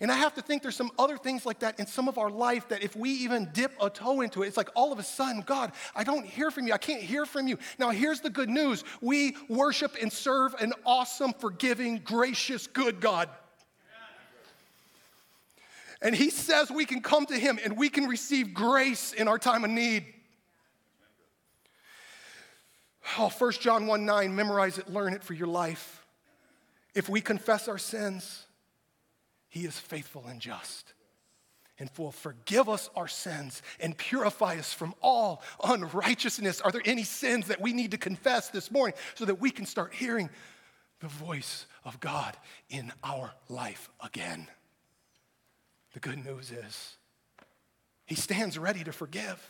And 0.00 0.10
I 0.10 0.16
have 0.16 0.34
to 0.34 0.42
think 0.42 0.62
there's 0.62 0.74
some 0.74 0.90
other 0.98 1.16
things 1.16 1.46
like 1.46 1.60
that 1.60 1.78
in 1.78 1.86
some 1.86 2.08
of 2.08 2.18
our 2.18 2.28
life 2.30 2.68
that 2.68 2.82
if 2.82 2.96
we 2.96 3.10
even 3.10 3.48
dip 3.52 3.72
a 3.80 3.88
toe 3.88 4.20
into 4.20 4.42
it, 4.42 4.48
it's 4.48 4.56
like 4.56 4.70
all 4.74 4.92
of 4.92 4.98
a 4.98 5.02
sudden, 5.02 5.42
God, 5.42 5.70
I 5.94 6.02
don't 6.02 6.26
hear 6.26 6.50
from 6.50 6.66
you. 6.66 6.72
I 6.72 6.78
can't 6.78 7.02
hear 7.02 7.24
from 7.24 7.46
you. 7.46 7.56
Now, 7.78 7.90
here's 7.90 8.20
the 8.20 8.28
good 8.28 8.48
news 8.48 8.82
we 9.00 9.36
worship 9.48 9.96
and 10.02 10.12
serve 10.12 10.54
an 10.54 10.72
awesome, 10.84 11.32
forgiving, 11.34 11.98
gracious, 11.98 12.66
good 12.66 13.00
God. 13.00 13.28
And 16.00 16.16
He 16.16 16.30
says 16.30 16.70
we 16.70 16.84
can 16.84 17.00
come 17.00 17.26
to 17.26 17.38
Him 17.38 17.60
and 17.62 17.76
we 17.76 17.88
can 17.88 18.06
receive 18.06 18.52
grace 18.52 19.12
in 19.12 19.28
our 19.28 19.38
time 19.38 19.62
of 19.62 19.70
need. 19.70 20.04
Oh, 23.18 23.28
1 23.28 23.52
John 23.52 23.86
1 23.86 24.06
9, 24.06 24.34
memorize 24.34 24.78
it, 24.78 24.88
learn 24.88 25.12
it 25.12 25.24
for 25.24 25.34
your 25.34 25.48
life. 25.48 26.06
If 26.94 27.08
we 27.08 27.20
confess 27.20 27.68
our 27.68 27.78
sins, 27.78 28.46
he 29.48 29.64
is 29.64 29.78
faithful 29.78 30.24
and 30.28 30.40
just 30.40 30.94
and 31.78 31.90
will 31.98 32.12
forgive 32.12 32.68
us 32.68 32.90
our 32.94 33.08
sins 33.08 33.60
and 33.80 33.96
purify 33.96 34.56
us 34.56 34.72
from 34.72 34.94
all 35.02 35.42
unrighteousness. 35.64 36.60
Are 36.60 36.70
there 36.70 36.82
any 36.84 37.02
sins 37.02 37.48
that 37.48 37.60
we 37.60 37.72
need 37.72 37.90
to 37.90 37.98
confess 37.98 38.50
this 38.50 38.70
morning 38.70 38.94
so 39.14 39.24
that 39.24 39.40
we 39.40 39.50
can 39.50 39.66
start 39.66 39.92
hearing 39.92 40.30
the 41.00 41.08
voice 41.08 41.66
of 41.84 41.98
God 41.98 42.36
in 42.68 42.92
our 43.02 43.32
life 43.48 43.90
again? 44.00 44.46
The 45.94 46.00
good 46.00 46.24
news 46.24 46.52
is, 46.52 46.96
He 48.06 48.14
stands 48.14 48.56
ready 48.58 48.84
to 48.84 48.92
forgive, 48.92 49.44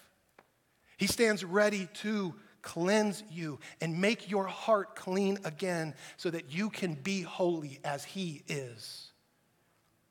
He 0.96 1.06
stands 1.06 1.44
ready 1.44 1.88
to 1.96 2.34
cleanse 2.62 3.22
you 3.30 3.58
and 3.80 4.00
make 4.00 4.30
your 4.30 4.46
heart 4.46 4.94
clean 4.94 5.38
again 5.44 5.94
so 6.16 6.30
that 6.30 6.52
you 6.52 6.70
can 6.70 6.94
be 6.94 7.22
holy 7.22 7.80
as 7.84 8.04
He 8.04 8.42
is 8.48 9.10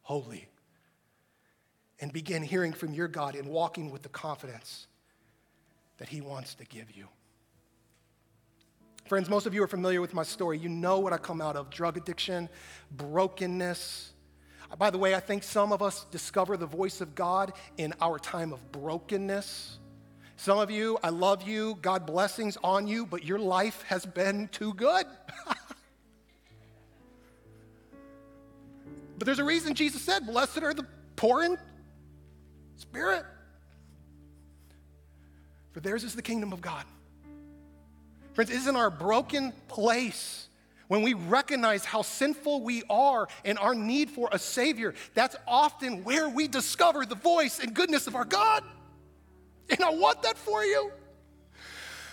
holy. 0.02 0.48
And 2.00 2.12
begin 2.12 2.44
hearing 2.44 2.74
from 2.74 2.94
your 2.94 3.08
God 3.08 3.36
and 3.36 3.48
walking 3.48 3.92
with 3.92 4.02
the 4.02 4.10
confidence 4.10 4.88
that 5.98 6.10
He 6.10 6.20
wants 6.20 6.56
to 6.56 6.66
give 6.66 6.92
you. 6.96 7.08
Friends, 9.06 9.30
most 9.30 9.46
of 9.46 9.54
you 9.54 9.62
are 9.62 9.68
familiar 9.68 10.02
with 10.02 10.14
my 10.14 10.24
story. 10.24 10.58
You 10.58 10.70
know 10.70 11.00
what 11.00 11.14
I 11.14 11.18
come 11.18 11.42
out 11.42 11.56
of 11.56 11.70
drug 11.70 11.98
addiction, 11.98 12.50
brokenness. 12.92 14.14
By 14.78 14.90
the 14.90 14.98
way, 14.98 15.16
I 15.16 15.20
think 15.20 15.44
some 15.44 15.74
of 15.74 15.82
us 15.82 16.06
discover 16.12 16.56
the 16.56 16.66
voice 16.66 17.02
of 17.02 17.14
God 17.14 17.54
in 17.78 17.94
our 18.00 18.18
time 18.18 18.54
of 18.54 18.72
brokenness. 18.72 19.80
Some 20.42 20.58
of 20.58 20.72
you, 20.72 20.98
I 21.04 21.10
love 21.10 21.48
you, 21.48 21.78
God 21.84 22.08
blessings 22.08 22.58
on 22.64 22.88
you, 22.88 23.06
but 23.06 23.24
your 23.24 23.38
life 23.38 23.84
has 23.84 24.08
been 24.08 24.48
too 24.48 24.74
good. 24.74 25.06
but 29.20 29.28
there's 29.28 29.38
a 29.38 29.44
reason 29.44 29.76
Jesus 29.76 30.02
said, 30.02 30.26
Blessed 30.26 30.64
are 30.64 30.74
the 30.74 30.88
poor 31.16 31.44
in 31.44 31.60
spirit, 32.78 33.24
for 35.74 35.80
theirs 35.80 36.04
is 36.04 36.16
the 36.16 36.24
kingdom 36.24 36.54
of 36.54 36.60
God. 36.60 36.86
Friends, 38.34 38.50
isn't 38.50 38.76
our 38.76 38.90
broken 38.90 39.54
place 39.68 40.48
when 40.88 41.04
we 41.04 41.14
recognize 41.14 41.86
how 41.86 42.02
sinful 42.02 42.64
we 42.64 42.82
are 42.90 43.28
and 43.46 43.60
our 43.60 43.76
need 43.76 44.10
for 44.10 44.28
a 44.32 44.40
Savior, 44.40 44.96
that's 45.14 45.36
often 45.48 46.04
where 46.04 46.28
we 46.28 46.48
discover 46.48 47.06
the 47.06 47.14
voice 47.14 47.60
and 47.60 47.76
goodness 47.76 48.08
of 48.08 48.16
our 48.16 48.26
God. 48.26 48.64
And 49.70 49.84
I 49.84 49.90
want 49.90 50.22
that 50.24 50.38
for 50.38 50.64
you. 50.64 50.92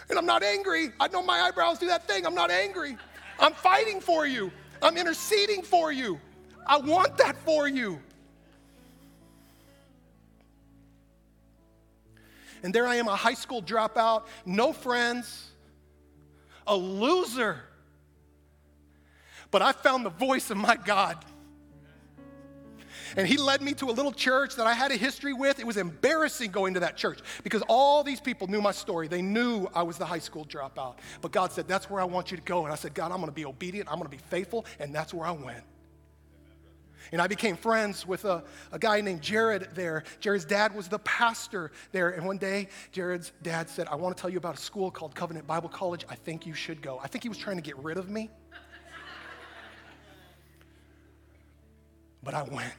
And 0.08 0.18
I'm 0.18 0.26
not 0.26 0.42
angry. 0.42 0.92
I 1.00 1.08
know 1.08 1.22
my 1.22 1.40
eyebrows 1.40 1.78
do 1.78 1.86
that 1.88 2.06
thing. 2.06 2.24
I'm 2.24 2.34
not 2.34 2.50
angry. 2.50 2.96
I'm 3.40 3.52
fighting 3.52 4.00
for 4.00 4.26
you, 4.26 4.50
I'm 4.82 4.96
interceding 4.96 5.62
for 5.62 5.92
you. 5.92 6.20
I 6.66 6.78
want 6.78 7.16
that 7.18 7.36
for 7.44 7.66
you. 7.66 8.00
And 12.62 12.74
there 12.74 12.86
I 12.86 12.96
am, 12.96 13.06
a 13.06 13.16
high 13.16 13.34
school 13.34 13.62
dropout, 13.62 14.24
no 14.44 14.72
friends 14.72 15.52
a 16.68 16.76
loser. 16.76 17.58
But 19.50 19.62
I 19.62 19.72
found 19.72 20.04
the 20.04 20.10
voice 20.10 20.50
of 20.50 20.58
my 20.58 20.76
God. 20.76 21.24
And 23.16 23.26
he 23.26 23.36
led 23.36 23.62
me 23.62 23.74
to 23.74 23.86
a 23.86 23.92
little 23.92 24.12
church 24.12 24.56
that 24.56 24.66
I 24.66 24.74
had 24.74 24.90
a 24.90 24.96
history 24.96 25.32
with. 25.32 25.58
It 25.58 25.66
was 25.66 25.76
embarrassing 25.76 26.50
going 26.50 26.74
to 26.74 26.80
that 26.80 26.96
church 26.96 27.20
because 27.42 27.62
all 27.68 28.02
these 28.02 28.20
people 28.20 28.48
knew 28.48 28.60
my 28.60 28.72
story. 28.72 29.08
They 29.08 29.22
knew 29.22 29.68
I 29.74 29.82
was 29.82 29.98
the 29.98 30.06
high 30.06 30.18
school 30.18 30.44
dropout. 30.44 30.96
But 31.20 31.32
God 31.32 31.52
said, 31.52 31.68
That's 31.68 31.90
where 31.90 32.00
I 32.00 32.04
want 32.04 32.30
you 32.30 32.36
to 32.36 32.42
go. 32.42 32.64
And 32.64 32.72
I 32.72 32.76
said, 32.76 32.94
God, 32.94 33.12
I'm 33.12 33.18
going 33.18 33.26
to 33.26 33.32
be 33.32 33.44
obedient. 33.44 33.88
I'm 33.90 33.98
going 33.98 34.10
to 34.10 34.16
be 34.16 34.22
faithful. 34.28 34.66
And 34.78 34.94
that's 34.94 35.14
where 35.14 35.26
I 35.26 35.32
went. 35.32 35.64
And 37.12 37.22
I 37.22 37.26
became 37.26 37.56
friends 37.56 38.06
with 38.06 38.24
a, 38.24 38.44
a 38.70 38.78
guy 38.78 39.00
named 39.00 39.22
Jared 39.22 39.68
there. 39.74 40.04
Jared's 40.20 40.44
dad 40.44 40.74
was 40.74 40.88
the 40.88 40.98
pastor 41.00 41.70
there. 41.92 42.10
And 42.10 42.26
one 42.26 42.38
day, 42.38 42.68
Jared's 42.92 43.32
dad 43.42 43.70
said, 43.70 43.88
I 43.88 43.94
want 43.94 44.16
to 44.16 44.20
tell 44.20 44.30
you 44.30 44.38
about 44.38 44.58
a 44.58 44.60
school 44.60 44.90
called 44.90 45.14
Covenant 45.14 45.46
Bible 45.46 45.68
College. 45.68 46.04
I 46.08 46.14
think 46.14 46.46
you 46.46 46.54
should 46.54 46.82
go. 46.82 47.00
I 47.02 47.08
think 47.08 47.22
he 47.22 47.28
was 47.28 47.38
trying 47.38 47.56
to 47.56 47.62
get 47.62 47.78
rid 47.78 47.96
of 47.96 48.10
me. 48.10 48.30
but 52.22 52.34
I 52.34 52.42
went. 52.42 52.74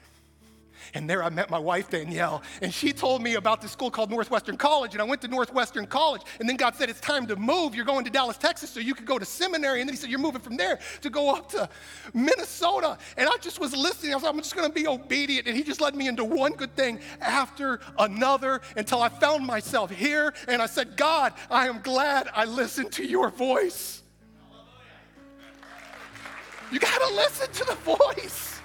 And 0.93 1.09
there 1.09 1.23
I 1.23 1.29
met 1.29 1.49
my 1.49 1.59
wife, 1.59 1.89
Danielle, 1.89 2.41
and 2.61 2.73
she 2.73 2.93
told 2.93 3.21
me 3.21 3.35
about 3.35 3.61
this 3.61 3.71
school 3.71 3.91
called 3.91 4.09
Northwestern 4.09 4.57
College. 4.57 4.93
And 4.93 5.01
I 5.01 5.05
went 5.05 5.21
to 5.21 5.27
Northwestern 5.27 5.85
College, 5.85 6.21
and 6.39 6.49
then 6.49 6.55
God 6.55 6.75
said, 6.75 6.89
It's 6.89 6.99
time 6.99 7.27
to 7.27 7.35
move. 7.35 7.75
You're 7.75 7.85
going 7.85 8.05
to 8.05 8.11
Dallas, 8.11 8.37
Texas, 8.37 8.69
so 8.69 8.79
you 8.79 8.95
could 8.95 9.05
go 9.05 9.19
to 9.19 9.25
seminary. 9.25 9.81
And 9.81 9.89
then 9.89 9.93
He 9.93 9.99
said, 9.99 10.09
You're 10.09 10.19
moving 10.19 10.41
from 10.41 10.57
there 10.57 10.79
to 11.01 11.09
go 11.09 11.33
up 11.35 11.49
to 11.49 11.69
Minnesota. 12.13 12.97
And 13.17 13.29
I 13.29 13.37
just 13.41 13.59
was 13.59 13.75
listening. 13.75 14.13
I 14.13 14.15
was 14.15 14.23
like, 14.23 14.33
I'm 14.33 14.39
just 14.39 14.55
going 14.55 14.67
to 14.67 14.73
be 14.73 14.87
obedient. 14.87 15.47
And 15.47 15.55
He 15.55 15.63
just 15.63 15.81
led 15.81 15.95
me 15.95 16.07
into 16.07 16.25
one 16.25 16.53
good 16.53 16.75
thing 16.75 16.99
after 17.21 17.79
another 17.97 18.61
until 18.75 19.01
I 19.01 19.09
found 19.09 19.45
myself 19.45 19.91
here. 19.91 20.33
And 20.47 20.61
I 20.61 20.65
said, 20.65 20.97
God, 20.97 21.33
I 21.49 21.67
am 21.67 21.81
glad 21.81 22.29
I 22.33 22.45
listened 22.45 22.91
to 22.93 23.05
your 23.05 23.29
voice. 23.29 24.03
You 26.71 26.79
got 26.79 27.01
to 27.01 27.15
listen 27.15 27.51
to 27.51 27.65
the 27.65 27.75
voice. 27.75 28.58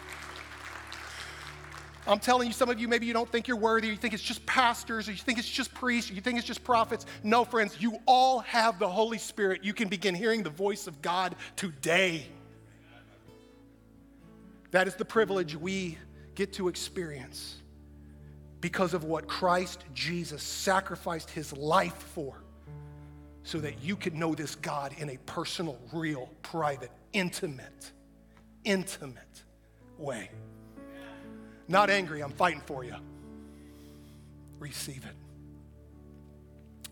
I'm 2.06 2.18
telling 2.18 2.46
you, 2.46 2.52
some 2.52 2.68
of 2.68 2.78
you, 2.78 2.86
maybe 2.86 3.06
you 3.06 3.14
don't 3.14 3.30
think 3.30 3.48
you're 3.48 3.56
worthy, 3.56 3.88
you 3.88 3.96
think 3.96 4.12
it's 4.12 4.22
just 4.22 4.44
pastors, 4.44 5.08
or 5.08 5.12
you 5.12 5.18
think 5.18 5.38
it's 5.38 5.48
just 5.48 5.72
priests, 5.72 6.10
or 6.10 6.14
you 6.14 6.20
think 6.20 6.38
it's 6.38 6.46
just 6.46 6.62
prophets. 6.62 7.06
No, 7.22 7.44
friends, 7.44 7.76
you 7.80 7.98
all 8.04 8.40
have 8.40 8.78
the 8.78 8.88
Holy 8.88 9.16
Spirit. 9.16 9.64
You 9.64 9.72
can 9.72 9.88
begin 9.88 10.14
hearing 10.14 10.42
the 10.42 10.50
voice 10.50 10.86
of 10.86 11.00
God 11.00 11.34
today. 11.56 12.26
That 14.70 14.86
is 14.86 14.96
the 14.96 15.04
privilege 15.04 15.56
we 15.56 15.96
get 16.34 16.52
to 16.54 16.68
experience 16.68 17.56
because 18.60 18.92
of 18.92 19.04
what 19.04 19.26
Christ 19.28 19.84
Jesus 19.94 20.42
sacrificed 20.42 21.30
his 21.30 21.52
life 21.56 21.96
for, 22.14 22.42
so 23.44 23.58
that 23.58 23.82
you 23.82 23.94
could 23.96 24.14
know 24.14 24.34
this 24.34 24.56
God 24.56 24.94
in 24.98 25.10
a 25.10 25.16
personal, 25.26 25.78
real, 25.92 26.28
private, 26.42 26.90
intimate, 27.12 27.92
intimate 28.64 29.42
way. 29.96 30.30
Not 31.66 31.90
angry, 31.90 32.22
I'm 32.22 32.32
fighting 32.32 32.60
for 32.60 32.84
you. 32.84 32.94
Receive 34.58 35.04
it. 35.04 35.16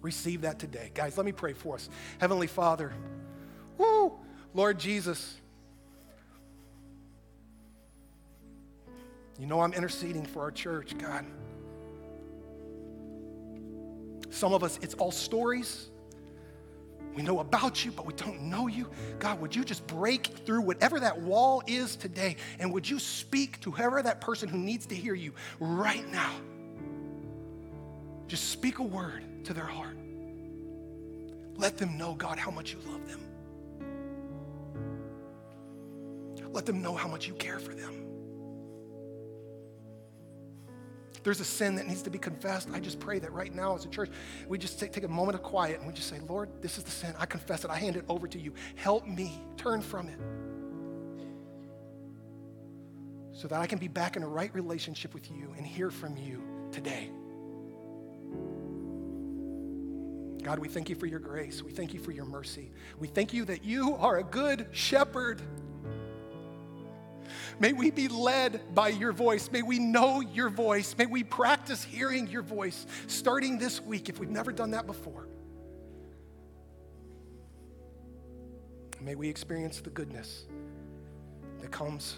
Receive 0.01 0.43
that 0.43 0.59
today. 0.59 0.91
Guys, 0.95 1.17
let 1.17 1.25
me 1.25 1.33
pray 1.33 1.53
for 1.53 1.77
us. 1.77 1.89
Heavenly 2.19 2.49
Father, 2.49 2.93
woo, 3.79 4.13
Lord 4.53 4.79
Jesus, 4.79 5.37
you 9.39 9.47
know 9.47 9.61
I'm 9.61 9.73
interceding 9.73 10.27
for 10.27 10.43
our 10.43 10.51
church, 10.51 10.97
God. 10.99 11.25
Some 14.31 14.55
of 14.55 14.65
us, 14.65 14.79
it's 14.83 14.95
all 14.95 15.13
stories. 15.13 15.91
We 17.15 17.23
know 17.23 17.41
about 17.41 17.85
you, 17.85 17.91
but 17.91 18.07
we 18.07 18.15
don't 18.15 18.43
know 18.43 18.69
you. 18.69 18.89
God, 19.19 19.41
would 19.41 19.55
you 19.55 19.65
just 19.65 19.87
break 19.87 20.27
through 20.27 20.63
whatever 20.63 20.99
that 21.01 21.21
wall 21.21 21.63
is 21.67 21.97
today? 21.97 22.37
And 22.59 22.73
would 22.73 22.89
you 22.89 22.99
speak 22.99 23.61
to 23.61 23.71
whoever 23.71 24.03
that 24.03 24.21
person 24.21 24.49
who 24.49 24.59
needs 24.59 24.87
to 24.87 24.95
hear 24.95 25.15
you 25.15 25.35
right 25.61 26.11
now? 26.11 26.33
Just 28.29 28.49
speak 28.51 28.79
a 28.79 28.83
word 28.83 29.45
to 29.45 29.53
their 29.53 29.67
heart. 29.67 29.97
Let 31.57 31.77
them 31.77 31.99
know, 31.99 32.15
God, 32.15 32.39
how 32.39 32.51
much 32.51 32.73
you 32.73 32.79
love 32.91 33.07
them. 33.07 33.21
Let 36.51 36.67
them 36.67 36.83
know 36.83 36.95
how 36.95 37.09
much 37.09 37.27
you 37.27 37.35
care 37.35 37.59
for 37.59 37.75
them. 37.75 38.12
There's 41.23 41.41
a 41.41 41.45
sin 41.45 41.77
that 41.77 41.87
needs 41.87 42.03
to 42.03 42.11
be 42.11 42.19
confessed, 42.19 42.69
I 42.73 42.81
just 42.81 42.99
pray 42.99 43.19
that 43.21 43.33
right 43.33 43.55
now 43.55 43.75
as 43.75 43.85
a 43.85 43.89
church, 43.89 44.11
we 44.49 44.59
just 44.59 44.81
take, 44.81 44.93
take 44.93 45.05
a 45.05 45.09
moment 45.09 45.37
of 45.37 45.43
quiet 45.43 45.79
and 45.79 45.87
we 45.87 45.93
just 45.93 46.09
say, 46.09 46.19
Lord, 46.29 46.49
this 46.61 46.79
is 46.79 46.85
the 46.85 46.91
sin. 46.91 47.15
I 47.19 47.27
confess 47.27 47.65
it. 47.65 47.71
I 47.71 47.77
hand 47.77 47.97
it 47.97 48.05
over 48.09 48.27
to 48.27 48.39
you. 48.39 48.53
Help 48.75 49.07
me 49.07 49.41
turn 49.57 49.81
from 49.81 50.09
it 50.09 50.19
so 53.33 53.49
that 53.49 53.61
I 53.61 53.67
can 53.67 53.79
be 53.79 53.89
back 53.89 54.17
in 54.17 54.23
a 54.23 54.29
right 54.29 54.55
relationship 54.55 55.15
with 55.15 55.31
you 55.31 55.55
and 55.57 55.67
hear 55.67 55.91
from 55.91 56.17
you 56.17 56.43
today. 56.71 57.11
God, 60.43 60.59
we 60.59 60.69
thank 60.69 60.89
you 60.89 60.97
for 60.97 61.07
your 61.07 61.21
grace. 61.21 61.63
We 61.63 61.71
thank 61.71 61.95
you 61.95 62.01
for 62.01 62.11
your 62.11 62.25
mercy. 62.25 62.73
We 62.99 63.07
thank 63.07 63.33
you 63.33 63.45
that 63.45 63.65
you 63.65 63.95
are 63.97 64.19
a 64.19 64.25
good 64.25 64.67
shepherd. 64.73 65.41
May 67.59 67.73
we 67.73 67.91
be 67.91 68.09
led 68.09 68.75
by 68.75 68.89
your 68.89 69.13
voice. 69.13 69.51
May 69.51 69.63
we 69.63 69.79
know 69.79 70.21
your 70.21 70.49
voice. 70.49 70.95
May 70.97 71.07
we 71.07 71.23
practice 71.25 71.85
hearing 71.85 72.29
your 72.29 72.43
voice 72.43 72.87
starting 73.07 73.59
this 73.59 73.81
week 73.81 74.09
if 74.09 74.19
we've 74.19 74.31
never 74.31 74.53
done 74.53 74.73
that 74.73 74.87
before. 74.87 75.29
May 79.01 79.15
we 79.15 79.29
experience 79.29 79.81
the 79.81 79.91
goodness 79.91 80.45
that 81.61 81.71
comes 81.71 82.17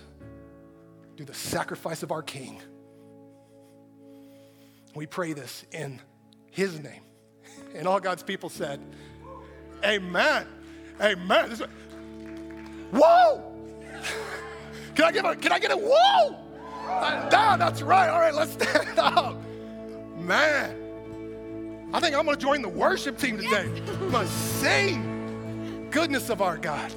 through 1.17 1.27
the 1.27 1.35
sacrifice 1.35 2.03
of 2.03 2.13
our 2.13 2.23
King. 2.23 2.61
We 4.95 5.07
pray 5.07 5.33
this 5.33 5.65
in 5.73 6.01
His 6.51 6.79
name. 6.79 7.03
And 7.75 7.89
all 7.89 8.01
God's 8.01 8.23
people 8.23 8.49
said, 8.49 8.81
Amen. 9.85 10.47
Amen. 11.01 11.51
Whoa! 12.91 13.54
Can 14.95 15.05
I 15.05 15.13
get 15.13 15.25
a, 15.25 15.37
can 15.37 15.53
I 15.53 15.59
get 15.59 15.71
a 15.71 15.77
whoa? 15.77 16.37
Uh, 16.87 17.57
that's 17.57 17.83
right. 17.83 18.09
All 18.09 18.21
right, 18.21 18.35
let's 18.35 18.53
stand 18.63 18.99
up. 18.99 19.41
Man, 20.19 21.91
I 21.93 22.01
think 22.01 22.17
I'm 22.17 22.25
going 22.25 22.37
to 22.37 22.43
join 22.43 22.63
the 22.63 22.69
worship 22.69 23.19
team 23.19 23.37
today. 23.37 23.71
I'm 24.01 24.11
going 24.11 24.27
to 24.27 24.33
sing 24.33 25.89
goodness 25.91 26.31
of 26.31 26.43
our 26.43 26.57
God. 26.57 26.93